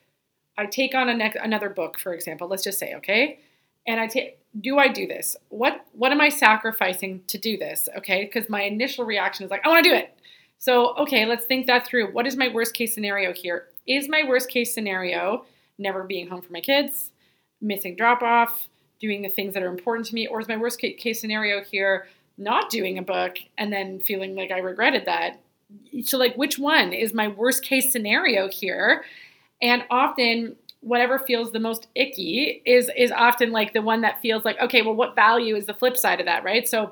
I 0.57 0.65
take 0.65 0.95
on 0.95 1.07
a 1.07 1.13
ne- 1.13 1.33
another 1.41 1.69
book, 1.69 1.97
for 1.97 2.13
example, 2.13 2.47
let's 2.47 2.63
just 2.63 2.79
say, 2.79 2.93
okay, 2.95 3.39
and 3.87 3.99
I 3.99 4.07
take 4.07 4.39
do 4.61 4.77
I 4.77 4.87
do 4.87 5.07
this? 5.07 5.35
What 5.49 5.85
what 5.93 6.11
am 6.11 6.21
I 6.21 6.29
sacrificing 6.29 7.21
to 7.27 7.37
do 7.37 7.57
this? 7.57 7.89
Okay, 7.97 8.25
because 8.25 8.49
my 8.49 8.61
initial 8.61 9.05
reaction 9.05 9.45
is 9.45 9.51
like 9.51 9.65
I 9.65 9.69
want 9.69 9.83
to 9.83 9.89
do 9.89 9.95
it. 9.95 10.17
So 10.59 10.95
okay, 10.97 11.25
let's 11.25 11.45
think 11.45 11.67
that 11.67 11.85
through. 11.85 12.13
What 12.13 12.27
is 12.27 12.37
my 12.37 12.47
worst 12.47 12.73
case 12.73 12.93
scenario 12.93 13.33
here? 13.33 13.67
Is 13.87 14.07
my 14.07 14.23
worst 14.27 14.49
case 14.49 14.73
scenario 14.73 15.45
never 15.77 16.03
being 16.03 16.27
home 16.27 16.41
for 16.41 16.53
my 16.53 16.61
kids, 16.61 17.11
missing 17.61 17.95
drop 17.95 18.21
off, 18.21 18.69
doing 18.99 19.21
the 19.21 19.29
things 19.29 19.53
that 19.53 19.63
are 19.63 19.69
important 19.69 20.07
to 20.07 20.15
me, 20.15 20.27
or 20.27 20.39
is 20.39 20.47
my 20.47 20.57
worst 20.57 20.79
case 20.79 21.19
scenario 21.19 21.63
here 21.63 22.07
not 22.37 22.69
doing 22.69 22.97
a 22.97 23.01
book 23.01 23.37
and 23.57 23.71
then 23.71 23.99
feeling 23.99 24.35
like 24.35 24.51
I 24.51 24.59
regretted 24.59 25.05
that? 25.05 25.39
So 26.03 26.17
like 26.17 26.35
which 26.35 26.57
one 26.57 26.93
is 26.93 27.13
my 27.13 27.27
worst 27.27 27.63
case 27.63 27.91
scenario 27.91 28.47
here? 28.47 29.03
And 29.61 29.83
often 29.89 30.55
whatever 30.85 31.17
feels 31.17 31.51
the 31.51 31.59
most 31.59 31.87
icky 31.95 32.61
is 32.65 32.91
is 32.95 33.11
often 33.11 33.51
like 33.51 33.73
the 33.73 33.81
one 33.81 34.01
that 34.01 34.21
feels 34.21 34.45
like 34.45 34.59
okay 34.61 34.81
well 34.83 34.95
what 34.95 35.15
value 35.15 35.55
is 35.55 35.65
the 35.65 35.73
flip 35.73 35.97
side 35.97 36.19
of 36.19 36.27
that 36.27 36.43
right 36.43 36.67
so 36.67 36.91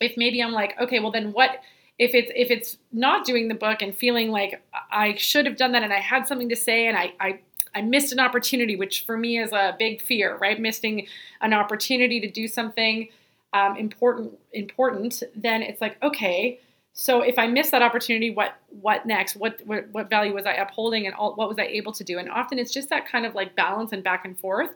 if 0.00 0.16
maybe 0.16 0.40
i'm 0.40 0.52
like 0.52 0.78
okay 0.80 1.00
well 1.00 1.10
then 1.10 1.32
what 1.32 1.60
if 1.98 2.14
it's 2.14 2.30
if 2.36 2.50
it's 2.50 2.78
not 2.92 3.24
doing 3.24 3.48
the 3.48 3.54
book 3.54 3.82
and 3.82 3.96
feeling 3.96 4.30
like 4.30 4.62
i 4.92 5.14
should 5.16 5.46
have 5.46 5.56
done 5.56 5.72
that 5.72 5.82
and 5.82 5.92
i 5.92 5.98
had 5.98 6.28
something 6.28 6.48
to 6.48 6.56
say 6.56 6.86
and 6.86 6.96
i 6.96 7.12
i 7.20 7.38
I 7.74 7.82
missed 7.82 8.12
an 8.12 8.20
opportunity, 8.20 8.76
which 8.76 9.04
for 9.04 9.16
me 9.16 9.38
is 9.38 9.52
a 9.52 9.74
big 9.78 10.00
fear, 10.00 10.36
right? 10.36 10.60
Missing 10.60 11.08
an 11.40 11.52
opportunity 11.52 12.20
to 12.20 12.30
do 12.30 12.46
something 12.46 13.08
um, 13.52 13.76
important, 13.76 14.38
important. 14.52 15.22
Then 15.34 15.62
it's 15.62 15.80
like, 15.80 16.00
okay, 16.02 16.60
so 16.96 17.22
if 17.22 17.40
I 17.40 17.48
miss 17.48 17.70
that 17.70 17.82
opportunity, 17.82 18.30
what 18.30 18.56
what 18.80 19.04
next? 19.04 19.34
What 19.34 19.60
what, 19.66 19.88
what 19.90 20.08
value 20.08 20.32
was 20.32 20.46
I 20.46 20.52
upholding, 20.52 21.06
and 21.06 21.14
all, 21.14 21.34
what 21.34 21.48
was 21.48 21.58
I 21.58 21.64
able 21.64 21.92
to 21.92 22.04
do? 22.04 22.18
And 22.18 22.30
often 22.30 22.58
it's 22.58 22.72
just 22.72 22.88
that 22.90 23.06
kind 23.06 23.26
of 23.26 23.34
like 23.34 23.56
balance 23.56 23.92
and 23.92 24.02
back 24.02 24.24
and 24.24 24.38
forth. 24.38 24.70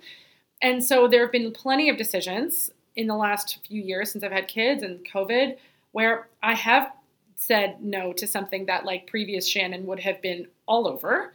And 0.60 0.84
so 0.84 1.06
there 1.06 1.22
have 1.22 1.30
been 1.30 1.52
plenty 1.52 1.88
of 1.88 1.96
decisions 1.96 2.72
in 2.96 3.06
the 3.06 3.14
last 3.14 3.64
few 3.64 3.80
years 3.80 4.10
since 4.10 4.24
I've 4.24 4.32
had 4.32 4.48
kids 4.48 4.82
and 4.82 4.98
COVID 5.08 5.56
where 5.92 6.28
I 6.42 6.54
have 6.54 6.92
said 7.36 7.76
no 7.80 8.12
to 8.14 8.26
something 8.26 8.66
that 8.66 8.84
like 8.84 9.06
previous 9.06 9.46
Shannon 9.46 9.86
would 9.86 10.00
have 10.00 10.20
been 10.20 10.48
all 10.66 10.88
over. 10.88 11.32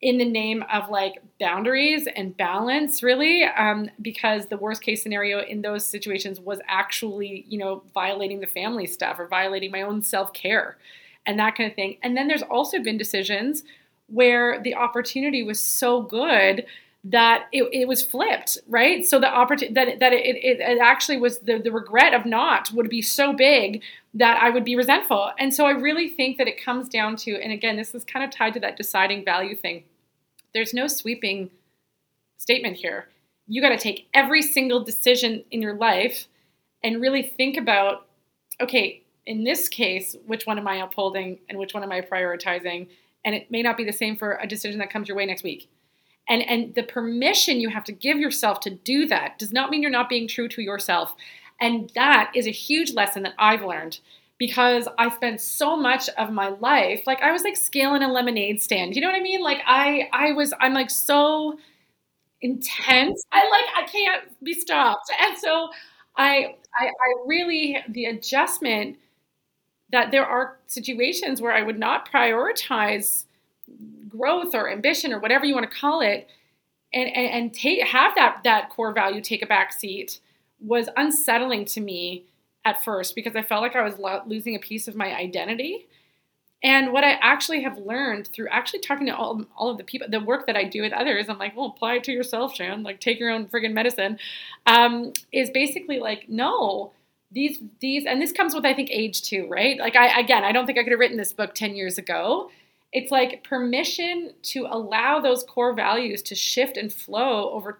In 0.00 0.18
the 0.18 0.24
name 0.24 0.64
of 0.72 0.88
like 0.88 1.20
boundaries 1.40 2.06
and 2.14 2.36
balance 2.36 3.02
really 3.02 3.42
um, 3.44 3.90
because 4.00 4.46
the 4.46 4.56
worst 4.56 4.80
case 4.80 5.02
scenario 5.02 5.40
in 5.40 5.62
those 5.62 5.84
situations 5.84 6.38
was 6.40 6.60
actually 6.68 7.44
you 7.48 7.58
know 7.58 7.82
violating 7.92 8.40
the 8.40 8.46
family 8.46 8.86
stuff 8.86 9.18
or 9.18 9.26
violating 9.26 9.70
my 9.70 9.82
own 9.82 10.02
self-care 10.02 10.76
and 11.28 11.38
that 11.38 11.54
kind 11.54 11.70
of 11.70 11.76
thing. 11.76 11.98
And 12.02 12.16
then 12.16 12.26
there's 12.26 12.42
also 12.42 12.82
been 12.82 12.96
decisions 12.96 13.62
where 14.06 14.60
the 14.62 14.74
opportunity 14.74 15.42
was 15.42 15.60
so 15.60 16.00
good 16.02 16.64
that 17.10 17.46
it, 17.52 17.68
it 17.72 17.88
was 17.88 18.02
flipped 18.02 18.58
right? 18.68 19.04
So 19.04 19.18
the 19.18 19.32
opportunity 19.32 19.74
that, 19.74 20.00
that 20.00 20.12
it, 20.12 20.36
it, 20.36 20.60
it 20.60 20.78
actually 20.80 21.18
was 21.18 21.38
the, 21.38 21.58
the 21.58 21.72
regret 21.72 22.12
of 22.12 22.26
not 22.26 22.70
would 22.72 22.88
be 22.88 23.02
so 23.02 23.32
big 23.32 23.82
that 24.14 24.42
i 24.42 24.50
would 24.50 24.64
be 24.64 24.76
resentful. 24.76 25.32
And 25.38 25.54
so 25.54 25.66
i 25.66 25.70
really 25.70 26.08
think 26.08 26.38
that 26.38 26.48
it 26.48 26.62
comes 26.62 26.88
down 26.88 27.16
to 27.16 27.40
and 27.42 27.52
again 27.52 27.76
this 27.76 27.94
is 27.94 28.04
kind 28.04 28.24
of 28.24 28.30
tied 28.30 28.54
to 28.54 28.60
that 28.60 28.76
deciding 28.76 29.24
value 29.24 29.56
thing. 29.56 29.84
There's 30.52 30.74
no 30.74 30.86
sweeping 30.86 31.50
statement 32.36 32.76
here. 32.76 33.08
You 33.46 33.62
got 33.62 33.70
to 33.70 33.78
take 33.78 34.08
every 34.12 34.42
single 34.42 34.84
decision 34.84 35.44
in 35.50 35.62
your 35.62 35.74
life 35.74 36.26
and 36.82 37.00
really 37.00 37.22
think 37.22 37.56
about 37.56 38.06
okay 38.60 39.02
in 39.24 39.44
this 39.44 39.68
case 39.68 40.16
which 40.26 40.46
one 40.46 40.58
am 40.58 40.68
i 40.68 40.76
upholding 40.76 41.38
and 41.48 41.58
which 41.58 41.74
one 41.74 41.82
am 41.82 41.92
i 41.92 42.00
prioritizing? 42.00 42.88
And 43.24 43.34
it 43.34 43.50
may 43.50 43.62
not 43.62 43.76
be 43.76 43.84
the 43.84 43.92
same 43.92 44.16
for 44.16 44.38
a 44.42 44.46
decision 44.46 44.78
that 44.78 44.90
comes 44.90 45.08
your 45.08 45.16
way 45.16 45.26
next 45.26 45.42
week 45.42 45.70
and 46.28 46.42
and 46.42 46.74
the 46.74 46.82
permission 46.82 47.60
you 47.60 47.68
have 47.70 47.84
to 47.84 47.92
give 47.92 48.18
yourself 48.18 48.60
to 48.60 48.70
do 48.70 49.06
that 49.06 49.38
does 49.38 49.52
not 49.52 49.70
mean 49.70 49.82
you're 49.82 49.90
not 49.90 50.08
being 50.08 50.28
true 50.28 50.48
to 50.48 50.62
yourself. 50.62 51.14
And 51.60 51.90
that 51.94 52.30
is 52.34 52.46
a 52.46 52.50
huge 52.52 52.92
lesson 52.94 53.22
that 53.24 53.34
i've 53.38 53.62
learned 53.64 54.00
because 54.38 54.88
i 54.98 55.08
spent 55.10 55.40
so 55.40 55.76
much 55.76 56.08
of 56.10 56.30
my 56.30 56.48
life 56.48 57.02
like 57.06 57.20
i 57.22 57.32
was 57.32 57.42
like 57.42 57.56
scaling 57.56 58.02
a 58.02 58.12
lemonade 58.12 58.60
stand. 58.62 58.94
You 58.94 59.02
know 59.02 59.08
what 59.08 59.16
i 59.16 59.22
mean? 59.22 59.40
Like 59.42 59.58
i 59.66 60.08
i 60.12 60.32
was 60.32 60.52
i'm 60.60 60.74
like 60.74 60.90
so 60.90 61.58
intense. 62.42 63.24
I 63.32 63.40
like 63.48 63.84
i 63.84 63.90
can't 63.90 64.44
be 64.44 64.54
stopped. 64.54 65.10
And 65.20 65.38
so 65.38 65.70
i 66.16 66.56
i, 66.78 66.86
I 66.86 67.14
really 67.26 67.78
the 67.88 68.06
adjustment 68.06 68.98
that 69.90 70.10
there 70.10 70.26
are 70.26 70.58
situations 70.66 71.40
where 71.40 71.52
i 71.52 71.62
would 71.62 71.78
not 71.78 72.10
prioritize 72.10 73.24
growth 74.18 74.54
or 74.54 74.70
ambition 74.70 75.12
or 75.12 75.20
whatever 75.20 75.44
you 75.44 75.54
want 75.54 75.70
to 75.70 75.78
call 75.78 76.00
it 76.00 76.28
and 76.92 77.08
and, 77.08 77.30
and 77.30 77.54
take 77.54 77.86
have 77.86 78.14
that 78.14 78.40
that 78.44 78.70
core 78.70 78.92
value 78.92 79.20
take 79.20 79.42
a 79.42 79.46
back 79.46 79.72
seat 79.72 80.20
was 80.60 80.88
unsettling 80.96 81.64
to 81.64 81.80
me 81.80 82.24
at 82.64 82.84
first 82.84 83.14
because 83.14 83.36
I 83.36 83.42
felt 83.42 83.62
like 83.62 83.76
I 83.76 83.82
was 83.82 83.98
lo- 83.98 84.22
losing 84.26 84.54
a 84.54 84.58
piece 84.58 84.88
of 84.88 84.96
my 84.96 85.14
identity. 85.14 85.86
And 86.60 86.92
what 86.92 87.04
I 87.04 87.12
actually 87.22 87.62
have 87.62 87.78
learned 87.78 88.26
through 88.26 88.48
actually 88.48 88.80
talking 88.80 89.06
to 89.06 89.16
all, 89.16 89.44
all 89.56 89.70
of 89.70 89.78
the 89.78 89.84
people, 89.84 90.08
the 90.10 90.18
work 90.20 90.48
that 90.48 90.56
I 90.56 90.64
do 90.64 90.82
with 90.82 90.92
others, 90.92 91.28
I'm 91.28 91.38
like, 91.38 91.56
well, 91.56 91.66
apply 91.66 91.94
it 91.94 92.04
to 92.04 92.12
yourself, 92.12 92.56
Shan. 92.56 92.82
Like, 92.82 92.98
take 92.98 93.20
your 93.20 93.30
own 93.30 93.46
friggin' 93.46 93.72
medicine. 93.72 94.18
Um, 94.66 95.12
is 95.32 95.50
basically 95.50 96.00
like, 96.00 96.28
no, 96.28 96.90
these 97.30 97.60
these, 97.78 98.06
and 98.06 98.20
this 98.20 98.32
comes 98.32 98.56
with 98.56 98.66
I 98.66 98.74
think 98.74 98.90
age 98.90 99.22
too, 99.22 99.46
right? 99.48 99.78
Like, 99.78 99.94
I 99.94 100.18
again, 100.18 100.42
I 100.42 100.50
don't 100.50 100.66
think 100.66 100.78
I 100.78 100.82
could 100.82 100.90
have 100.90 100.98
written 100.98 101.16
this 101.16 101.32
book 101.32 101.54
ten 101.54 101.76
years 101.76 101.96
ago 101.96 102.50
it's 102.92 103.10
like 103.10 103.44
permission 103.44 104.32
to 104.42 104.66
allow 104.66 105.20
those 105.20 105.44
core 105.44 105.74
values 105.74 106.22
to 106.22 106.34
shift 106.34 106.76
and 106.76 106.92
flow 106.92 107.50
over 107.50 107.78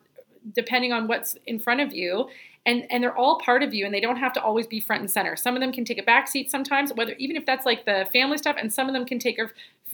depending 0.54 0.92
on 0.92 1.08
what's 1.08 1.36
in 1.46 1.58
front 1.58 1.80
of 1.80 1.92
you. 1.92 2.28
And 2.66 2.86
and 2.90 3.02
they're 3.02 3.16
all 3.16 3.38
part 3.40 3.62
of 3.62 3.72
you 3.72 3.86
and 3.86 3.94
they 3.94 4.00
don't 4.00 4.16
have 4.16 4.32
to 4.34 4.42
always 4.42 4.66
be 4.66 4.80
front 4.80 5.00
and 5.00 5.10
center. 5.10 5.36
Some 5.36 5.54
of 5.54 5.60
them 5.60 5.72
can 5.72 5.84
take 5.84 5.98
a 5.98 6.02
back 6.02 6.28
seat 6.28 6.50
sometimes 6.50 6.92
whether 6.92 7.12
even 7.12 7.36
if 7.36 7.46
that's 7.46 7.64
like 7.64 7.84
the 7.84 8.06
family 8.12 8.38
stuff 8.38 8.56
and 8.58 8.72
some 8.72 8.88
of 8.88 8.92
them 8.92 9.06
can 9.06 9.18
take 9.18 9.38
a, 9.38 9.48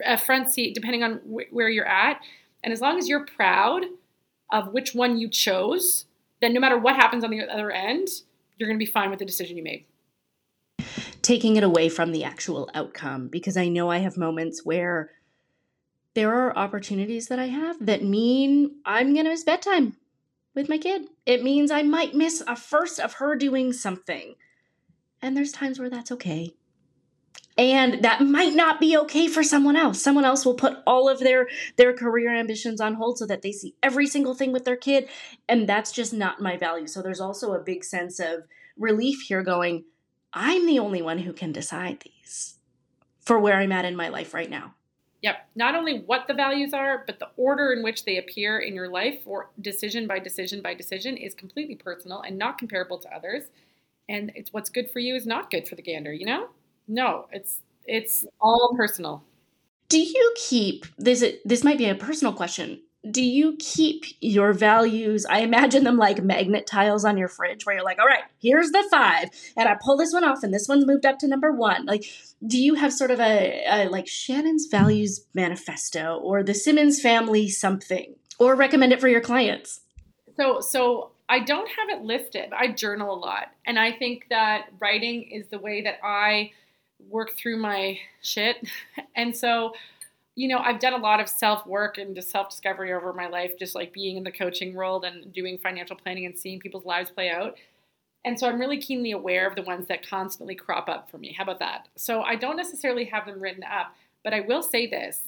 a 0.04 0.18
front 0.18 0.50
seat 0.50 0.74
depending 0.74 1.02
on 1.02 1.16
wh- 1.18 1.52
where 1.52 1.68
you're 1.68 1.86
at. 1.86 2.20
And 2.62 2.72
as 2.72 2.80
long 2.80 2.98
as 2.98 3.08
you're 3.08 3.24
proud 3.24 3.84
of 4.50 4.72
which 4.72 4.94
one 4.94 5.18
you 5.18 5.28
chose 5.28 6.06
then 6.40 6.52
no 6.52 6.60
matter 6.60 6.78
what 6.78 6.96
happens 6.96 7.24
on 7.24 7.30
the 7.30 7.40
other 7.48 7.70
end 7.70 8.08
you're 8.58 8.68
going 8.68 8.78
to 8.78 8.84
be 8.84 8.90
fine 8.90 9.10
with 9.10 9.18
the 9.18 9.24
decision 9.24 9.56
you 9.56 9.62
made 9.62 9.84
taking 11.24 11.56
it 11.56 11.64
away 11.64 11.88
from 11.88 12.12
the 12.12 12.22
actual 12.22 12.70
outcome 12.74 13.28
because 13.28 13.56
I 13.56 13.68
know 13.68 13.90
I 13.90 13.98
have 13.98 14.16
moments 14.16 14.64
where 14.64 15.10
there 16.14 16.32
are 16.32 16.56
opportunities 16.56 17.28
that 17.28 17.38
I 17.38 17.46
have 17.46 17.84
that 17.84 18.04
mean 18.04 18.76
I'm 18.84 19.14
going 19.14 19.24
to 19.24 19.30
miss 19.30 19.42
bedtime 19.42 19.96
with 20.54 20.68
my 20.68 20.78
kid. 20.78 21.06
It 21.26 21.42
means 21.42 21.70
I 21.70 21.82
might 21.82 22.14
miss 22.14 22.42
a 22.46 22.54
first 22.54 23.00
of 23.00 23.14
her 23.14 23.34
doing 23.34 23.72
something. 23.72 24.34
And 25.20 25.36
there's 25.36 25.50
times 25.50 25.80
where 25.80 25.90
that's 25.90 26.12
okay. 26.12 26.54
And 27.56 28.02
that 28.04 28.20
might 28.20 28.54
not 28.54 28.78
be 28.78 28.96
okay 28.98 29.26
for 29.26 29.42
someone 29.42 29.76
else. 29.76 30.02
Someone 30.02 30.24
else 30.24 30.44
will 30.44 30.54
put 30.54 30.78
all 30.86 31.08
of 31.08 31.20
their 31.20 31.48
their 31.76 31.92
career 31.92 32.36
ambitions 32.36 32.80
on 32.80 32.94
hold 32.94 33.18
so 33.18 33.26
that 33.26 33.42
they 33.42 33.52
see 33.52 33.74
every 33.82 34.06
single 34.06 34.34
thing 34.34 34.52
with 34.52 34.64
their 34.64 34.76
kid 34.76 35.08
and 35.48 35.68
that's 35.68 35.92
just 35.92 36.12
not 36.12 36.42
my 36.42 36.56
value. 36.56 36.86
So 36.86 37.00
there's 37.00 37.20
also 37.20 37.52
a 37.52 37.60
big 37.60 37.84
sense 37.84 38.20
of 38.20 38.42
relief 38.76 39.22
here 39.22 39.42
going, 39.42 39.84
I'm 40.34 40.66
the 40.66 40.80
only 40.80 41.00
one 41.00 41.18
who 41.18 41.32
can 41.32 41.52
decide 41.52 42.00
these 42.00 42.58
for 43.20 43.38
where 43.38 43.56
I'm 43.56 43.72
at 43.72 43.84
in 43.84 43.96
my 43.96 44.08
life 44.08 44.34
right 44.34 44.50
now. 44.50 44.74
Yep. 45.22 45.48
Not 45.54 45.74
only 45.74 46.00
what 46.00 46.26
the 46.28 46.34
values 46.34 46.74
are, 46.74 47.02
but 47.06 47.18
the 47.18 47.30
order 47.38 47.72
in 47.72 47.82
which 47.82 48.04
they 48.04 48.18
appear 48.18 48.58
in 48.58 48.74
your 48.74 48.88
life 48.88 49.20
or 49.24 49.48
decision 49.62 50.06
by 50.06 50.18
decision 50.18 50.60
by 50.60 50.74
decision 50.74 51.16
is 51.16 51.34
completely 51.34 51.76
personal 51.76 52.20
and 52.20 52.36
not 52.36 52.58
comparable 52.58 52.98
to 52.98 53.14
others. 53.14 53.44
And 54.08 54.32
it's 54.34 54.52
what's 54.52 54.68
good 54.68 54.90
for 54.90 54.98
you 54.98 55.14
is 55.14 55.24
not 55.24 55.50
good 55.50 55.66
for 55.66 55.76
the 55.76 55.82
gander, 55.82 56.12
you 56.12 56.26
know? 56.26 56.48
No, 56.86 57.26
it's 57.32 57.60
it's 57.86 58.26
all 58.38 58.74
personal. 58.76 59.22
Do 59.88 59.98
you 59.98 60.34
keep 60.36 60.84
this 60.98 61.24
this 61.44 61.64
might 61.64 61.78
be 61.78 61.88
a 61.88 61.94
personal 61.94 62.34
question 62.34 62.82
do 63.10 63.22
you 63.22 63.56
keep 63.58 64.04
your 64.20 64.52
values? 64.52 65.26
I 65.26 65.40
imagine 65.40 65.84
them 65.84 65.98
like 65.98 66.22
magnet 66.22 66.66
tiles 66.66 67.04
on 67.04 67.18
your 67.18 67.28
fridge 67.28 67.66
where 67.66 67.76
you're 67.76 67.84
like, 67.84 67.98
all 67.98 68.06
right, 68.06 68.24
here's 68.40 68.70
the 68.70 68.86
five, 68.90 69.28
and 69.56 69.68
I 69.68 69.76
pull 69.80 69.96
this 69.96 70.12
one 70.12 70.24
off, 70.24 70.42
and 70.42 70.54
this 70.54 70.68
one's 70.68 70.86
moved 70.86 71.04
up 71.04 71.18
to 71.18 71.28
number 71.28 71.52
one. 71.52 71.84
Like, 71.84 72.04
do 72.46 72.58
you 72.58 72.74
have 72.74 72.92
sort 72.92 73.10
of 73.10 73.20
a, 73.20 73.64
a 73.66 73.88
like 73.88 74.08
Shannon's 74.08 74.66
values 74.66 75.26
manifesto 75.34 76.18
or 76.22 76.42
the 76.42 76.54
Simmons 76.54 77.00
family 77.00 77.48
something, 77.48 78.14
or 78.38 78.54
recommend 78.54 78.92
it 78.92 79.00
for 79.00 79.08
your 79.08 79.20
clients? 79.20 79.80
So, 80.36 80.60
so 80.60 81.10
I 81.28 81.40
don't 81.40 81.68
have 81.68 81.98
it 81.98 82.04
listed. 82.04 82.52
I 82.52 82.72
journal 82.72 83.14
a 83.14 83.18
lot, 83.18 83.48
and 83.66 83.78
I 83.78 83.92
think 83.92 84.26
that 84.30 84.68
writing 84.80 85.30
is 85.30 85.48
the 85.48 85.58
way 85.58 85.82
that 85.82 85.98
I 86.02 86.52
work 87.10 87.36
through 87.36 87.58
my 87.58 87.98
shit, 88.22 88.56
and 89.16 89.36
so 89.36 89.74
you 90.36 90.48
know, 90.48 90.58
I've 90.58 90.80
done 90.80 90.94
a 90.94 90.98
lot 90.98 91.20
of 91.20 91.28
self 91.28 91.66
work 91.66 91.98
and 91.98 92.14
just 92.14 92.30
self 92.30 92.50
discovery 92.50 92.92
over 92.92 93.12
my 93.12 93.28
life, 93.28 93.52
just 93.58 93.74
like 93.74 93.92
being 93.92 94.16
in 94.16 94.24
the 94.24 94.32
coaching 94.32 94.74
world 94.74 95.04
and 95.04 95.32
doing 95.32 95.58
financial 95.58 95.96
planning 95.96 96.26
and 96.26 96.36
seeing 96.36 96.60
people's 96.60 96.84
lives 96.84 97.10
play 97.10 97.30
out. 97.30 97.56
And 98.24 98.38
so 98.38 98.48
I'm 98.48 98.58
really 98.58 98.78
keenly 98.78 99.12
aware 99.12 99.46
of 99.46 99.54
the 99.54 99.62
ones 99.62 99.86
that 99.88 100.08
constantly 100.08 100.54
crop 100.54 100.88
up 100.88 101.10
for 101.10 101.18
me. 101.18 101.32
How 101.32 101.44
about 101.44 101.58
that? 101.58 101.88
So 101.96 102.22
I 102.22 102.36
don't 102.36 102.56
necessarily 102.56 103.04
have 103.04 103.26
them 103.26 103.38
written 103.38 103.64
up, 103.64 103.94
but 104.22 104.32
I 104.32 104.40
will 104.40 104.62
say 104.62 104.86
this. 104.86 105.20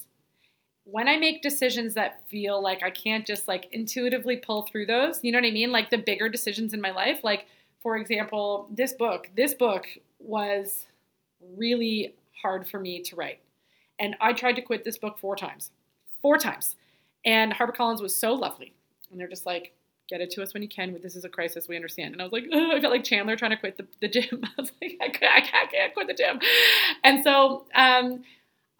When 0.84 1.08
I 1.08 1.18
make 1.18 1.42
decisions 1.42 1.94
that 1.94 2.22
feel 2.28 2.62
like 2.62 2.82
I 2.82 2.90
can't 2.90 3.26
just 3.26 3.48
like 3.48 3.68
intuitively 3.72 4.36
pull 4.36 4.62
through 4.62 4.86
those, 4.86 5.22
you 5.22 5.30
know 5.30 5.38
what 5.38 5.46
I 5.46 5.50
mean? 5.50 5.72
Like 5.72 5.90
the 5.90 5.98
bigger 5.98 6.28
decisions 6.28 6.72
in 6.72 6.80
my 6.80 6.92
life, 6.92 7.22
like 7.22 7.46
for 7.82 7.96
example, 7.96 8.68
this 8.70 8.92
book, 8.92 9.28
this 9.36 9.52
book 9.52 9.86
was 10.18 10.86
really 11.56 12.14
hard 12.40 12.66
for 12.66 12.80
me 12.80 13.02
to 13.02 13.16
write 13.16 13.40
and 13.98 14.16
I 14.20 14.32
tried 14.32 14.56
to 14.56 14.62
quit 14.62 14.84
this 14.84 14.98
book 14.98 15.18
four 15.18 15.36
times. 15.36 15.70
Four 16.22 16.38
times. 16.38 16.76
And 17.24 17.52
HarperCollins 17.52 18.00
was 18.00 18.14
so 18.14 18.34
lovely. 18.34 18.74
And 19.10 19.20
they're 19.20 19.28
just 19.28 19.46
like, 19.46 19.72
get 20.08 20.20
it 20.20 20.30
to 20.30 20.42
us 20.42 20.54
when 20.54 20.62
you 20.62 20.68
can. 20.68 20.98
This 21.02 21.16
is 21.16 21.24
a 21.24 21.28
crisis. 21.28 21.68
We 21.68 21.76
understand. 21.76 22.12
And 22.12 22.22
I 22.22 22.24
was 22.24 22.32
like, 22.32 22.44
I 22.52 22.80
felt 22.80 22.92
like 22.92 23.04
Chandler 23.04 23.36
trying 23.36 23.50
to 23.50 23.56
quit 23.56 23.76
the, 23.76 23.86
the 24.00 24.08
gym. 24.08 24.42
I 24.44 24.60
was 24.60 24.72
like, 24.80 24.96
I 25.00 25.08
can't, 25.08 25.44
I 25.44 25.66
can't, 25.66 25.94
quit 25.94 26.06
the 26.06 26.14
gym. 26.14 26.40
And 27.02 27.24
so 27.24 27.64
um, 27.74 28.22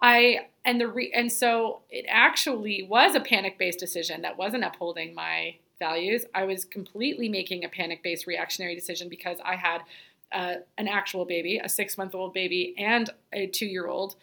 I, 0.01 0.47
and 0.65 0.81
the 0.81 0.89
re, 0.89 1.13
and 1.15 1.31
so 1.31 1.81
it 1.91 2.07
actually 2.09 2.83
was 2.83 3.15
a 3.15 3.21
panic 3.21 3.59
based 3.59 3.79
decision 3.79 4.23
that 4.23 4.37
wasn't 4.37 4.65
upholding 4.65 5.15
my 5.15 5.57
values. 5.79 6.25
I 6.35 6.45
was 6.45 6.65
completely 6.65 7.29
making 7.29 7.65
a 7.65 7.69
panic 7.69 8.03
based 8.03 8.27
reactionary 8.27 8.75
decision 8.75 9.09
because 9.09 9.39
I 9.45 9.57
had 9.57 9.83
uh, 10.33 10.55
an 10.79 10.89
actual 10.89 11.25
baby, 11.25 11.59
a 11.63 11.69
six 11.69 11.97
month 11.97 12.15
old 12.15 12.35
baby, 12.35 12.75
and 12.79 13.11
a 13.33 13.47
two 13.47 13.67
year 13.67 13.87
old 13.87 14.17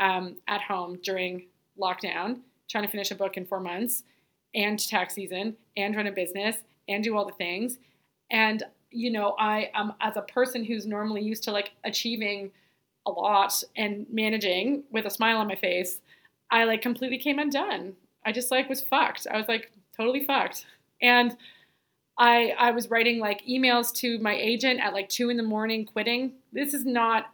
um, 0.00 0.36
at 0.46 0.62
home 0.62 0.98
during 1.02 1.46
lockdown, 1.80 2.40
trying 2.70 2.84
to 2.84 2.90
finish 2.90 3.10
a 3.10 3.14
book 3.14 3.36
in 3.36 3.46
four 3.46 3.60
months, 3.60 4.04
and 4.54 4.78
tax 4.78 5.14
season, 5.14 5.56
and 5.76 5.94
run 5.96 6.06
a 6.06 6.12
business, 6.12 6.56
and 6.88 7.04
do 7.04 7.16
all 7.16 7.26
the 7.26 7.32
things. 7.32 7.78
And 8.30 8.62
you 8.90 9.10
know, 9.10 9.34
I 9.38 9.70
am 9.74 9.92
as 10.00 10.16
a 10.16 10.22
person 10.22 10.64
who's 10.64 10.86
normally 10.86 11.22
used 11.22 11.42
to 11.44 11.52
like 11.52 11.72
achieving 11.84 12.50
a 13.06 13.10
lot 13.10 13.62
and 13.76 14.06
managing 14.10 14.84
with 14.90 15.06
a 15.06 15.10
smile 15.10 15.38
on 15.38 15.48
my 15.48 15.54
face, 15.54 16.00
I 16.50 16.64
like 16.64 16.82
completely 16.82 17.18
came 17.18 17.38
undone. 17.38 17.94
I 18.24 18.32
just 18.32 18.50
like 18.50 18.68
was 18.68 18.82
fucked. 18.82 19.26
I 19.30 19.36
was 19.36 19.48
like 19.48 19.72
totally 19.96 20.24
fucked. 20.24 20.66
And 21.02 21.36
I 22.18 22.54
I 22.58 22.70
was 22.70 22.90
writing 22.90 23.18
like 23.18 23.44
emails 23.46 23.92
to 23.96 24.18
my 24.18 24.34
agent 24.34 24.80
at 24.80 24.92
like 24.92 25.08
two 25.08 25.30
in 25.30 25.36
the 25.36 25.42
morning, 25.42 25.84
quitting. 25.84 26.32
This 26.52 26.74
is 26.74 26.84
not 26.84 27.26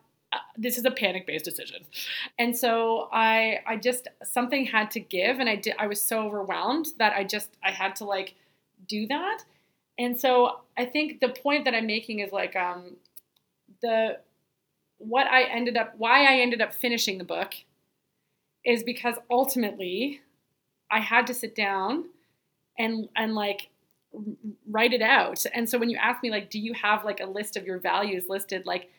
this 0.57 0.78
is 0.78 0.85
a 0.85 0.91
panic 0.91 1.26
based 1.26 1.45
decision. 1.45 1.82
And 2.39 2.57
so 2.57 3.09
I 3.12 3.61
I 3.66 3.76
just 3.76 4.09
something 4.22 4.66
had 4.66 4.91
to 4.93 5.01
give 5.01 5.39
and 5.39 5.49
I 5.49 5.57
did 5.57 5.74
I 5.78 5.87
was 5.87 6.01
so 6.01 6.20
overwhelmed 6.26 6.89
that 6.99 7.12
I 7.12 7.24
just 7.24 7.57
I 7.62 7.70
had 7.70 7.97
to 7.97 8.05
like 8.05 8.35
do 8.87 9.07
that. 9.09 9.45
And 9.99 10.18
so 10.20 10.61
I 10.76 10.85
think 10.85 11.20
the 11.20 11.28
point 11.28 11.64
that 11.64 11.74
I'm 11.74 11.87
making 11.87 12.20
is 12.20 12.32
like 12.32 12.57
um 12.57 12.97
the 13.82 14.18
what 14.99 15.26
I 15.26 15.45
ended 15.45 15.76
up 15.76 15.95
why 15.97 16.24
I 16.24 16.41
ended 16.41 16.61
up 16.61 16.74
finishing 16.74 17.18
the 17.18 17.24
book 17.24 17.55
is 18.64 18.82
because 18.82 19.16
ultimately 19.30 20.20
I 20.91 21.01
had 21.01 21.26
to 21.28 21.35
sit 21.35 21.55
down 21.55 22.07
and 22.78 23.09
and 23.16 23.35
like 23.35 23.68
write 24.70 24.93
it 24.93 25.03
out. 25.03 25.45
And 25.53 25.68
so 25.68 25.78
when 25.78 25.91
you 25.91 25.97
ask 25.97 26.22
me 26.22 26.30
like 26.30 26.51
do 26.51 26.59
you 26.59 26.72
have 26.74 27.05
like 27.05 27.20
a 27.20 27.26
list 27.26 27.57
of 27.57 27.66
your 27.66 27.78
values 27.78 28.28
listed 28.28 28.66
like 28.66 28.91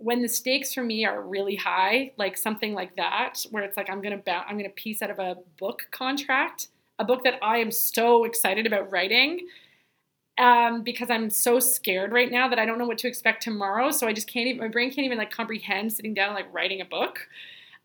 when 0.00 0.22
the 0.22 0.28
stakes 0.28 0.72
for 0.72 0.82
me 0.82 1.04
are 1.04 1.20
really 1.22 1.56
high, 1.56 2.12
like 2.16 2.36
something 2.36 2.74
like 2.74 2.96
that, 2.96 3.44
where 3.50 3.62
it's 3.62 3.76
like 3.76 3.90
I'm 3.90 4.00
gonna 4.00 4.16
ba- 4.18 4.44
I'm 4.48 4.56
gonna 4.56 4.70
piece 4.70 5.02
out 5.02 5.10
of 5.10 5.18
a 5.18 5.36
book 5.58 5.86
contract, 5.90 6.68
a 6.98 7.04
book 7.04 7.22
that 7.24 7.38
I 7.42 7.58
am 7.58 7.70
so 7.70 8.24
excited 8.24 8.66
about 8.66 8.90
writing, 8.90 9.46
um, 10.38 10.82
because 10.82 11.10
I'm 11.10 11.28
so 11.30 11.60
scared 11.60 12.12
right 12.12 12.30
now 12.30 12.48
that 12.48 12.58
I 12.58 12.64
don't 12.66 12.78
know 12.78 12.86
what 12.86 12.98
to 12.98 13.08
expect 13.08 13.42
tomorrow. 13.42 13.90
So 13.90 14.06
I 14.08 14.12
just 14.14 14.26
can't 14.28 14.46
even 14.46 14.60
my 14.60 14.68
brain 14.68 14.90
can't 14.90 15.04
even 15.04 15.18
like 15.18 15.30
comprehend 15.30 15.92
sitting 15.92 16.14
down 16.14 16.34
like 16.34 16.52
writing 16.52 16.80
a 16.80 16.86
book. 16.86 17.28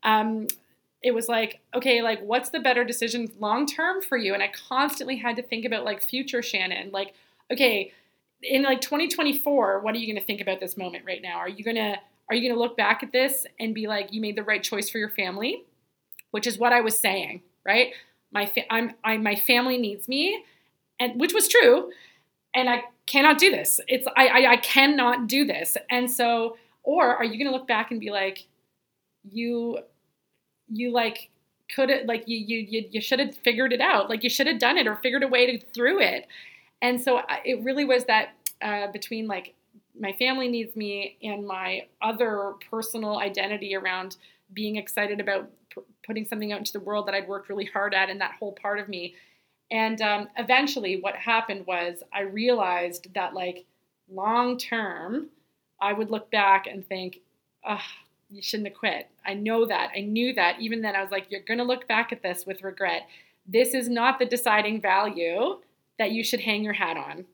Um, 0.02 0.48
it 1.02 1.14
was 1.14 1.28
like 1.28 1.60
okay 1.74 2.02
like 2.02 2.20
what's 2.22 2.50
the 2.50 2.58
better 2.58 2.82
decision 2.84 3.30
long 3.38 3.66
term 3.66 4.02
for 4.02 4.16
you 4.16 4.34
and 4.34 4.42
i 4.42 4.50
constantly 4.68 5.16
had 5.16 5.36
to 5.36 5.42
think 5.42 5.64
about 5.64 5.84
like 5.84 6.02
future 6.02 6.42
shannon 6.42 6.90
like 6.90 7.14
okay 7.52 7.92
in 8.42 8.62
like 8.62 8.80
2024 8.80 9.80
what 9.80 9.94
are 9.94 9.98
you 9.98 10.06
going 10.06 10.20
to 10.20 10.26
think 10.26 10.40
about 10.40 10.60
this 10.60 10.76
moment 10.76 11.04
right 11.06 11.22
now? 11.22 11.36
Are 11.38 11.48
you 11.48 11.64
going 11.64 11.76
to 11.76 11.96
are 12.28 12.34
you 12.34 12.42
going 12.42 12.54
to 12.54 12.60
look 12.60 12.76
back 12.76 13.02
at 13.02 13.12
this 13.12 13.46
and 13.60 13.74
be 13.74 13.86
like 13.86 14.12
you 14.12 14.20
made 14.20 14.36
the 14.36 14.42
right 14.42 14.62
choice 14.62 14.90
for 14.90 14.98
your 14.98 15.10
family 15.10 15.64
which 16.32 16.46
is 16.46 16.58
what 16.58 16.72
i 16.72 16.80
was 16.80 16.98
saying 16.98 17.40
right? 17.64 17.92
My 18.32 18.46
fa- 18.46 18.72
I'm, 18.72 18.92
I, 19.04 19.16
my 19.16 19.34
family 19.34 19.78
needs 19.78 20.08
me 20.08 20.44
and 21.00 21.20
which 21.20 21.32
was 21.34 21.48
true 21.48 21.90
and 22.54 22.68
i 22.68 22.84
cannot 23.06 23.38
do 23.38 23.50
this. 23.50 23.80
It's 23.88 24.06
I, 24.16 24.26
I 24.26 24.50
i 24.52 24.56
cannot 24.56 25.28
do 25.28 25.44
this. 25.44 25.76
And 25.90 26.10
so 26.10 26.56
or 26.82 27.16
are 27.16 27.24
you 27.24 27.38
going 27.38 27.46
to 27.46 27.56
look 27.56 27.66
back 27.66 27.90
and 27.90 28.00
be 28.00 28.10
like 28.10 28.46
you 29.30 29.78
you 30.68 30.92
like 30.92 31.30
could 31.74 31.90
it 31.90 32.06
like 32.06 32.24
you 32.26 32.36
you 32.36 32.66
you, 32.68 32.88
you 32.90 33.00
should 33.00 33.18
have 33.18 33.34
figured 33.36 33.72
it 33.72 33.80
out. 33.80 34.08
Like 34.10 34.24
you 34.24 34.30
should 34.30 34.46
have 34.46 34.58
done 34.58 34.76
it 34.76 34.86
or 34.86 34.96
figured 34.96 35.22
a 35.22 35.28
way 35.28 35.56
to 35.56 35.66
through 35.72 36.00
it 36.00 36.26
and 36.86 37.00
so 37.00 37.20
it 37.44 37.64
really 37.64 37.84
was 37.84 38.04
that 38.04 38.28
uh, 38.62 38.86
between 38.92 39.26
like 39.26 39.54
my 39.98 40.12
family 40.12 40.46
needs 40.46 40.76
me 40.76 41.16
and 41.20 41.44
my 41.44 41.86
other 42.00 42.52
personal 42.70 43.18
identity 43.18 43.74
around 43.74 44.16
being 44.52 44.76
excited 44.76 45.18
about 45.18 45.50
p- 45.70 45.82
putting 46.06 46.24
something 46.24 46.52
out 46.52 46.60
into 46.60 46.72
the 46.72 46.80
world 46.80 47.08
that 47.08 47.14
I'd 47.14 47.26
worked 47.26 47.48
really 47.48 47.64
hard 47.64 47.92
at 47.92 48.08
and 48.08 48.20
that 48.20 48.36
whole 48.38 48.52
part 48.52 48.78
of 48.78 48.88
me. 48.88 49.16
And 49.72 50.00
um, 50.00 50.28
eventually, 50.38 51.00
what 51.00 51.16
happened 51.16 51.66
was 51.66 52.04
I 52.12 52.20
realized 52.20 53.12
that, 53.14 53.34
like, 53.34 53.64
long 54.08 54.56
term, 54.56 55.26
I 55.80 55.92
would 55.92 56.08
look 56.08 56.30
back 56.30 56.68
and 56.68 56.86
think, 56.86 57.18
oh, 57.68 57.82
you 58.30 58.42
shouldn't 58.42 58.68
have 58.68 58.78
quit. 58.78 59.08
I 59.24 59.34
know 59.34 59.66
that. 59.66 59.90
I 59.96 60.02
knew 60.02 60.32
that. 60.34 60.60
Even 60.60 60.82
then, 60.82 60.94
I 60.94 61.02
was 61.02 61.10
like, 61.10 61.26
you're 61.30 61.40
going 61.40 61.58
to 61.58 61.64
look 61.64 61.88
back 61.88 62.12
at 62.12 62.22
this 62.22 62.46
with 62.46 62.62
regret. 62.62 63.08
This 63.44 63.74
is 63.74 63.88
not 63.88 64.20
the 64.20 64.24
deciding 64.24 64.80
value 64.80 65.58
that 65.98 66.10
you 66.10 66.22
should 66.24 66.40
hang 66.40 66.62
your 66.62 66.74
hat 66.74 66.96
on. 66.96 67.24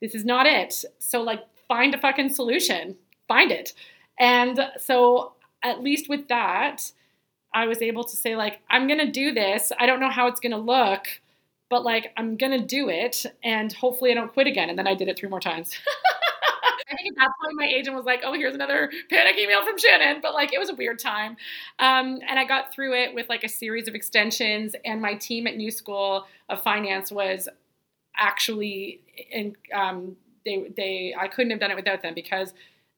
This 0.00 0.14
is 0.14 0.24
not 0.24 0.46
it. 0.46 0.84
So, 0.98 1.22
like, 1.22 1.40
find 1.66 1.94
a 1.94 1.98
fucking 1.98 2.30
solution. 2.30 2.96
Find 3.26 3.50
it. 3.50 3.72
And 4.18 4.60
so, 4.78 5.32
at 5.62 5.82
least 5.82 6.08
with 6.08 6.28
that, 6.28 6.92
I 7.52 7.66
was 7.66 7.82
able 7.82 8.04
to 8.04 8.16
say, 8.16 8.36
like, 8.36 8.60
I'm 8.70 8.86
going 8.86 9.00
to 9.00 9.10
do 9.10 9.32
this. 9.32 9.72
I 9.78 9.86
don't 9.86 10.00
know 10.00 10.10
how 10.10 10.28
it's 10.28 10.40
going 10.40 10.52
to 10.52 10.58
look, 10.58 11.06
but 11.68 11.84
like, 11.84 12.12
I'm 12.16 12.36
going 12.36 12.58
to 12.58 12.64
do 12.64 12.88
it. 12.88 13.26
And 13.42 13.72
hopefully, 13.72 14.10
I 14.10 14.14
don't 14.14 14.32
quit 14.32 14.46
again. 14.46 14.70
And 14.70 14.78
then 14.78 14.86
I 14.86 14.94
did 14.94 15.08
it 15.08 15.18
three 15.18 15.28
more 15.28 15.40
times. 15.40 15.76
I 16.90 16.96
think 16.96 17.08
at 17.10 17.16
that 17.16 17.30
point, 17.42 17.54
my 17.54 17.66
agent 17.66 17.94
was 17.94 18.06
like, 18.06 18.22
"Oh, 18.24 18.32
here's 18.32 18.54
another 18.54 18.90
panic 19.10 19.36
email 19.36 19.62
from 19.62 19.76
Shannon," 19.76 20.20
but 20.22 20.32
like 20.32 20.52
it 20.54 20.58
was 20.58 20.70
a 20.70 20.74
weird 20.74 20.98
time, 20.98 21.36
um, 21.78 22.20
and 22.26 22.38
I 22.38 22.44
got 22.44 22.72
through 22.72 22.94
it 22.94 23.14
with 23.14 23.28
like 23.28 23.44
a 23.44 23.48
series 23.48 23.88
of 23.88 23.94
extensions. 23.94 24.74
And 24.84 25.02
my 25.02 25.14
team 25.14 25.46
at 25.46 25.56
New 25.56 25.70
School 25.70 26.26
of 26.48 26.62
Finance 26.62 27.12
was 27.12 27.46
actually 28.16 29.00
and 29.32 29.56
um, 29.74 30.16
they 30.44 30.70
they 30.76 31.14
I 31.18 31.28
couldn't 31.28 31.50
have 31.50 31.60
done 31.60 31.70
it 31.70 31.76
without 31.76 32.02
them 32.02 32.14
because 32.14 32.52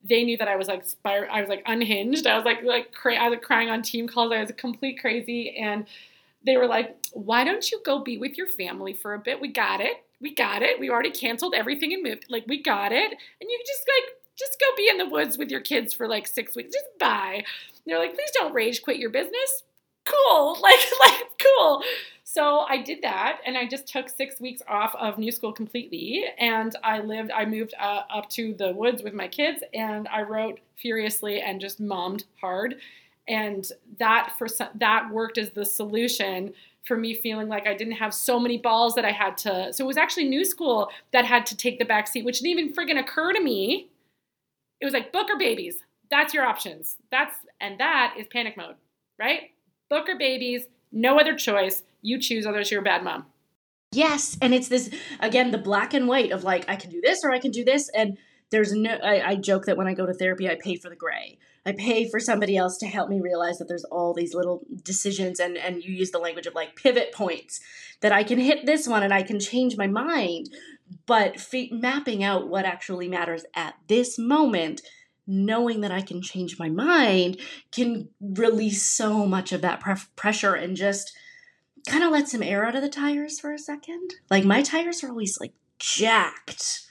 they 0.08 0.24
knew 0.24 0.36
that 0.38 0.48
I 0.48 0.56
was 0.56 0.68
like 0.68 0.86
spir- 0.86 1.28
I 1.30 1.40
was 1.40 1.48
like 1.48 1.62
unhinged. 1.66 2.26
I 2.26 2.36
was 2.36 2.44
like 2.44 2.62
like 2.62 2.92
cra- 2.92 3.16
I 3.16 3.28
was 3.28 3.36
like 3.36 3.42
crying 3.42 3.68
on 3.68 3.82
team 3.82 4.08
calls. 4.08 4.32
I 4.32 4.40
was 4.40 4.50
complete 4.56 4.98
crazy, 5.00 5.56
and 5.58 5.86
they 6.44 6.56
were 6.56 6.66
like, 6.66 6.96
"Why 7.12 7.44
don't 7.44 7.70
you 7.70 7.80
go 7.84 7.98
be 8.00 8.16
with 8.18 8.36
your 8.38 8.46
family 8.48 8.92
for 8.94 9.14
a 9.14 9.18
bit? 9.18 9.40
We 9.40 9.48
got 9.48 9.80
it. 9.80 9.98
We 10.20 10.34
got 10.34 10.62
it. 10.62 10.78
We 10.80 10.90
already 10.90 11.10
canceled 11.10 11.54
everything 11.54 11.92
and 11.92 12.02
moved. 12.02 12.26
Like 12.28 12.44
we 12.46 12.62
got 12.62 12.92
it, 12.92 13.10
and 13.12 13.50
you 13.50 13.60
just 13.66 13.84
like." 13.88 14.16
Just 14.38 14.58
go 14.58 14.74
be 14.74 14.88
in 14.88 14.96
the 14.96 15.04
woods 15.04 15.36
with 15.36 15.50
your 15.50 15.60
kids 15.60 15.92
for 15.92 16.08
like 16.08 16.26
six 16.26 16.56
weeks. 16.56 16.72
Just 16.72 16.86
bye. 16.98 17.34
And 17.44 17.44
they're 17.84 17.98
like, 17.98 18.14
please 18.14 18.30
don't 18.32 18.54
rage 18.54 18.82
quit 18.82 18.96
your 18.96 19.10
business. 19.10 19.64
Cool. 20.06 20.56
Like, 20.62 20.78
like, 20.98 21.24
cool. 21.42 21.82
So 22.32 22.60
I 22.60 22.80
did 22.80 23.02
that, 23.02 23.40
and 23.44 23.58
I 23.58 23.66
just 23.66 23.88
took 23.88 24.08
six 24.08 24.38
weeks 24.38 24.62
off 24.68 24.94
of 24.94 25.18
New 25.18 25.32
School 25.32 25.52
completely, 25.52 26.26
and 26.38 26.76
I 26.84 27.00
lived. 27.00 27.32
I 27.32 27.44
moved 27.44 27.74
uh, 27.76 28.02
up 28.08 28.30
to 28.30 28.54
the 28.54 28.72
woods 28.72 29.02
with 29.02 29.14
my 29.14 29.26
kids, 29.26 29.64
and 29.74 30.06
I 30.06 30.22
wrote 30.22 30.60
furiously 30.80 31.40
and 31.40 31.60
just 31.60 31.80
mommed 31.80 32.26
hard, 32.40 32.76
and 33.26 33.68
that 33.98 34.34
for 34.38 34.46
that 34.76 35.10
worked 35.10 35.38
as 35.38 35.50
the 35.50 35.64
solution 35.64 36.54
for 36.84 36.96
me 36.96 37.14
feeling 37.14 37.48
like 37.48 37.66
I 37.66 37.74
didn't 37.74 37.94
have 37.94 38.14
so 38.14 38.38
many 38.38 38.58
balls 38.58 38.94
that 38.94 39.04
I 39.04 39.10
had 39.10 39.36
to. 39.38 39.72
So 39.72 39.82
it 39.82 39.88
was 39.88 39.96
actually 39.96 40.28
New 40.28 40.44
School 40.44 40.88
that 41.12 41.24
had 41.24 41.44
to 41.46 41.56
take 41.56 41.80
the 41.80 41.84
back 41.84 42.06
seat, 42.06 42.24
which 42.24 42.38
didn't 42.38 42.60
even 42.60 42.72
friggin' 42.72 43.00
occur 43.00 43.32
to 43.32 43.40
me. 43.42 43.88
It 44.80 44.84
was 44.84 44.94
like 44.94 45.10
book 45.10 45.28
or 45.30 45.36
babies. 45.36 45.78
That's 46.12 46.32
your 46.32 46.44
options. 46.44 46.96
That's 47.10 47.34
and 47.60 47.80
that 47.80 48.14
is 48.16 48.28
panic 48.28 48.56
mode, 48.56 48.76
right? 49.18 49.50
Book 49.88 50.08
or 50.08 50.16
babies, 50.16 50.68
no 50.92 51.18
other 51.18 51.34
choice 51.34 51.82
you 52.02 52.18
choose, 52.18 52.46
others 52.46 52.70
you're 52.70 52.80
a 52.80 52.84
bad 52.84 53.04
mom. 53.04 53.26
Yes, 53.92 54.38
and 54.40 54.54
it's 54.54 54.68
this 54.68 54.90
again 55.18 55.50
the 55.50 55.58
black 55.58 55.94
and 55.94 56.06
white 56.06 56.30
of 56.30 56.44
like 56.44 56.68
I 56.68 56.76
can 56.76 56.90
do 56.90 57.00
this 57.00 57.24
or 57.24 57.32
I 57.32 57.40
can 57.40 57.50
do 57.50 57.64
this, 57.64 57.90
and 57.94 58.18
there's 58.50 58.72
no. 58.72 58.92
I, 59.02 59.30
I 59.30 59.34
joke 59.36 59.66
that 59.66 59.76
when 59.76 59.88
I 59.88 59.94
go 59.94 60.06
to 60.06 60.14
therapy, 60.14 60.48
I 60.48 60.56
pay 60.62 60.76
for 60.76 60.88
the 60.88 60.96
gray. 60.96 61.38
I 61.66 61.72
pay 61.72 62.08
for 62.08 62.20
somebody 62.20 62.56
else 62.56 62.78
to 62.78 62.86
help 62.86 63.10
me 63.10 63.20
realize 63.20 63.58
that 63.58 63.68
there's 63.68 63.84
all 63.84 64.14
these 64.14 64.32
little 64.32 64.62
decisions, 64.84 65.40
and 65.40 65.56
and 65.56 65.82
you 65.82 65.92
use 65.92 66.12
the 66.12 66.18
language 66.18 66.46
of 66.46 66.54
like 66.54 66.76
pivot 66.76 67.12
points 67.12 67.60
that 68.00 68.12
I 68.12 68.22
can 68.22 68.38
hit 68.38 68.64
this 68.64 68.86
one 68.86 69.02
and 69.02 69.12
I 69.12 69.22
can 69.22 69.40
change 69.40 69.76
my 69.76 69.86
mind, 69.86 70.50
but 71.06 71.34
f- 71.34 71.70
mapping 71.72 72.22
out 72.22 72.48
what 72.48 72.64
actually 72.64 73.08
matters 73.08 73.44
at 73.54 73.74
this 73.88 74.18
moment 74.18 74.82
knowing 75.26 75.80
that 75.82 75.90
I 75.90 76.00
can 76.00 76.22
change 76.22 76.58
my 76.58 76.68
mind 76.68 77.38
can 77.70 78.08
release 78.20 78.82
so 78.82 79.26
much 79.26 79.52
of 79.52 79.62
that 79.62 79.80
pre- 79.80 79.94
pressure 80.16 80.54
and 80.54 80.76
just 80.76 81.16
kind 81.86 82.04
of 82.04 82.10
let 82.10 82.28
some 82.28 82.42
air 82.42 82.64
out 82.64 82.76
of 82.76 82.82
the 82.82 82.88
tires 82.88 83.40
for 83.40 83.52
a 83.52 83.58
second. 83.58 84.14
Like 84.30 84.44
my 84.44 84.62
tires 84.62 85.02
are 85.02 85.08
always 85.08 85.38
like 85.40 85.52
jacked. 85.78 86.86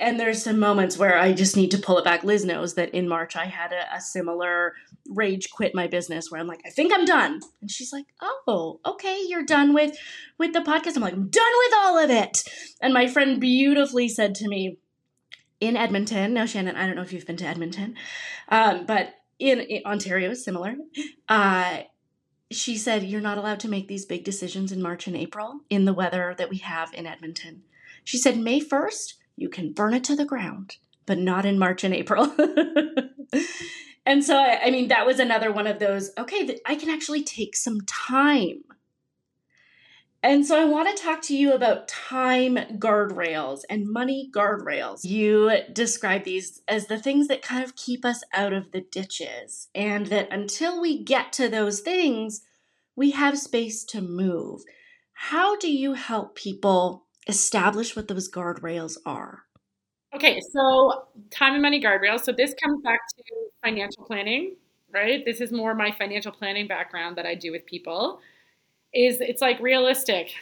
And 0.00 0.18
there's 0.18 0.42
some 0.42 0.58
moments 0.58 0.98
where 0.98 1.16
I 1.16 1.32
just 1.32 1.56
need 1.56 1.70
to 1.70 1.78
pull 1.78 1.98
it 1.98 2.04
back. 2.04 2.24
Liz 2.24 2.44
knows 2.44 2.74
that 2.74 2.90
in 2.90 3.08
March 3.08 3.36
I 3.36 3.44
had 3.44 3.72
a, 3.72 3.96
a 3.96 4.00
similar 4.00 4.74
rage 5.08 5.50
quit 5.50 5.74
my 5.74 5.86
business 5.86 6.30
where 6.30 6.40
I'm 6.40 6.48
like, 6.48 6.62
I 6.66 6.70
think 6.70 6.92
I'm 6.92 7.04
done. 7.04 7.40
And 7.60 7.70
she's 7.70 7.92
like, 7.92 8.06
Oh, 8.20 8.80
okay, 8.84 9.22
you're 9.28 9.44
done 9.44 9.72
with 9.72 9.96
with 10.36 10.52
the 10.52 10.60
podcast. 10.60 10.96
I'm 10.96 11.02
like, 11.02 11.14
I'm 11.14 11.28
done 11.28 11.52
with 11.64 11.74
all 11.76 11.98
of 11.98 12.10
it. 12.10 12.42
And 12.82 12.92
my 12.92 13.06
friend 13.06 13.40
beautifully 13.40 14.08
said 14.08 14.34
to 14.36 14.48
me 14.48 14.78
in 15.60 15.76
Edmonton. 15.76 16.34
Now, 16.34 16.46
Shannon, 16.46 16.76
I 16.76 16.86
don't 16.86 16.96
know 16.96 17.02
if 17.02 17.12
you've 17.12 17.26
been 17.26 17.36
to 17.38 17.46
Edmonton, 17.46 17.96
um, 18.48 18.86
but 18.86 19.14
in, 19.38 19.60
in 19.60 19.82
Ontario 19.84 20.34
similar. 20.34 20.74
Uh, 21.28 21.82
she 22.50 22.76
said, 22.76 23.04
You're 23.04 23.20
not 23.20 23.38
allowed 23.38 23.60
to 23.60 23.68
make 23.68 23.88
these 23.88 24.06
big 24.06 24.24
decisions 24.24 24.72
in 24.72 24.82
March 24.82 25.06
and 25.06 25.16
April 25.16 25.60
in 25.70 25.84
the 25.84 25.94
weather 25.94 26.34
that 26.38 26.50
we 26.50 26.58
have 26.58 26.92
in 26.94 27.06
Edmonton. 27.06 27.62
She 28.04 28.18
said, 28.18 28.38
May 28.38 28.60
1st, 28.60 29.14
you 29.36 29.48
can 29.48 29.72
burn 29.72 29.94
it 29.94 30.04
to 30.04 30.16
the 30.16 30.24
ground, 30.24 30.76
but 31.06 31.18
not 31.18 31.46
in 31.46 31.58
March 31.58 31.84
and 31.84 31.94
April. 31.94 32.32
and 34.06 34.22
so, 34.22 34.38
I 34.38 34.70
mean, 34.70 34.88
that 34.88 35.06
was 35.06 35.18
another 35.18 35.50
one 35.50 35.66
of 35.66 35.78
those, 35.78 36.10
okay, 36.18 36.58
I 36.66 36.74
can 36.76 36.90
actually 36.90 37.24
take 37.24 37.56
some 37.56 37.80
time. 37.86 38.62
And 40.24 40.46
so 40.46 40.58
I 40.58 40.64
want 40.64 40.88
to 40.88 41.02
talk 41.02 41.20
to 41.24 41.36
you 41.36 41.52
about 41.52 41.86
time 41.86 42.56
guardrails 42.78 43.60
and 43.68 43.86
money 43.86 44.30
guardrails. 44.34 45.04
You 45.04 45.58
describe 45.70 46.24
these 46.24 46.62
as 46.66 46.86
the 46.86 46.98
things 46.98 47.28
that 47.28 47.42
kind 47.42 47.62
of 47.62 47.76
keep 47.76 48.06
us 48.06 48.22
out 48.32 48.54
of 48.54 48.72
the 48.72 48.80
ditches, 48.80 49.68
and 49.74 50.06
that 50.06 50.32
until 50.32 50.80
we 50.80 51.04
get 51.04 51.34
to 51.34 51.50
those 51.50 51.80
things, 51.80 52.40
we 52.96 53.10
have 53.10 53.38
space 53.38 53.84
to 53.84 54.00
move. 54.00 54.62
How 55.12 55.58
do 55.58 55.70
you 55.70 55.92
help 55.92 56.36
people 56.36 57.04
establish 57.28 57.94
what 57.94 58.08
those 58.08 58.30
guardrails 58.30 58.96
are? 59.04 59.42
Okay, 60.14 60.40
so 60.52 61.04
time 61.30 61.52
and 61.52 61.60
money 61.60 61.82
guardrails. 61.82 62.20
So 62.20 62.32
this 62.32 62.54
comes 62.64 62.82
back 62.82 63.00
to 63.14 63.22
financial 63.62 64.04
planning, 64.04 64.56
right? 64.90 65.22
This 65.22 65.42
is 65.42 65.52
more 65.52 65.74
my 65.74 65.90
financial 65.90 66.32
planning 66.32 66.66
background 66.66 67.16
that 67.16 67.26
I 67.26 67.34
do 67.34 67.52
with 67.52 67.66
people. 67.66 68.20
Is 68.94 69.20
it's 69.20 69.42
like 69.42 69.60
realistic. 69.60 70.32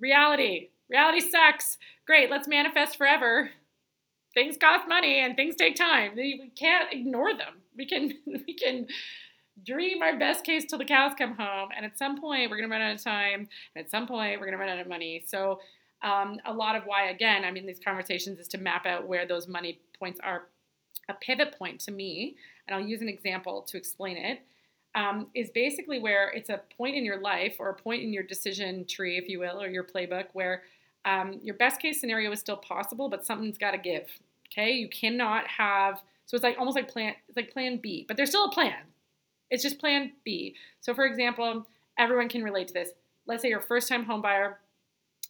Reality. 0.00 0.70
Reality 0.88 1.20
sucks. 1.20 1.78
Great, 2.06 2.30
let's 2.30 2.48
manifest 2.48 2.96
forever. 2.96 3.50
Things 4.34 4.56
cost 4.56 4.88
money 4.88 5.18
and 5.18 5.34
things 5.34 5.56
take 5.56 5.76
time. 5.76 6.12
We 6.16 6.50
can't 6.56 6.92
ignore 6.92 7.34
them. 7.34 7.62
We 7.76 7.86
can 7.86 8.14
we 8.26 8.54
can 8.54 8.86
dream 9.64 10.02
our 10.02 10.18
best 10.18 10.44
case 10.44 10.64
till 10.64 10.78
the 10.78 10.84
cows 10.84 11.12
come 11.18 11.34
home, 11.34 11.70
and 11.76 11.84
at 11.84 11.98
some 11.98 12.20
point 12.20 12.50
we're 12.50 12.56
gonna 12.56 12.68
run 12.68 12.82
out 12.82 12.94
of 12.94 13.02
time, 13.02 13.48
and 13.74 13.84
at 13.84 13.90
some 13.90 14.06
point 14.06 14.40
we're 14.40 14.46
gonna 14.46 14.58
run 14.58 14.68
out 14.68 14.78
of 14.78 14.86
money. 14.86 15.22
So 15.26 15.60
um, 16.02 16.38
a 16.44 16.52
lot 16.52 16.76
of 16.76 16.84
why, 16.84 17.08
again, 17.10 17.44
I'm 17.44 17.56
in 17.56 17.66
these 17.66 17.80
conversations 17.82 18.38
is 18.38 18.48
to 18.48 18.58
map 18.58 18.86
out 18.86 19.06
where 19.08 19.26
those 19.26 19.48
money 19.48 19.80
points 19.98 20.20
are. 20.22 20.48
A 21.08 21.14
pivot 21.14 21.56
point 21.58 21.80
to 21.82 21.92
me, 21.92 22.36
and 22.66 22.74
I'll 22.74 22.86
use 22.86 23.00
an 23.00 23.08
example 23.08 23.62
to 23.68 23.76
explain 23.76 24.16
it, 24.16 24.40
um, 24.96 25.26
is 25.34 25.50
basically 25.50 26.00
where 26.00 26.30
it's 26.30 26.48
a 26.48 26.62
point 26.76 26.96
in 26.96 27.04
your 27.04 27.20
life 27.20 27.56
or 27.58 27.68
a 27.68 27.74
point 27.74 28.02
in 28.02 28.12
your 28.12 28.22
decision 28.22 28.84
tree, 28.86 29.18
if 29.18 29.28
you 29.28 29.38
will, 29.38 29.62
or 29.62 29.68
your 29.68 29.84
playbook 29.84 30.24
where 30.32 30.62
um, 31.04 31.38
your 31.42 31.54
best 31.54 31.80
case 31.80 32.00
scenario 32.00 32.32
is 32.32 32.40
still 32.40 32.56
possible, 32.56 33.08
but 33.08 33.24
something's 33.24 33.58
got 33.58 33.72
to 33.72 33.78
give. 33.78 34.08
Okay, 34.50 34.72
you 34.72 34.88
cannot 34.88 35.46
have. 35.46 36.00
So 36.24 36.34
it's 36.34 36.42
like 36.42 36.56
almost 36.58 36.76
like 36.76 36.88
plan. 36.88 37.14
It's 37.28 37.36
like 37.36 37.52
Plan 37.52 37.78
B, 37.80 38.06
but 38.08 38.16
there's 38.16 38.30
still 38.30 38.46
a 38.46 38.50
plan. 38.50 38.74
It's 39.50 39.62
just 39.62 39.78
Plan 39.78 40.12
B. 40.24 40.56
So 40.80 40.94
for 40.94 41.04
example, 41.04 41.66
everyone 41.98 42.28
can 42.28 42.42
relate 42.42 42.68
to 42.68 42.74
this. 42.74 42.90
Let's 43.26 43.42
say 43.42 43.48
you're 43.50 43.60
a 43.60 43.62
first-time 43.62 44.04
home 44.04 44.22
buyer 44.22 44.58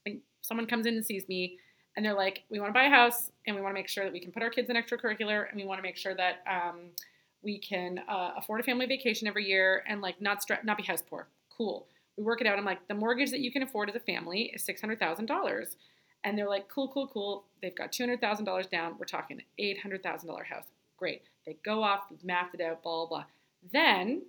and 0.07 0.21
someone 0.43 0.67
comes 0.67 0.87
in 0.87 0.95
and 0.95 1.05
sees 1.05 1.29
me 1.29 1.59
and 1.97 2.05
they're 2.05 2.15
like, 2.15 2.45
we 2.51 2.61
want 2.61 2.71
to 2.71 2.75
buy 2.75 2.85
a 2.85 2.91
house 2.91 3.33
and 3.47 3.57
we 3.57 3.63
want 3.63 3.75
to 3.75 3.79
make 3.79 3.89
sure 3.89 4.05
that 4.05 4.13
we 4.13 4.21
can 4.21 4.31
put 4.31 4.43
our 4.43 4.51
kids 4.51 4.71
in 4.71 4.77
extracurricular 4.77 5.49
and 5.51 5.59
we 5.59 5.67
want 5.67 5.79
to 5.79 5.83
make 5.83 5.97
sure 5.97 6.15
that 6.15 6.45
um, 6.47 6.91
we 7.43 7.59
can 7.59 8.01
uh, 8.09 8.33
afford 8.37 8.61
a 8.61 8.65
family 8.65 8.87
vacation 8.87 9.29
every 9.29 9.47
year 9.47 9.85
and 9.87 10.01
like 10.01 10.21
not 10.21 10.47
stre- 10.47 10.65
not 10.65 10.77
be 10.77 10.83
house 10.83 11.03
poor. 11.03 11.29
Cool. 11.57 11.87
We 12.17 12.25
work 12.25 12.41
it 12.41 12.47
out. 12.47 12.59
I'm 12.59 12.65
like, 12.65 12.87
the 12.89 12.95
mortgage 12.95 13.31
that 13.31 13.41
you 13.41 13.53
can 13.53 13.63
afford 13.63 13.89
as 13.89 13.95
a 13.95 14.01
family 14.01 14.51
is 14.55 14.63
six 14.63 14.81
hundred 14.81 14.99
thousand 14.99 15.27
dollars, 15.27 15.77
and 16.25 16.37
they're 16.37 16.49
like, 16.49 16.69
cool, 16.69 16.89
cool, 16.93 17.09
cool. 17.09 17.45
They've 17.63 17.75
got 17.75 17.93
two 17.93 18.03
hundred 18.03 18.21
thousand 18.21 18.47
dollars 18.47 18.67
down. 18.67 18.97
We're 18.99 19.07
talking 19.07 19.41
eight 19.59 19.81
hundred 19.81 20.03
thousand 20.03 20.29
dollar 20.29 20.45
house. 20.45 20.65
Great. 20.97 21.23
They 21.45 21.57
go 21.65 21.83
off, 21.83 22.05
we've 22.11 22.25
mapped 22.25 22.55
it 22.55 22.61
out, 22.61 22.83
blah 22.83 23.07
blah 23.07 23.07
blah. 23.07 23.25
Then 23.73 24.23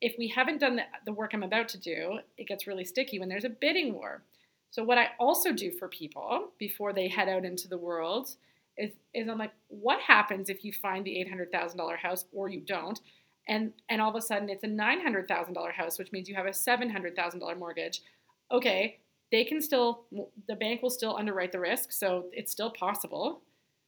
if 0.00 0.16
we 0.18 0.26
haven't 0.26 0.58
done 0.58 0.76
the, 0.76 0.82
the 1.06 1.12
work 1.12 1.32
I'm 1.32 1.44
about 1.44 1.68
to 1.68 1.78
do, 1.78 2.18
it 2.36 2.48
gets 2.48 2.66
really 2.66 2.84
sticky 2.84 3.20
when 3.20 3.28
there's 3.28 3.44
a 3.44 3.48
bidding 3.48 3.94
war. 3.94 4.22
So 4.70 4.82
what 4.82 4.98
I 4.98 5.10
also 5.20 5.52
do 5.52 5.70
for 5.70 5.86
people 5.86 6.48
before 6.58 6.92
they 6.92 7.06
head 7.06 7.28
out 7.28 7.44
into 7.44 7.68
the 7.68 7.78
world 7.78 8.34
is, 8.76 8.90
is 9.14 9.28
I'm 9.28 9.38
like, 9.38 9.52
what 9.68 10.00
happens 10.00 10.48
if 10.48 10.64
you 10.64 10.72
find 10.72 11.04
the 11.04 11.20
eight 11.20 11.28
hundred 11.28 11.52
thousand 11.52 11.78
dollar 11.78 11.96
house 11.96 12.24
or 12.32 12.48
you 12.48 12.60
don't, 12.60 13.00
and 13.48 13.72
and 13.88 14.00
all 14.00 14.10
of 14.10 14.16
a 14.16 14.20
sudden 14.20 14.48
it's 14.48 14.64
a 14.64 14.68
nine 14.68 15.00
hundred 15.00 15.28
thousand 15.28 15.54
dollar 15.54 15.72
house, 15.72 15.98
which 15.98 16.12
means 16.12 16.28
you 16.28 16.34
have 16.34 16.46
a 16.46 16.52
seven 16.52 16.90
hundred 16.90 17.14
thousand 17.16 17.40
dollar 17.40 17.54
mortgage. 17.54 18.02
Okay, 18.50 18.98
they 19.30 19.44
can 19.44 19.60
still 19.60 20.04
the 20.48 20.56
bank 20.56 20.82
will 20.82 20.90
still 20.90 21.16
underwrite 21.16 21.52
the 21.52 21.60
risk, 21.60 21.92
so 21.92 22.26
it's 22.32 22.52
still 22.52 22.70
possible, 22.70 23.42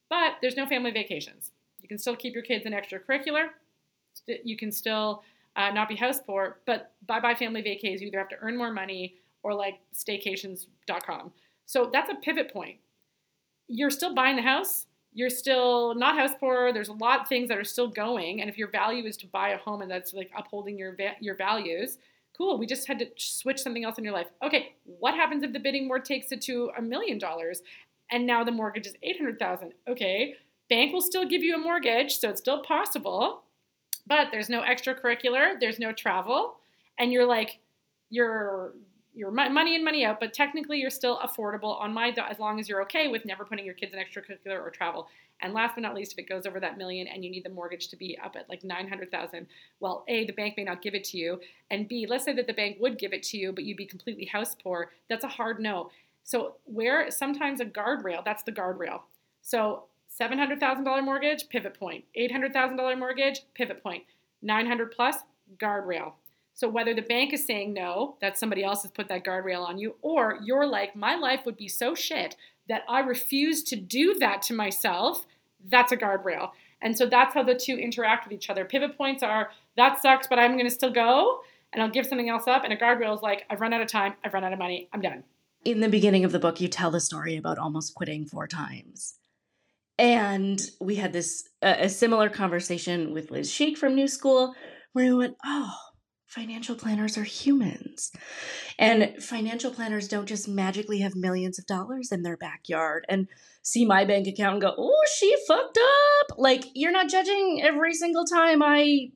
but 0.09 0.33
there's 0.41 0.57
no 0.57 0.65
family 0.65 0.91
vacations. 0.91 1.51
You 1.81 1.87
can 1.87 1.97
still 1.97 2.15
keep 2.15 2.33
your 2.33 2.43
kids 2.43 2.65
in 2.65 2.73
extracurricular. 2.73 3.49
You 4.43 4.57
can 4.57 4.71
still 4.71 5.23
uh, 5.55 5.71
not 5.71 5.87
be 5.87 5.95
house 5.95 6.19
poor, 6.19 6.59
but 6.65 6.93
bye 7.07 7.19
bye 7.19 7.35
family 7.35 7.61
vacays. 7.61 8.01
You 8.01 8.07
either 8.07 8.19
have 8.19 8.29
to 8.29 8.37
earn 8.41 8.57
more 8.57 8.71
money 8.71 9.15
or 9.43 9.53
like 9.53 9.79
staycations.com. 9.93 11.31
So 11.67 11.89
that's 11.91 12.09
a 12.09 12.15
pivot 12.15 12.51
point. 12.51 12.77
You're 13.67 13.89
still 13.89 14.13
buying 14.13 14.35
the 14.35 14.41
house. 14.41 14.85
You're 15.13 15.29
still 15.29 15.95
not 15.95 16.17
house 16.17 16.31
poor. 16.39 16.73
There's 16.73 16.89
a 16.89 16.93
lot 16.93 17.21
of 17.21 17.27
things 17.27 17.47
that 17.47 17.57
are 17.57 17.63
still 17.63 17.87
going. 17.87 18.41
And 18.41 18.49
if 18.49 18.57
your 18.57 18.69
value 18.69 19.05
is 19.05 19.15
to 19.17 19.27
buy 19.27 19.49
a 19.49 19.57
home 19.57 19.81
and 19.81 19.89
that's 19.89 20.13
like 20.13 20.29
upholding 20.37 20.77
your 20.77 20.95
va- 20.95 21.15
your 21.21 21.35
values, 21.35 21.97
cool. 22.37 22.57
We 22.57 22.65
just 22.65 22.85
had 22.85 22.99
to 22.99 23.07
switch 23.15 23.61
something 23.61 23.85
else 23.85 23.97
in 23.97 24.03
your 24.03 24.13
life. 24.13 24.27
Okay, 24.43 24.75
what 24.83 25.13
happens 25.13 25.43
if 25.43 25.53
the 25.53 25.59
bidding 25.59 25.87
war 25.87 25.99
takes 25.99 26.33
it 26.33 26.41
to 26.41 26.69
a 26.77 26.81
million 26.81 27.17
dollars, 27.17 27.61
and 28.11 28.27
now 28.27 28.43
the 28.43 28.51
mortgage 28.51 28.87
is 28.87 28.95
eight 29.03 29.17
hundred 29.17 29.39
thousand? 29.39 29.71
Okay, 29.87 30.35
bank 30.69 30.91
will 30.91 31.01
still 31.01 31.25
give 31.25 31.41
you 31.41 31.55
a 31.55 31.59
mortgage, 31.59 32.17
so 32.19 32.29
it's 32.29 32.41
still 32.41 32.61
possible, 32.61 33.43
but 34.05 34.27
there's 34.31 34.49
no 34.49 34.63
extracurricular, 34.63 35.57
there's 35.59 35.79
no 35.79 35.93
travel, 35.93 36.57
and 36.99 37.13
you're 37.13 37.25
like, 37.25 37.59
you're 38.09 38.73
your 39.15 39.31
money 39.31 39.75
in 39.75 39.83
money 39.83 40.05
out 40.05 40.19
but 40.19 40.33
technically 40.33 40.79
you're 40.79 40.89
still 40.89 41.19
affordable 41.19 41.79
on 41.79 41.93
my 41.93 42.13
as 42.29 42.37
long 42.37 42.59
as 42.59 42.67
you're 42.67 42.81
okay 42.81 43.07
with 43.07 43.25
never 43.25 43.45
putting 43.45 43.65
your 43.65 43.73
kids 43.73 43.93
in 43.93 43.99
extracurricular 43.99 44.61
or 44.61 44.69
travel. 44.69 45.07
And 45.41 45.53
last 45.53 45.75
but 45.75 45.81
not 45.81 45.95
least 45.95 46.13
if 46.13 46.19
it 46.19 46.29
goes 46.29 46.45
over 46.45 46.59
that 46.59 46.77
million 46.77 47.07
and 47.07 47.23
you 47.23 47.31
need 47.31 47.43
the 47.43 47.49
mortgage 47.49 47.89
to 47.89 47.95
be 47.95 48.17
up 48.23 48.35
at 48.35 48.47
like 48.49 48.63
900000 48.63 49.47
well 49.79 50.03
a 50.07 50.25
the 50.25 50.33
bank 50.33 50.55
may 50.57 50.63
not 50.63 50.81
give 50.81 50.95
it 50.95 51.03
to 51.05 51.17
you 51.17 51.39
and 51.71 51.87
b 51.87 52.05
let's 52.07 52.25
say 52.25 52.33
that 52.33 52.47
the 52.47 52.53
bank 52.53 52.77
would 52.79 52.97
give 52.97 53.13
it 53.13 53.23
to 53.23 53.37
you 53.37 53.51
but 53.51 53.63
you'd 53.63 53.77
be 53.77 53.85
completely 53.85 54.25
house 54.25 54.55
poor 54.61 54.91
that's 55.09 55.23
a 55.23 55.29
hard 55.29 55.59
no. 55.59 55.89
So 56.23 56.55
where 56.65 57.09
sometimes 57.11 57.61
a 57.61 57.65
guardrail 57.65 58.23
that's 58.23 58.43
the 58.43 58.51
guardrail. 58.51 59.01
So 59.41 59.85
$700000 60.19 61.03
mortgage 61.03 61.49
pivot 61.49 61.77
point. 61.77 62.05
$800000 62.17 62.97
mortgage 62.97 63.41
pivot 63.53 63.83
point. 63.83 64.03
900 64.41 64.91
plus 64.91 65.17
guardrail 65.57 66.13
so 66.55 66.69
whether 66.69 66.93
the 66.93 67.01
bank 67.01 67.33
is 67.33 67.45
saying 67.45 67.73
no, 67.73 68.15
that 68.21 68.37
somebody 68.39 68.63
else 68.63 68.83
has 68.83 68.91
put 68.91 69.09
that 69.09 69.25
guardrail 69.25 69.67
on 69.67 69.77
you, 69.77 69.95
or 70.01 70.39
you're 70.41 70.65
like, 70.65 70.95
my 70.95 71.15
life 71.15 71.41
would 71.45 71.57
be 71.57 71.67
so 71.67 71.93
shit 71.93 72.37
that 72.69 72.83
I 72.87 73.01
refuse 73.01 73.61
to 73.63 73.75
do 73.75 74.15
that 74.15 74.41
to 74.43 74.53
myself, 74.53 75.27
that's 75.69 75.91
a 75.91 75.97
guardrail. 75.97 76.51
And 76.81 76.97
so 76.97 77.05
that's 77.05 77.33
how 77.33 77.43
the 77.43 77.55
two 77.55 77.75
interact 77.75 78.25
with 78.25 78.33
each 78.33 78.49
other. 78.49 78.63
Pivot 78.63 78.97
points 78.97 79.21
are 79.21 79.51
that 79.75 80.01
sucks, 80.01 80.27
but 80.27 80.39
I'm 80.39 80.53
going 80.53 80.65
to 80.65 80.71
still 80.71 80.91
go 80.91 81.41
and 81.73 81.83
I'll 81.83 81.89
give 81.89 82.05
something 82.05 82.29
else 82.29 82.47
up. 82.47 82.63
And 82.63 82.71
a 82.71 82.77
guardrail 82.77 83.13
is 83.13 83.21
like, 83.21 83.45
I've 83.49 83.59
run 83.59 83.73
out 83.73 83.81
of 83.81 83.87
time, 83.87 84.13
I've 84.23 84.33
run 84.33 84.45
out 84.45 84.53
of 84.53 84.59
money, 84.59 84.87
I'm 84.93 85.01
done. 85.01 85.23
In 85.65 85.81
the 85.81 85.89
beginning 85.89 86.23
of 86.23 86.31
the 86.31 86.39
book, 86.39 86.61
you 86.61 86.69
tell 86.69 86.89
the 86.89 87.01
story 87.01 87.35
about 87.35 87.57
almost 87.57 87.95
quitting 87.95 88.25
four 88.25 88.47
times. 88.47 89.15
And 89.97 90.61
we 90.79 90.95
had 90.95 91.11
this 91.11 91.49
uh, 91.61 91.75
a 91.79 91.89
similar 91.89 92.29
conversation 92.29 93.13
with 93.13 93.31
Liz 93.31 93.51
Schieck 93.51 93.77
from 93.77 93.95
New 93.95 94.07
School, 94.07 94.53
where 94.93 95.05
we 95.05 95.13
went, 95.13 95.37
"Oh, 95.45 95.73
financial 96.35 96.75
planners 96.75 97.17
are 97.17 97.23
humans. 97.23 98.11
And 98.77 99.23
financial 99.23 99.71
planners 99.71 100.09
don't 100.09 100.25
just 100.25 100.47
magically 100.47 100.99
have 100.99 101.15
millions 101.15 101.57
of 101.57 101.65
dollars 101.65 102.11
in 102.11 102.23
their 102.23 102.35
backyard 102.35 103.05
and 103.07 103.27
see 103.61 103.85
my 103.85 104.03
bank 104.03 104.27
account 104.27 104.55
and 104.55 104.61
go, 104.61 104.75
oh, 104.77 105.03
she 105.17 105.35
fucked 105.47 105.77
up. 105.77 106.37
Like, 106.37 106.65
you're 106.73 106.91
not 106.91 107.09
judging 107.09 107.61
every 107.63 107.93
single 107.93 108.25
time 108.25 108.61
I 108.61 109.11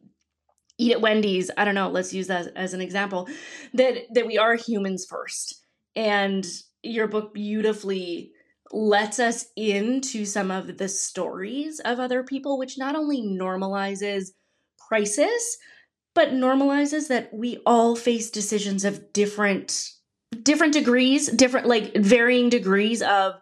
eat 0.77 0.93
at 0.93 1.01
Wendy's. 1.01 1.51
I 1.57 1.65
don't 1.65 1.75
know, 1.75 1.89
let's 1.89 2.13
use 2.13 2.27
that 2.27 2.53
as 2.55 2.73
an 2.73 2.79
example. 2.79 3.27
That 3.73 3.97
that 4.13 4.25
we 4.25 4.37
are 4.37 4.55
humans 4.55 5.05
first. 5.05 5.61
And 5.95 6.47
your 6.81 7.07
book 7.07 7.33
beautifully 7.33 8.31
lets 8.71 9.19
us 9.19 9.47
into 9.57 10.23
some 10.23 10.51
of 10.51 10.77
the 10.77 10.87
stories 10.87 11.81
of 11.81 11.99
other 11.99 12.23
people, 12.23 12.57
which 12.57 12.77
not 12.77 12.95
only 12.95 13.21
normalizes 13.21 14.29
crisis, 14.77 15.57
but 16.13 16.29
normalizes 16.29 17.07
that 17.07 17.33
we 17.33 17.61
all 17.65 17.95
face 17.95 18.29
decisions 18.29 18.85
of 18.85 19.13
different 19.13 19.91
different 20.43 20.73
degrees, 20.73 21.27
different 21.27 21.67
like 21.67 21.95
varying 21.95 22.49
degrees 22.49 23.01
of 23.01 23.33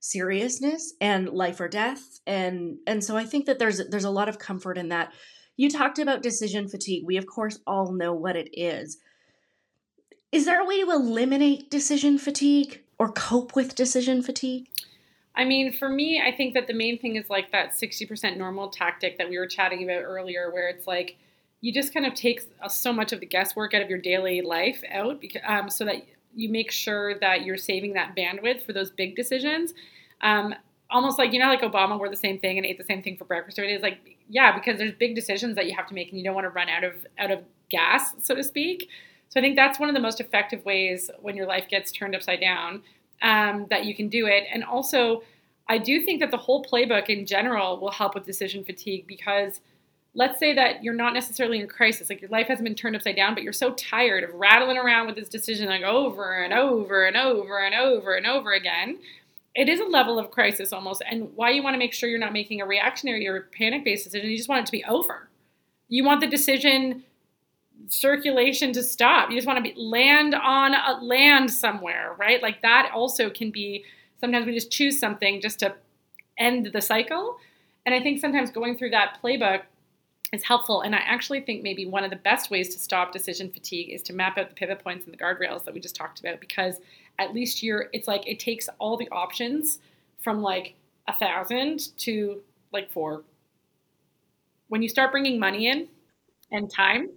seriousness 0.00 0.94
and 1.00 1.28
life 1.28 1.60
or 1.60 1.68
death 1.68 2.20
and 2.26 2.76
and 2.86 3.04
so 3.04 3.16
I 3.16 3.24
think 3.24 3.46
that 3.46 3.58
there's 3.58 3.80
there's 3.88 4.04
a 4.04 4.10
lot 4.10 4.28
of 4.28 4.38
comfort 4.38 4.78
in 4.78 4.88
that. 4.88 5.12
You 5.56 5.70
talked 5.70 5.98
about 5.98 6.22
decision 6.22 6.68
fatigue. 6.68 7.04
We 7.06 7.16
of 7.16 7.26
course 7.26 7.58
all 7.66 7.92
know 7.92 8.12
what 8.12 8.36
it 8.36 8.48
is. 8.52 8.98
Is 10.32 10.46
there 10.46 10.60
a 10.60 10.66
way 10.66 10.80
to 10.82 10.90
eliminate 10.90 11.70
decision 11.70 12.18
fatigue 12.18 12.82
or 12.98 13.12
cope 13.12 13.54
with 13.54 13.74
decision 13.74 14.22
fatigue? 14.22 14.68
I 15.34 15.44
mean, 15.44 15.72
for 15.72 15.88
me, 15.88 16.22
I 16.24 16.34
think 16.34 16.54
that 16.54 16.66
the 16.66 16.74
main 16.74 16.98
thing 16.98 17.16
is 17.16 17.30
like 17.30 17.52
that 17.52 17.72
60% 17.72 18.36
normal 18.36 18.68
tactic 18.68 19.18
that 19.18 19.28
we 19.28 19.38
were 19.38 19.46
chatting 19.46 19.82
about 19.82 20.02
earlier, 20.02 20.50
where 20.50 20.68
it's 20.68 20.86
like, 20.86 21.16
you 21.62 21.72
just 21.72 21.94
kind 21.94 22.04
of 22.04 22.12
take 22.12 22.42
so 22.68 22.92
much 22.92 23.12
of 23.12 23.20
the 23.20 23.26
guesswork 23.26 23.72
out 23.72 23.80
of 23.80 23.88
your 23.88 24.00
daily 24.00 24.42
life 24.42 24.82
out 24.92 25.20
because, 25.20 25.40
um, 25.46 25.70
so 25.70 25.84
that 25.84 26.04
you 26.34 26.48
make 26.48 26.70
sure 26.70 27.18
that 27.20 27.44
you're 27.44 27.56
saving 27.56 27.94
that 27.94 28.14
bandwidth 28.16 28.66
for 28.66 28.72
those 28.72 28.90
big 28.90 29.14
decisions. 29.16 29.72
Um, 30.20 30.54
almost 30.90 31.18
like 31.18 31.32
you 31.32 31.38
know, 31.38 31.46
like 31.46 31.62
Obama 31.62 31.96
wore 31.96 32.10
the 32.10 32.16
same 32.16 32.38
thing 32.38 32.58
and 32.58 32.66
ate 32.66 32.78
the 32.78 32.84
same 32.84 33.02
thing 33.02 33.16
for 33.16 33.24
breakfast. 33.24 33.58
Or 33.58 33.64
it 33.64 33.70
is 33.70 33.80
like, 33.80 33.98
yeah, 34.28 34.52
because 34.54 34.76
there's 34.76 34.92
big 34.92 35.14
decisions 35.14 35.54
that 35.54 35.66
you 35.66 35.74
have 35.76 35.86
to 35.86 35.94
make, 35.94 36.10
and 36.10 36.18
you 36.18 36.24
don't 36.24 36.34
want 36.34 36.44
to 36.44 36.50
run 36.50 36.68
out 36.68 36.84
of 36.84 36.94
out 37.16 37.30
of 37.30 37.40
gas, 37.70 38.14
so 38.20 38.34
to 38.34 38.42
speak. 38.42 38.88
So 39.28 39.40
I 39.40 39.42
think 39.42 39.56
that's 39.56 39.78
one 39.78 39.88
of 39.88 39.94
the 39.94 40.00
most 40.00 40.20
effective 40.20 40.64
ways 40.64 41.10
when 41.20 41.36
your 41.36 41.46
life 41.46 41.68
gets 41.70 41.90
turned 41.90 42.14
upside 42.14 42.40
down 42.40 42.82
um, 43.22 43.66
that 43.70 43.86
you 43.86 43.94
can 43.94 44.08
do 44.08 44.26
it. 44.26 44.44
And 44.52 44.62
also, 44.64 45.22
I 45.68 45.78
do 45.78 46.02
think 46.02 46.20
that 46.20 46.30
the 46.30 46.36
whole 46.36 46.62
playbook 46.64 47.08
in 47.08 47.24
general 47.24 47.80
will 47.80 47.92
help 47.92 48.14
with 48.14 48.26
decision 48.26 48.64
fatigue 48.64 49.06
because 49.06 49.60
let's 50.14 50.38
say 50.38 50.54
that 50.54 50.84
you're 50.84 50.94
not 50.94 51.14
necessarily 51.14 51.60
in 51.60 51.66
crisis, 51.66 52.10
like 52.10 52.20
your 52.20 52.30
life 52.30 52.46
hasn't 52.48 52.64
been 52.64 52.74
turned 52.74 52.94
upside 52.94 53.16
down, 53.16 53.34
but 53.34 53.42
you're 53.42 53.52
so 53.52 53.72
tired 53.72 54.24
of 54.24 54.34
rattling 54.34 54.76
around 54.76 55.06
with 55.06 55.16
this 55.16 55.28
decision 55.28 55.68
like 55.68 55.82
over 55.82 56.42
and 56.42 56.52
over 56.52 57.06
and 57.06 57.16
over 57.16 57.58
and 57.58 57.74
over 57.74 58.14
and 58.14 58.26
over 58.26 58.52
again. 58.52 58.98
it 59.54 59.68
is 59.68 59.80
a 59.80 59.84
level 59.84 60.18
of 60.18 60.30
crisis 60.30 60.72
almost, 60.72 61.02
and 61.10 61.30
why 61.34 61.50
you 61.50 61.62
want 61.62 61.74
to 61.74 61.78
make 61.78 61.92
sure 61.92 62.08
you're 62.08 62.18
not 62.18 62.32
making 62.32 62.60
a 62.60 62.66
reactionary 62.66 63.26
or 63.26 63.48
panic 63.56 63.84
based 63.84 64.04
decision. 64.04 64.30
You 64.30 64.36
just 64.36 64.48
want 64.48 64.62
it 64.62 64.66
to 64.66 64.72
be 64.72 64.84
over. 64.84 65.28
You 65.88 66.04
want 66.04 66.20
the 66.20 66.26
decision 66.26 67.04
circulation 67.88 68.72
to 68.72 68.82
stop. 68.82 69.30
You 69.30 69.36
just 69.36 69.46
want 69.46 69.58
to 69.58 69.62
be 69.62 69.74
land 69.78 70.34
on 70.34 70.74
a 70.74 71.02
land 71.02 71.50
somewhere, 71.50 72.14
right? 72.18 72.42
Like 72.42 72.62
that 72.62 72.90
also 72.94 73.28
can 73.28 73.50
be 73.50 73.84
sometimes 74.20 74.46
we 74.46 74.54
just 74.54 74.70
choose 74.70 74.98
something 74.98 75.40
just 75.40 75.58
to 75.60 75.74
end 76.38 76.70
the 76.72 76.80
cycle. 76.80 77.36
And 77.84 77.94
I 77.94 78.00
think 78.00 78.20
sometimes 78.20 78.50
going 78.50 78.78
through 78.78 78.90
that 78.90 79.18
playbook 79.22 79.62
is 80.32 80.42
helpful. 80.42 80.80
And 80.80 80.94
I 80.94 81.00
actually 81.00 81.42
think 81.42 81.62
maybe 81.62 81.84
one 81.84 82.04
of 82.04 82.10
the 82.10 82.16
best 82.16 82.50
ways 82.50 82.74
to 82.74 82.80
stop 82.80 83.12
decision 83.12 83.50
fatigue 83.50 83.90
is 83.90 84.02
to 84.04 84.14
map 84.14 84.38
out 84.38 84.48
the 84.48 84.54
pivot 84.54 84.82
points 84.82 85.04
and 85.04 85.12
the 85.12 85.18
guardrails 85.18 85.64
that 85.64 85.74
we 85.74 85.80
just 85.80 85.94
talked 85.94 86.20
about 86.20 86.40
because 86.40 86.80
at 87.18 87.34
least 87.34 87.62
you're 87.62 87.86
it's 87.92 88.08
like 88.08 88.26
it 88.26 88.38
takes 88.38 88.68
all 88.78 88.96
the 88.96 89.08
options 89.10 89.78
from 90.18 90.40
like 90.40 90.74
a 91.06 91.12
thousand 91.12 91.96
to 91.98 92.40
like 92.72 92.90
four. 92.90 93.22
When 94.68 94.82
you 94.82 94.88
start 94.88 95.12
bringing 95.12 95.38
money 95.38 95.68
in 95.68 95.88
and 96.50 96.70
time, 96.70 97.10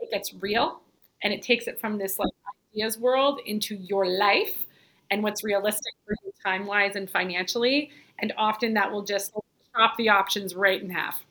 it 0.00 0.10
gets 0.10 0.34
real 0.34 0.80
and 1.22 1.32
it 1.32 1.42
takes 1.42 1.68
it 1.68 1.80
from 1.80 1.96
this 1.96 2.18
like 2.18 2.32
ideas 2.74 2.98
world 2.98 3.40
into 3.46 3.76
your 3.76 4.06
life 4.06 4.66
and 5.12 5.22
what's 5.22 5.44
realistic 5.44 5.92
for 6.04 6.16
you 6.24 6.32
time 6.44 6.66
wise 6.66 6.96
and 6.96 7.08
financially. 7.08 7.90
And 8.18 8.32
often 8.36 8.74
that 8.74 8.90
will 8.90 9.02
just 9.02 9.32
chop 9.76 9.96
the 9.96 10.08
options 10.08 10.56
right 10.56 10.82
in 10.82 10.90
half. 10.90 11.22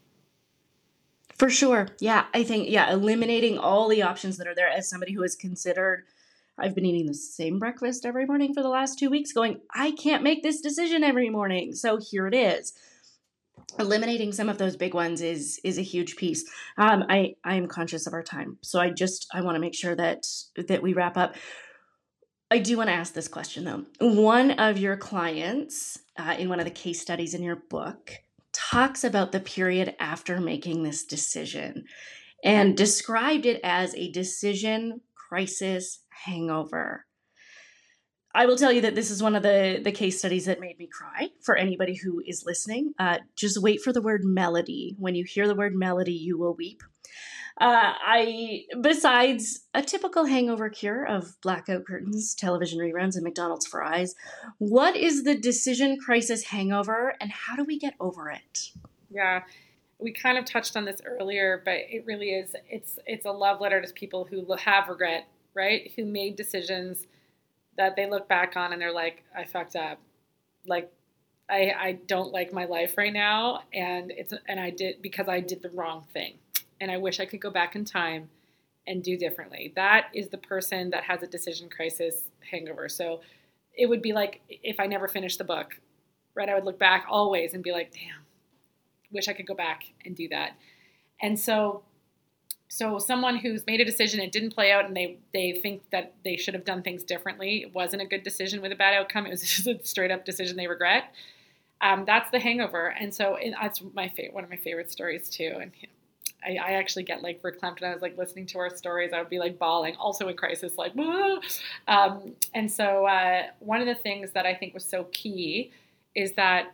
For 1.41 1.49
sure. 1.49 1.87
Yeah. 1.99 2.25
I 2.35 2.43
think, 2.43 2.69
yeah, 2.69 2.93
eliminating 2.93 3.57
all 3.57 3.87
the 3.87 4.03
options 4.03 4.37
that 4.37 4.45
are 4.45 4.53
there 4.53 4.69
as 4.69 4.87
somebody 4.87 5.13
who 5.13 5.23
has 5.23 5.35
considered, 5.35 6.03
I've 6.55 6.75
been 6.75 6.85
eating 6.85 7.07
the 7.07 7.15
same 7.15 7.57
breakfast 7.57 8.05
every 8.05 8.27
morning 8.27 8.53
for 8.53 8.61
the 8.61 8.69
last 8.69 8.99
two 8.99 9.09
weeks, 9.09 9.33
going, 9.33 9.59
I 9.73 9.89
can't 9.89 10.21
make 10.21 10.43
this 10.43 10.61
decision 10.61 11.03
every 11.03 11.31
morning. 11.31 11.73
So 11.73 11.97
here 11.97 12.27
it 12.27 12.35
is 12.35 12.73
eliminating 13.79 14.31
some 14.31 14.49
of 14.49 14.59
those 14.59 14.75
big 14.75 14.93
ones 14.93 15.19
is 15.21 15.59
is 15.63 15.77
a 15.77 15.81
huge 15.81 16.17
piece 16.17 16.43
um, 16.77 17.05
i 17.07 17.33
i 17.45 17.55
am 17.55 17.67
conscious 17.67 18.05
of 18.05 18.11
our 18.11 18.23
time 18.23 18.57
so 18.61 18.81
i 18.81 18.89
just 18.89 19.27
i 19.33 19.39
want 19.39 19.55
to 19.55 19.61
make 19.61 19.73
sure 19.73 19.95
that 19.95 20.27
that 20.67 20.81
we 20.81 20.91
wrap 20.91 21.15
up 21.15 21.35
i 22.49 22.57
do 22.57 22.75
want 22.75 22.89
to 22.89 22.93
ask 22.93 23.13
this 23.13 23.29
question 23.29 23.63
though 23.63 23.85
one 24.05 24.51
of 24.51 24.77
your 24.77 24.97
clients 24.97 25.99
uh, 26.17 26.35
in 26.37 26.49
one 26.49 26.59
of 26.59 26.65
the 26.65 26.71
case 26.71 26.99
studies 26.99 27.33
in 27.33 27.41
your 27.41 27.55
book 27.55 28.11
talks 28.71 29.03
about 29.03 29.31
the 29.31 29.39
period 29.39 29.95
after 29.99 30.39
making 30.39 30.83
this 30.83 31.03
decision 31.03 31.83
and 32.43 32.77
described 32.77 33.45
it 33.45 33.59
as 33.63 33.93
a 33.95 34.11
decision 34.11 35.01
crisis 35.13 35.99
hangover 36.25 37.05
I 38.33 38.45
will 38.45 38.57
tell 38.57 38.71
you 38.71 38.81
that 38.81 38.95
this 38.95 39.11
is 39.11 39.21
one 39.21 39.35
of 39.35 39.43
the 39.43 39.79
the 39.83 39.91
case 39.91 40.19
studies 40.19 40.45
that 40.45 40.59
made 40.59 40.77
me 40.79 40.87
cry. 40.87 41.29
For 41.41 41.55
anybody 41.55 41.95
who 41.95 42.21
is 42.25 42.43
listening, 42.45 42.93
uh, 42.99 43.19
just 43.35 43.61
wait 43.61 43.81
for 43.81 43.91
the 43.91 44.01
word 44.01 44.21
melody. 44.23 44.95
When 44.97 45.15
you 45.15 45.25
hear 45.25 45.47
the 45.47 45.55
word 45.55 45.75
melody, 45.75 46.13
you 46.13 46.37
will 46.37 46.55
weep. 46.55 46.81
Uh, 47.59 47.93
I, 48.03 48.63
besides 48.81 49.67
a 49.73 49.81
typical 49.81 50.25
hangover 50.25 50.69
cure 50.69 51.05
of 51.05 51.39
blackout 51.41 51.85
curtains, 51.85 52.33
television 52.33 52.79
reruns, 52.79 53.15
and 53.15 53.23
McDonald's 53.23 53.67
fries, 53.67 54.15
what 54.57 54.95
is 54.95 55.23
the 55.23 55.35
decision 55.35 55.97
crisis 55.99 56.45
hangover, 56.45 57.15
and 57.19 57.29
how 57.31 57.55
do 57.55 57.63
we 57.63 57.77
get 57.77 57.93
over 57.99 58.29
it? 58.29 58.69
Yeah, 59.09 59.43
we 59.99 60.13
kind 60.13 60.37
of 60.37 60.45
touched 60.45 60.77
on 60.77 60.85
this 60.85 61.01
earlier, 61.05 61.61
but 61.63 61.75
it 61.89 62.05
really 62.05 62.29
is. 62.29 62.55
It's 62.69 62.97
it's 63.05 63.25
a 63.25 63.31
love 63.31 63.59
letter 63.61 63.81
to 63.81 63.93
people 63.93 64.25
who 64.25 64.45
have 64.55 64.87
regret, 64.87 65.27
right? 65.53 65.91
Who 65.95 66.05
made 66.05 66.37
decisions 66.37 67.05
that 67.81 67.95
they 67.95 68.07
look 68.07 68.29
back 68.29 68.55
on 68.55 68.73
and 68.73 68.79
they're 68.79 68.93
like, 68.93 69.23
I 69.35 69.43
fucked 69.43 69.75
up. 69.75 69.99
Like, 70.67 70.91
I, 71.49 71.73
I 71.75 71.91
don't 72.05 72.31
like 72.31 72.53
my 72.53 72.65
life 72.65 72.95
right 72.95 73.11
now. 73.11 73.63
And 73.73 74.11
it's, 74.11 74.35
and 74.47 74.59
I 74.59 74.69
did, 74.69 75.01
because 75.01 75.27
I 75.27 75.39
did 75.39 75.63
the 75.63 75.71
wrong 75.71 76.05
thing. 76.13 76.35
And 76.79 76.91
I 76.91 76.97
wish 76.97 77.19
I 77.19 77.25
could 77.25 77.41
go 77.41 77.49
back 77.49 77.75
in 77.75 77.83
time 77.83 78.29
and 78.85 79.01
do 79.01 79.17
differently. 79.17 79.73
That 79.75 80.09
is 80.13 80.29
the 80.29 80.37
person 80.37 80.91
that 80.91 81.05
has 81.05 81.23
a 81.23 81.27
decision 81.27 81.69
crisis 81.69 82.25
hangover. 82.51 82.87
So 82.87 83.21
it 83.75 83.87
would 83.87 84.03
be 84.03 84.13
like 84.13 84.41
if 84.47 84.79
I 84.79 84.85
never 84.85 85.07
finished 85.07 85.39
the 85.39 85.43
book, 85.43 85.79
right? 86.35 86.49
I 86.49 86.53
would 86.53 86.65
look 86.65 86.77
back 86.77 87.07
always 87.09 87.55
and 87.55 87.63
be 87.63 87.71
like, 87.71 87.91
damn, 87.91 88.25
wish 89.11 89.27
I 89.27 89.33
could 89.33 89.47
go 89.47 89.55
back 89.55 89.85
and 90.05 90.15
do 90.15 90.27
that. 90.27 90.51
And 91.19 91.39
so 91.39 91.81
so 92.73 92.97
someone 92.99 93.35
who's 93.35 93.65
made 93.67 93.81
a 93.81 93.85
decision 93.85 94.21
it 94.21 94.31
didn't 94.31 94.51
play 94.51 94.71
out 94.71 94.85
and 94.85 94.95
they 94.95 95.17
they 95.33 95.51
think 95.51 95.81
that 95.91 96.13
they 96.23 96.37
should 96.37 96.53
have 96.53 96.63
done 96.63 96.81
things 96.81 97.03
differently 97.03 97.63
it 97.63 97.75
wasn't 97.75 98.01
a 98.01 98.05
good 98.05 98.23
decision 98.23 98.61
with 98.61 98.71
a 98.71 98.75
bad 98.75 98.93
outcome 98.93 99.25
it 99.25 99.29
was 99.29 99.41
just 99.55 99.67
a 99.67 99.77
straight 99.83 100.09
up 100.09 100.23
decision 100.25 100.55
they 100.55 100.67
regret 100.67 101.13
um, 101.81 102.05
that's 102.05 102.31
the 102.31 102.39
hangover 102.39 102.95
and 102.99 103.13
so 103.13 103.35
and 103.35 103.53
that's 103.61 103.81
my 103.93 104.11
one 104.31 104.43
of 104.43 104.49
my 104.49 104.55
favorite 104.55 104.89
stories 104.89 105.29
too 105.29 105.57
and 105.59 105.71
I, 106.43 106.55
I, 106.55 106.71
actually 106.73 107.03
get 107.03 107.21
like 107.21 107.39
verklempt 107.43 107.81
when 107.81 107.91
I 107.91 107.93
was 107.93 108.01
like 108.01 108.17
listening 108.17 108.47
to 108.47 108.57
our 108.57 108.75
stories. 108.75 109.13
I 109.13 109.19
would 109.19 109.29
be 109.29 109.37
like 109.37 109.59
bawling, 109.59 109.95
also 109.97 110.27
in 110.27 110.35
crisis, 110.35 110.75
like, 110.75 110.91
um, 111.87 112.33
and 112.55 112.71
so 112.71 113.05
uh, 113.05 113.43
one 113.59 113.79
of 113.79 113.85
the 113.85 113.93
things 113.93 114.31
that 114.31 114.47
I 114.47 114.55
think 114.55 114.73
was 114.73 114.83
so 114.83 115.03
key 115.11 115.69
is 116.15 116.31
that 116.33 116.73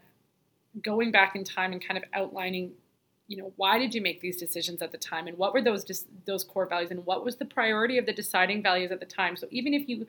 going 0.81 1.11
back 1.11 1.35
in 1.35 1.43
time 1.43 1.73
and 1.73 1.85
kind 1.85 1.97
of 1.97 2.05
outlining 2.13 2.71
you 3.27 3.37
know 3.37 3.51
why 3.57 3.77
did 3.77 3.93
you 3.93 4.01
make 4.01 4.21
these 4.21 4.37
decisions 4.37 4.81
at 4.81 4.91
the 4.91 4.97
time? 4.97 5.27
And 5.27 5.37
what 5.37 5.53
were 5.53 5.61
those 5.61 5.83
dis- 5.83 6.05
those 6.25 6.43
core 6.43 6.65
values? 6.65 6.91
And 6.91 7.05
what 7.05 7.25
was 7.25 7.37
the 7.37 7.45
priority 7.45 7.97
of 7.97 8.05
the 8.05 8.13
deciding 8.13 8.63
values 8.63 8.91
at 8.91 8.99
the 8.99 9.05
time? 9.05 9.35
So 9.35 9.47
even 9.51 9.73
if 9.73 9.87
you 9.89 10.07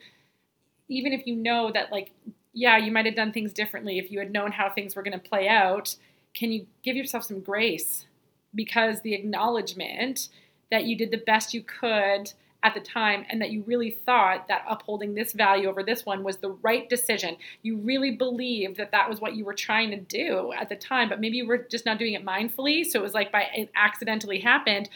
even 0.89 1.13
if 1.13 1.27
you 1.27 1.37
know 1.37 1.71
that 1.73 1.93
like 1.93 2.13
yeah 2.53 2.77
you 2.77 2.91
might 2.91 3.07
have 3.07 3.17
done 3.17 3.33
things 3.33 3.53
differently 3.53 3.99
if 3.99 4.11
you 4.11 4.19
had 4.19 4.33
known 4.33 4.53
how 4.53 4.71
things 4.71 4.97
were 4.97 5.03
going 5.03 5.19
to 5.19 5.29
play 5.29 5.49
out 5.49 5.97
can 6.35 6.53
you 6.53 6.67
give 6.83 6.97
yourself 6.97 7.25
some 7.25 7.41
grace? 7.41 8.07
Because 8.55 9.01
the 9.01 9.15
acknowledgement 9.15 10.29
that 10.71 10.85
you 10.85 10.97
did 10.97 11.11
the 11.11 11.19
best 11.19 11.55
you 11.55 11.63
could 11.63 12.33
at 12.63 12.75
the 12.75 12.81
time 12.81 13.25
and 13.31 13.41
that 13.41 13.51
you 13.51 13.63
really 13.67 13.91
thought 13.91 14.49
that 14.49 14.65
upholding 14.69 15.15
this 15.15 15.33
value 15.33 15.69
over 15.69 15.83
this 15.83 16.05
one 16.05 16.25
was 16.25 16.39
the 16.39 16.51
right 16.51 16.89
decision. 16.89 17.37
You 17.63 17.77
really 17.77 18.11
believed 18.11 18.79
that 18.79 18.91
that 18.91 19.09
was 19.09 19.21
what 19.21 19.37
you 19.37 19.45
were 19.45 19.55
trying 19.55 19.91
to 19.91 19.97
do 19.97 20.53
at 20.53 20.69
the 20.69 20.75
time, 20.75 21.09
but 21.09 21.21
maybe 21.21 21.37
you 21.37 21.47
were 21.47 21.59
just 21.59 21.87
not 21.87 21.99
doing 21.99 22.15
it 22.15 22.27
mindfully. 22.27 22.85
So 22.85 22.99
it 22.99 23.03
was 23.03 23.15
like 23.15 23.31
by 23.31 23.47
it 23.55 23.71
accidentally 23.77 24.41
happened. 24.41 24.89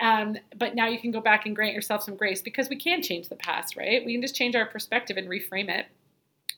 Um, 0.00 0.36
but 0.56 0.74
now 0.74 0.88
you 0.88 0.98
can 0.98 1.12
go 1.12 1.20
back 1.20 1.46
and 1.46 1.54
grant 1.54 1.74
yourself 1.74 2.02
some 2.02 2.16
grace 2.16 2.42
because 2.42 2.68
we 2.68 2.76
can 2.76 3.02
change 3.02 3.28
the 3.28 3.36
past, 3.36 3.76
right? 3.76 4.04
We 4.04 4.12
can 4.12 4.22
just 4.22 4.34
change 4.34 4.56
our 4.56 4.66
perspective 4.66 5.16
and 5.16 5.28
reframe 5.28 5.68
it. 5.68 5.86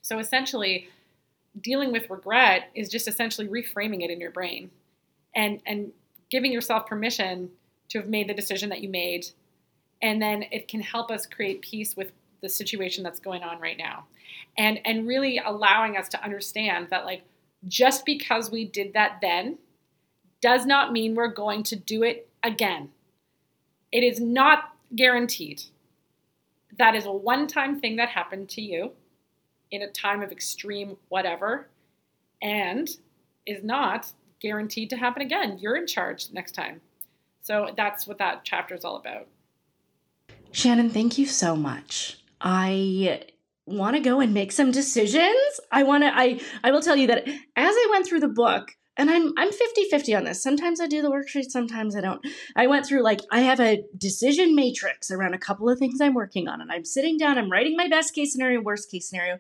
So 0.01 0.19
essentially, 0.19 0.89
dealing 1.61 1.93
with 1.93 2.09
regret 2.09 2.71
is 2.75 2.89
just 2.89 3.07
essentially 3.07 3.49
reframing 3.49 4.03
it 4.03 4.11
in 4.11 4.21
your 4.21 4.31
brain 4.31 4.71
and 5.35 5.61
and 5.67 5.93
giving 6.31 6.53
yourself 6.53 6.87
permission 6.87 7.51
to 7.91 7.99
have 7.99 8.09
made 8.09 8.29
the 8.29 8.35
decision 8.35 8.71
that 8.71 8.81
you 8.81 8.89
made 8.89 9.27
and 10.03 10.21
then 10.21 10.45
it 10.51 10.69
can 10.69 10.81
help 10.81 11.11
us 11.11 11.27
create 11.27 11.63
peace 11.63 11.97
with 11.97 12.13
the 12.43 12.49
situation 12.49 13.05
that's 13.05 13.21
going 13.21 13.43
on 13.43 13.61
right 13.61 13.79
now. 13.79 14.05
And 14.59 14.81
and 14.85 15.07
really 15.07 15.39
allowing 15.39 15.97
us 15.97 16.09
to 16.11 16.23
understand 16.23 16.89
that 16.91 17.07
like 17.07 17.23
just 17.69 18.05
because 18.05 18.51
we 18.51 18.65
did 18.65 18.93
that 18.95 19.19
then 19.23 19.59
does 20.41 20.67
not 20.67 20.93
mean 20.93 21.15
we're 21.15 21.29
going 21.29 21.63
to 21.63 21.77
do 21.77 22.03
it 22.03 22.29
again. 22.43 22.91
It 23.93 24.03
is 24.03 24.21
not 24.21 24.75
guaranteed. 24.97 25.63
That 26.79 26.97
is 26.97 27.07
a 27.07 27.13
one-time 27.13 27.79
thing 27.79 27.97
that 27.97 28.09
happened 28.09 28.49
to 28.51 28.63
you 28.63 28.93
in 29.71 29.83
a 29.83 29.91
time 29.91 30.23
of 30.23 30.33
extreme 30.33 30.97
whatever 31.09 31.69
and 32.43 32.89
is 33.47 33.63
not 33.63 34.11
guaranteed 34.41 34.91
to 34.91 34.97
happen 34.97 35.23
again. 35.23 35.59
You're 35.61 35.77
in 35.77 35.87
charge 35.87 36.33
next 36.33 36.53
time. 36.53 36.81
So 37.43 37.69
that's 37.77 38.07
what 38.07 38.19
that 38.19 38.45
chapter 38.45 38.75
is 38.75 38.85
all 38.85 38.97
about 38.97 39.29
Shannon, 40.53 40.91
thank 40.91 41.19
you 41.19 41.27
so 41.27 41.57
much. 41.57 42.19
I 42.41 43.25
want 43.67 43.97
to 43.97 44.03
go 44.03 44.21
and 44.21 44.35
make 44.35 44.53
some 44.53 44.71
decisions. 44.71 45.61
I 45.71 45.83
want 45.83 46.05
to 46.05 46.11
I 46.15 46.41
I 46.63 46.71
will 46.71 46.83
tell 46.83 46.97
you 46.97 47.07
that 47.09 47.27
as 47.27 47.35
I 47.57 47.89
went 47.91 48.07
through 48.07 48.21
the 48.21 48.29
book, 48.29 48.73
and 48.97 49.11
I'm 49.11 49.33
I'm 49.39 49.51
50-50 49.51 50.17
on 50.17 50.25
this. 50.25 50.43
Sometimes 50.43 50.81
I 50.81 50.87
do 50.87 51.01
the 51.01 51.11
worksheet, 51.11 51.51
sometimes 51.51 51.97
I 51.97 52.01
don't. 52.01 52.25
I 52.55 52.67
went 52.67 52.87
through 52.87 53.03
like 53.03 53.21
I 53.31 53.41
have 53.41 53.61
a 53.61 53.85
decision 53.97 54.55
matrix 54.55 55.11
around 55.11 55.35
a 55.35 55.39
couple 55.39 55.69
of 55.71 55.79
things 55.79 56.01
I'm 56.01 56.15
working 56.15 56.49
on 56.49 56.61
and 56.61 56.71
I'm 56.71 56.85
sitting 56.85 57.17
down, 57.17 57.39
I'm 57.39 57.51
writing 57.51 57.77
my 57.77 57.89
best 57.89 58.15
case 58.15 58.33
scenario, 58.33 58.61
worst 58.61 58.91
case 58.91 59.09
scenario. 59.09 59.39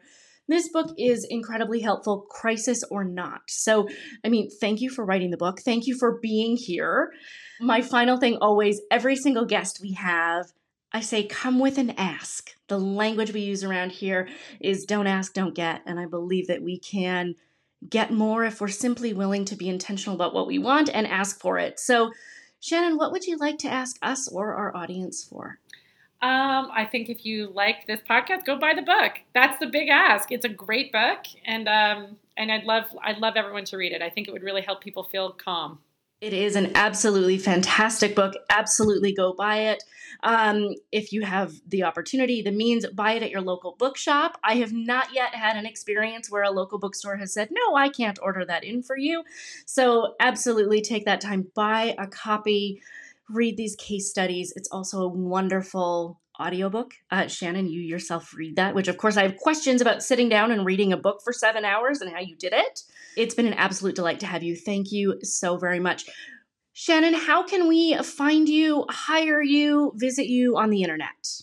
This 0.49 0.69
book 0.69 0.95
is 0.99 1.25
incredibly 1.29 1.81
helpful, 1.81 2.27
crisis 2.29 2.83
or 2.91 3.05
not. 3.05 3.43
So, 3.49 3.89
I 4.25 4.29
mean, 4.29 4.51
thank 4.51 4.81
you 4.81 4.91
for 4.91 5.05
writing 5.05 5.31
the 5.31 5.37
book. 5.37 5.61
Thank 5.61 5.87
you 5.87 5.97
for 5.97 6.19
being 6.21 6.57
here. 6.57 7.13
My 7.61 7.81
final 7.81 8.19
thing 8.19 8.39
always 8.41 8.81
every 8.91 9.15
single 9.15 9.45
guest 9.45 9.79
we 9.81 9.93
have 9.93 10.53
I 10.93 11.01
say, 11.01 11.24
come 11.24 11.59
with 11.59 11.78
an 11.78 11.90
ask. 11.90 12.51
The 12.68 12.78
language 12.78 13.32
we 13.32 13.40
use 13.40 13.64
around 13.64 13.93
here 13.93 14.28
is 14.61 14.84
don't 14.84 15.07
ask, 15.07 15.32
don't 15.32 15.55
get. 15.55 15.82
And 15.86 15.99
I 15.99 16.07
believe 16.07 16.49
that 16.49 16.62
we 16.62 16.78
can 16.78 17.34
get 17.88 18.12
more 18.12 18.45
if 18.45 18.61
we're 18.61 18.68
simply 18.68 19.12
willing 19.12 19.45
to 19.47 19.57
be 19.57 19.68
intentional 19.68 20.14
about 20.14 20.34
what 20.34 20.47
we 20.47 20.59
want 20.59 20.90
and 20.93 21.07
ask 21.07 21.40
for 21.40 21.59
it. 21.59 21.80
So, 21.80 22.12
Shannon, 22.61 22.97
what 22.97 23.11
would 23.11 23.26
you 23.26 23.36
like 23.38 23.59
to 23.59 23.68
ask 23.68 23.97
us 24.03 24.28
or 24.28 24.55
our 24.55 24.76
audience 24.76 25.24
for? 25.24 25.59
Um, 26.22 26.70
I 26.72 26.88
think 26.90 27.09
if 27.09 27.26
you 27.26 27.51
like 27.53 27.86
this 27.88 28.01
podcast, 28.09 28.45
go 28.45 28.57
buy 28.57 28.74
the 28.74 28.82
book. 28.82 29.14
That's 29.34 29.59
the 29.59 29.66
big 29.66 29.88
ask. 29.88 30.30
It's 30.30 30.45
a 30.45 30.49
great 30.49 30.93
book, 30.93 31.18
and 31.45 31.68
um, 31.68 32.16
and 32.36 32.53
I'd 32.53 32.62
love 32.62 32.84
I'd 33.03 33.18
love 33.18 33.34
everyone 33.34 33.64
to 33.64 33.76
read 33.76 33.90
it. 33.90 34.03
I 34.03 34.09
think 34.09 34.28
it 34.28 34.30
would 34.30 34.45
really 34.45 34.62
help 34.62 34.80
people 34.80 35.03
feel 35.03 35.32
calm. 35.32 35.80
It 36.23 36.33
is 36.33 36.55
an 36.55 36.70
absolutely 36.77 37.37
fantastic 37.37 38.14
book. 38.14 38.35
Absolutely 38.49 39.12
go 39.12 39.33
buy 39.33 39.73
it. 39.73 39.83
Um, 40.23 40.77
if 40.93 41.12
you 41.12 41.23
have 41.23 41.53
the 41.66 41.83
opportunity, 41.83 42.43
the 42.43 42.53
means, 42.53 42.87
buy 42.87 43.14
it 43.14 43.25
at 43.25 43.31
your 43.31 43.41
local 43.41 43.75
bookshop. 43.77 44.39
I 44.45 44.55
have 44.59 44.73
not 44.73 45.12
yet 45.12 45.35
had 45.35 45.57
an 45.57 45.66
experience 45.66 46.31
where 46.31 46.45
a 46.45 46.53
local 46.53 46.79
bookstore 46.79 47.16
has 47.16 47.35
said, 47.35 47.49
no, 47.51 47.75
I 47.75 47.89
can't 47.89 48.20
order 48.23 48.45
that 48.45 48.62
in 48.62 48.85
for 48.85 48.97
you. 48.97 49.25
So, 49.66 50.14
absolutely 50.20 50.81
take 50.81 51.07
that 51.07 51.20
time, 51.20 51.49
buy 51.57 51.97
a 51.99 52.07
copy 52.07 52.81
read 53.29 53.57
these 53.57 53.75
case 53.77 54.09
studies. 54.09 54.53
It's 54.55 54.68
also 54.70 55.03
a 55.03 55.09
wonderful 55.09 56.20
audiobook. 56.41 56.95
Uh, 57.11 57.27
Shannon, 57.27 57.68
you 57.68 57.81
yourself 57.81 58.35
read 58.35 58.57
that, 58.57 58.75
which 58.75 58.89
of 58.89 58.97
course 58.97 59.16
I 59.16 59.23
have 59.23 59.37
questions 59.37 59.81
about 59.81 60.03
sitting 60.03 60.29
down 60.29 60.51
and 60.51 60.64
reading 60.64 60.93
a 60.93 60.97
book 60.97 61.20
for 61.23 61.33
seven 61.33 61.64
hours 61.64 62.01
and 62.01 62.12
how 62.12 62.20
you 62.20 62.37
did 62.37 62.53
it. 62.53 62.83
It's 63.17 63.35
been 63.35 63.47
an 63.47 63.55
absolute 63.55 63.95
delight 63.95 64.21
to 64.21 64.27
have 64.27 64.43
you. 64.43 64.57
Thank 64.57 64.93
you 64.93 65.19
so 65.23 65.57
very 65.57 65.81
much. 65.81 66.05
Shannon, 66.73 67.15
how 67.15 67.43
can 67.43 67.69
we 67.69 67.97
find 67.99 68.49
you, 68.49 68.87
hire 68.89 69.43
you, 69.43 69.93
visit 69.97 70.27
you 70.27 70.57
on 70.57 70.71
the 70.71 70.83
internet? 70.83 71.43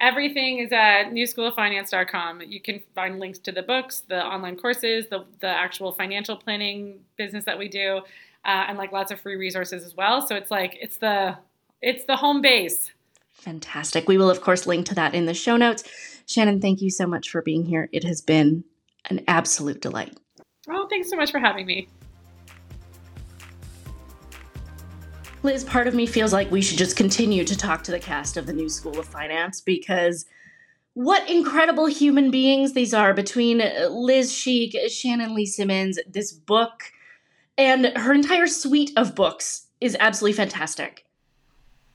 Everything 0.00 0.58
is 0.58 0.72
at 0.72 1.10
newschooloffinance.com. 1.10 2.42
You 2.42 2.60
can 2.60 2.82
find 2.94 3.18
links 3.18 3.38
to 3.40 3.52
the 3.52 3.62
books, 3.62 4.02
the 4.08 4.24
online 4.24 4.56
courses, 4.56 5.06
the, 5.10 5.24
the 5.40 5.48
actual 5.48 5.92
financial 5.92 6.36
planning 6.36 7.00
business 7.16 7.44
that 7.44 7.58
we 7.58 7.68
do 7.68 8.02
uh, 8.46 8.64
and 8.68 8.78
like 8.78 8.92
lots 8.92 9.10
of 9.10 9.20
free 9.20 9.36
resources 9.36 9.84
as 9.84 9.94
well. 9.94 10.26
So 10.26 10.36
it's 10.36 10.50
like 10.50 10.78
it's 10.80 10.96
the 10.98 11.36
it's 11.82 12.04
the 12.04 12.16
home 12.16 12.40
base. 12.40 12.92
Fantastic. 13.32 14.08
We 14.08 14.16
will 14.16 14.30
of 14.30 14.40
course 14.40 14.66
link 14.66 14.86
to 14.86 14.94
that 14.94 15.14
in 15.14 15.26
the 15.26 15.34
show 15.34 15.56
notes. 15.56 15.84
Shannon, 16.26 16.60
thank 16.60 16.80
you 16.80 16.90
so 16.90 17.06
much 17.06 17.30
for 17.30 17.42
being 17.42 17.64
here. 17.64 17.88
It 17.92 18.04
has 18.04 18.22
been 18.22 18.64
an 19.10 19.22
absolute 19.28 19.82
delight. 19.82 20.16
Oh, 20.68 20.86
thanks 20.88 21.08
so 21.10 21.16
much 21.16 21.30
for 21.30 21.38
having 21.38 21.66
me. 21.66 21.88
Liz, 25.42 25.62
part 25.62 25.86
of 25.86 25.94
me 25.94 26.06
feels 26.06 26.32
like 26.32 26.50
we 26.50 26.60
should 26.60 26.78
just 26.78 26.96
continue 26.96 27.44
to 27.44 27.56
talk 27.56 27.84
to 27.84 27.92
the 27.92 28.00
cast 28.00 28.36
of 28.36 28.46
the 28.46 28.52
New 28.52 28.68
School 28.68 28.98
of 28.98 29.06
Finance 29.06 29.60
because 29.60 30.26
what 30.94 31.28
incredible 31.30 31.86
human 31.86 32.30
beings 32.30 32.72
these 32.72 32.92
are 32.92 33.14
between 33.14 33.60
uh, 33.60 33.88
Liz 33.90 34.32
Schieck, 34.32 34.90
Shannon 34.90 35.34
Lee 35.34 35.46
Simmons, 35.46 36.00
this 36.08 36.32
book, 36.32 36.84
and 37.56 37.86
her 37.96 38.12
entire 38.12 38.46
suite 38.46 38.92
of 38.96 39.14
books 39.14 39.66
is 39.80 39.96
absolutely 40.00 40.36
fantastic. 40.36 41.04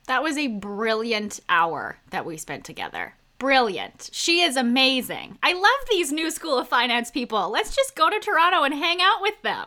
That 0.07 0.24
was 0.24 0.38
a 0.38 0.47
brilliant 0.47 1.39
hour 1.49 1.97
that 2.11 2.26
we 2.26 2.38
spent 2.38 2.63
together. 2.63 3.15
Brilliant. 3.41 4.11
She 4.13 4.41
is 4.41 4.55
amazing. 4.55 5.39
I 5.41 5.53
love 5.53 5.89
these 5.89 6.11
new 6.11 6.29
school 6.29 6.59
of 6.59 6.67
finance 6.67 7.09
people. 7.09 7.49
Let's 7.49 7.75
just 7.75 7.95
go 7.95 8.07
to 8.07 8.19
Toronto 8.19 8.61
and 8.61 8.71
hang 8.71 9.01
out 9.01 9.19
with 9.19 9.41
them. 9.41 9.65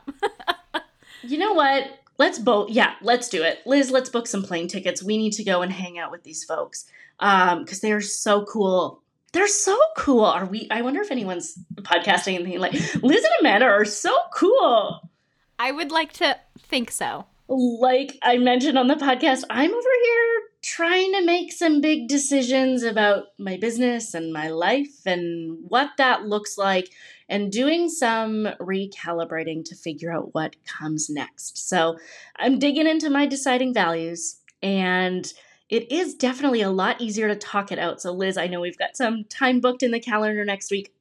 you 1.24 1.38
know 1.38 1.54
what? 1.54 1.98
Let's 2.16 2.38
both. 2.38 2.70
Yeah, 2.70 2.94
let's 3.02 3.28
do 3.28 3.42
it. 3.42 3.66
Liz, 3.66 3.90
let's 3.90 4.10
book 4.10 4.28
some 4.28 4.44
plane 4.44 4.68
tickets. 4.68 5.02
We 5.02 5.18
need 5.18 5.32
to 5.32 5.42
go 5.42 5.62
and 5.62 5.72
hang 5.72 5.98
out 5.98 6.12
with 6.12 6.22
these 6.22 6.44
folks 6.44 6.84
um 7.18 7.64
because 7.64 7.80
they 7.80 7.90
are 7.90 8.00
so 8.00 8.44
cool. 8.44 9.02
They're 9.32 9.48
so 9.48 9.76
cool. 9.96 10.24
Are 10.24 10.46
we? 10.46 10.68
I 10.70 10.82
wonder 10.82 11.00
if 11.00 11.10
anyone's 11.10 11.58
podcasting 11.78 12.36
and 12.36 12.44
thinking 12.44 12.60
like 12.60 12.74
Liz 13.02 13.24
and 13.24 13.32
Amanda 13.40 13.66
are 13.66 13.84
so 13.84 14.16
cool. 14.32 15.10
I 15.58 15.72
would 15.72 15.90
like 15.90 16.12
to 16.12 16.38
think 16.60 16.92
so. 16.92 17.26
Like 17.48 18.20
I 18.22 18.36
mentioned 18.36 18.78
on 18.78 18.86
the 18.86 18.94
podcast, 18.94 19.42
I'm 19.50 19.74
over 19.74 19.88
here 20.04 20.42
trying 20.64 21.12
to 21.12 21.22
make 21.22 21.52
some 21.52 21.82
big 21.82 22.08
decisions 22.08 22.82
about 22.82 23.26
my 23.38 23.58
business 23.58 24.14
and 24.14 24.32
my 24.32 24.48
life 24.48 25.04
and 25.04 25.58
what 25.68 25.90
that 25.98 26.24
looks 26.24 26.56
like 26.56 26.90
and 27.28 27.52
doing 27.52 27.90
some 27.90 28.48
recalibrating 28.58 29.62
to 29.62 29.76
figure 29.76 30.10
out 30.10 30.34
what 30.34 30.56
comes 30.64 31.10
next. 31.10 31.68
So 31.68 31.98
I'm 32.36 32.58
digging 32.58 32.86
into 32.86 33.10
my 33.10 33.26
deciding 33.26 33.74
values 33.74 34.36
and 34.62 35.30
it 35.68 35.92
is 35.92 36.14
definitely 36.14 36.62
a 36.62 36.70
lot 36.70 36.98
easier 37.00 37.28
to 37.28 37.36
talk 37.36 37.70
it 37.70 37.78
out. 37.78 38.00
So, 38.00 38.12
Liz, 38.12 38.38
I 38.38 38.46
know 38.46 38.60
we've 38.62 38.78
got 38.78 38.96
some 38.96 39.24
time 39.24 39.60
booked 39.60 39.82
in 39.82 39.90
the 39.90 40.00
calendar 40.00 40.44
next 40.46 40.70
week 40.70 40.94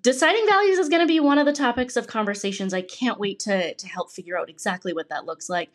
deciding 0.00 0.46
values 0.48 0.78
is 0.78 0.88
going 0.88 1.02
to 1.02 1.06
be 1.06 1.20
one 1.20 1.38
of 1.38 1.46
the 1.46 1.52
topics 1.52 1.96
of 1.96 2.06
conversations. 2.06 2.72
I 2.72 2.82
can't 2.82 3.18
wait 3.18 3.38
to, 3.40 3.74
to 3.74 3.86
help 3.86 4.10
figure 4.10 4.38
out 4.38 4.48
exactly 4.48 4.92
what 4.92 5.08
that 5.10 5.26
looks 5.26 5.50
like. 5.50 5.70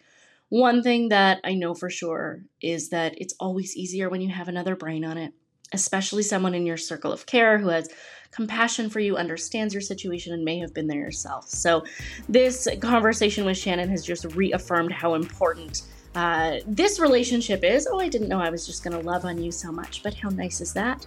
One 0.50 0.82
thing 0.82 1.10
that 1.10 1.40
I 1.44 1.56
know 1.56 1.74
for 1.74 1.90
sure 1.90 2.44
is 2.62 2.90
that 2.90 3.14
it's 3.18 3.34
always 3.40 3.76
easier 3.76 4.10
when 4.10 4.22
you 4.22 4.30
have 4.30 4.48
another 4.48 4.76
brain 4.76 5.04
on 5.04 5.18
it, 5.18 5.34
especially 5.74 6.24
someone 6.24 6.54
in 6.54 6.66
your 6.66 6.78
circle 6.78 7.12
of 7.12 7.26
care 7.26 7.58
who 7.58 7.68
has 7.68 7.90
compassion 8.32 8.90
for 8.90 9.00
you, 9.00 9.18
understands 9.18 9.74
your 9.74 9.82
situation, 9.82 10.34
and 10.34 10.46
may 10.46 10.58
have 10.60 10.74
been 10.74 10.88
there 10.88 11.00
yourself. 11.00 11.50
So, 11.50 11.84
this 12.30 12.68
conversation 12.80 13.44
with 13.46 13.58
Shannon 13.58 13.90
has 13.90 14.06
just 14.06 14.24
reaffirmed 14.36 14.92
how 14.92 15.16
important 15.16 15.82
uh, 16.16 16.60
this 16.66 17.00
relationship 17.00 17.64
is. 17.64 17.88
Oh, 17.92 18.00
I 18.00 18.08
didn't 18.08 18.30
know 18.30 18.40
I 18.40 18.50
was 18.50 18.66
just 18.66 18.84
to 18.84 19.00
love 19.00 19.26
on 19.26 19.42
you 19.42 19.52
so 19.52 19.72
much, 19.72 20.02
but 20.02 20.14
how 20.14 20.30
nice 20.30 20.62
is 20.62 20.74
that? 20.74 21.06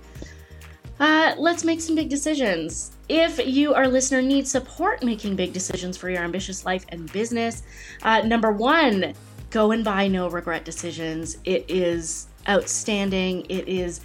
Uh, 1.01 1.34
let's 1.38 1.64
make 1.64 1.80
some 1.80 1.95
big 1.95 2.11
decisions. 2.11 2.93
If 3.09 3.45
you, 3.45 3.72
our 3.72 3.88
listener, 3.88 4.20
need 4.20 4.47
support 4.47 5.03
making 5.03 5.34
big 5.34 5.55
decisions 5.55 5.97
for 5.97 6.11
your 6.11 6.22
ambitious 6.22 6.66
life 6.66 6.84
and 6.91 7.11
business, 7.11 7.62
uh, 8.03 8.20
number 8.20 8.53
one, 8.53 9.14
go 9.51 9.73
and 9.73 9.85
buy 9.85 10.09
No 10.09 10.29
Regret 10.29 10.65
Decisions. 10.65 11.39
It 11.45 11.65
is 11.69 12.29
outstanding. 12.49 13.47
It 13.49 13.69
is 13.69 14.01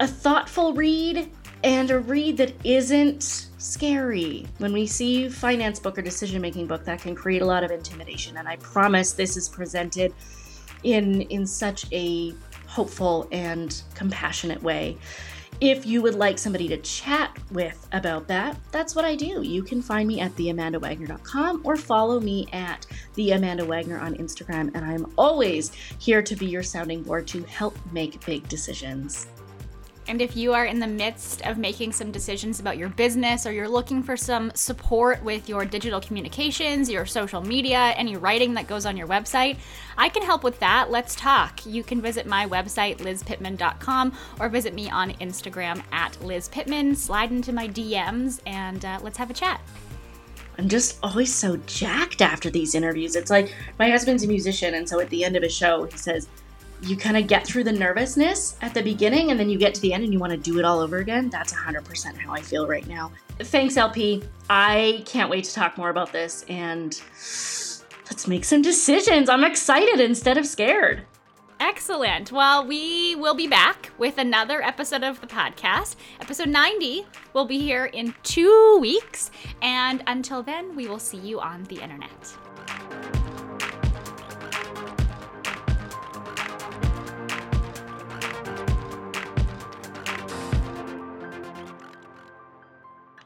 a 0.00 0.06
thoughtful 0.06 0.72
read 0.72 1.30
and 1.62 1.90
a 1.90 1.98
read 1.98 2.36
that 2.38 2.52
isn't 2.64 3.48
scary. 3.58 4.46
When 4.58 4.72
we 4.72 4.86
see 4.86 5.28
finance 5.28 5.78
book 5.78 5.98
or 5.98 6.02
decision 6.02 6.42
making 6.42 6.66
book, 6.66 6.84
that 6.84 7.00
can 7.00 7.14
create 7.14 7.42
a 7.42 7.46
lot 7.46 7.64
of 7.64 7.70
intimidation. 7.70 8.36
And 8.36 8.48
I 8.48 8.56
promise 8.56 9.12
this 9.12 9.36
is 9.36 9.48
presented 9.48 10.12
in 10.82 11.22
in 11.22 11.46
such 11.46 11.86
a 11.92 12.34
hopeful 12.66 13.28
and 13.32 13.82
compassionate 13.94 14.62
way. 14.62 14.96
If 15.60 15.86
you 15.86 16.02
would 16.02 16.16
like 16.16 16.38
somebody 16.38 16.68
to 16.68 16.76
chat 16.78 17.38
with 17.52 17.86
about 17.92 18.26
that, 18.28 18.56
that's 18.72 18.96
what 18.96 19.04
I 19.04 19.14
do. 19.14 19.42
You 19.42 19.62
can 19.62 19.80
find 19.80 20.08
me 20.08 20.20
at 20.20 20.34
theamandawagner.com 20.34 21.62
or 21.64 21.76
follow 21.76 22.18
me 22.18 22.48
at 22.52 22.86
the 23.14 23.30
Amanda 23.32 23.64
Wagner 23.64 23.98
on 24.00 24.14
Instagram, 24.16 24.74
and 24.74 24.84
I'm 24.84 25.12
always 25.16 25.72
here 25.98 26.22
to 26.22 26.34
be 26.34 26.46
your 26.46 26.64
sounding 26.64 27.02
board 27.02 27.28
to 27.28 27.44
help 27.44 27.78
make 27.92 28.24
big 28.26 28.48
decisions. 28.48 29.28
And 30.06 30.20
if 30.20 30.36
you 30.36 30.52
are 30.52 30.66
in 30.66 30.80
the 30.80 30.86
midst 30.86 31.40
of 31.46 31.56
making 31.56 31.92
some 31.92 32.12
decisions 32.12 32.60
about 32.60 32.76
your 32.76 32.90
business 32.90 33.46
or 33.46 33.52
you're 33.52 33.68
looking 33.68 34.02
for 34.02 34.16
some 34.16 34.52
support 34.54 35.22
with 35.24 35.48
your 35.48 35.64
digital 35.64 36.00
communications, 36.00 36.90
your 36.90 37.06
social 37.06 37.40
media, 37.40 37.94
any 37.96 38.16
writing 38.16 38.54
that 38.54 38.66
goes 38.66 38.84
on 38.84 38.98
your 38.98 39.06
website, 39.06 39.56
I 39.96 40.10
can 40.10 40.22
help 40.22 40.44
with 40.44 40.60
that. 40.60 40.90
Let's 40.90 41.14
talk. 41.14 41.64
You 41.64 41.82
can 41.82 42.02
visit 42.02 42.26
my 42.26 42.46
website, 42.46 42.98
lizpittman.com, 42.98 44.12
or 44.40 44.48
visit 44.50 44.74
me 44.74 44.90
on 44.90 45.12
Instagram 45.12 45.82
at 45.90 46.12
lizpittman. 46.20 46.96
Slide 46.96 47.30
into 47.30 47.52
my 47.52 47.66
DMs 47.66 48.40
and 48.46 48.84
uh, 48.84 49.00
let's 49.02 49.16
have 49.16 49.30
a 49.30 49.34
chat. 49.34 49.62
I'm 50.58 50.68
just 50.68 50.98
always 51.02 51.34
so 51.34 51.56
jacked 51.66 52.22
after 52.22 52.50
these 52.50 52.74
interviews. 52.74 53.16
It's 53.16 53.30
like 53.30 53.52
my 53.78 53.90
husband's 53.90 54.22
a 54.22 54.28
musician, 54.28 54.74
and 54.74 54.88
so 54.88 55.00
at 55.00 55.10
the 55.10 55.24
end 55.24 55.34
of 55.34 55.42
a 55.42 55.48
show, 55.48 55.84
he 55.84 55.96
says, 55.96 56.28
you 56.84 56.96
kind 56.96 57.16
of 57.16 57.26
get 57.26 57.46
through 57.46 57.64
the 57.64 57.72
nervousness 57.72 58.56
at 58.60 58.74
the 58.74 58.82
beginning 58.82 59.30
and 59.30 59.38
then 59.38 59.48
you 59.48 59.58
get 59.58 59.74
to 59.74 59.80
the 59.80 59.92
end 59.92 60.04
and 60.04 60.12
you 60.12 60.18
want 60.18 60.32
to 60.32 60.36
do 60.36 60.58
it 60.58 60.64
all 60.64 60.80
over 60.80 60.98
again. 60.98 61.30
That's 61.30 61.52
100% 61.52 62.16
how 62.18 62.32
I 62.32 62.40
feel 62.40 62.66
right 62.66 62.86
now. 62.86 63.12
Thanks, 63.38 63.76
LP. 63.76 64.22
I 64.50 65.02
can't 65.06 65.30
wait 65.30 65.44
to 65.44 65.54
talk 65.54 65.76
more 65.78 65.90
about 65.90 66.12
this 66.12 66.44
and 66.48 67.00
let's 68.04 68.28
make 68.28 68.44
some 68.44 68.62
decisions. 68.62 69.28
I'm 69.28 69.44
excited 69.44 70.00
instead 70.00 70.38
of 70.38 70.46
scared. 70.46 71.02
Excellent. 71.60 72.30
Well, 72.32 72.66
we 72.66 73.14
will 73.16 73.34
be 73.34 73.46
back 73.46 73.90
with 73.96 74.18
another 74.18 74.62
episode 74.62 75.02
of 75.02 75.20
the 75.20 75.26
podcast. 75.26 75.96
Episode 76.20 76.48
90 76.48 77.06
will 77.32 77.46
be 77.46 77.58
here 77.60 77.86
in 77.86 78.14
two 78.22 78.78
weeks. 78.80 79.30
And 79.62 80.02
until 80.06 80.42
then, 80.42 80.76
we 80.76 80.88
will 80.88 80.98
see 80.98 81.18
you 81.18 81.40
on 81.40 81.64
the 81.64 81.80
internet. 81.80 82.36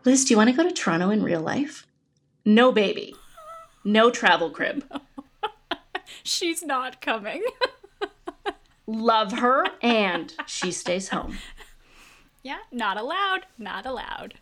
Liz, 0.04 0.24
do 0.24 0.32
you 0.32 0.36
want 0.36 0.50
to 0.50 0.56
go 0.56 0.62
to 0.62 0.72
Toronto 0.72 1.10
in 1.10 1.22
real 1.22 1.40
life? 1.40 1.86
No 2.44 2.72
baby. 2.72 3.14
No 3.84 4.10
travel 4.10 4.50
crib. 4.50 4.84
She's 6.22 6.62
not 6.62 7.00
coming. 7.00 7.42
Love 8.86 9.32
her 9.32 9.66
and 9.82 10.32
she 10.46 10.72
stays 10.72 11.10
home. 11.10 11.36
Yeah, 12.42 12.58
not 12.72 12.96
allowed. 12.98 13.46
Not 13.58 13.84
allowed. 13.84 14.34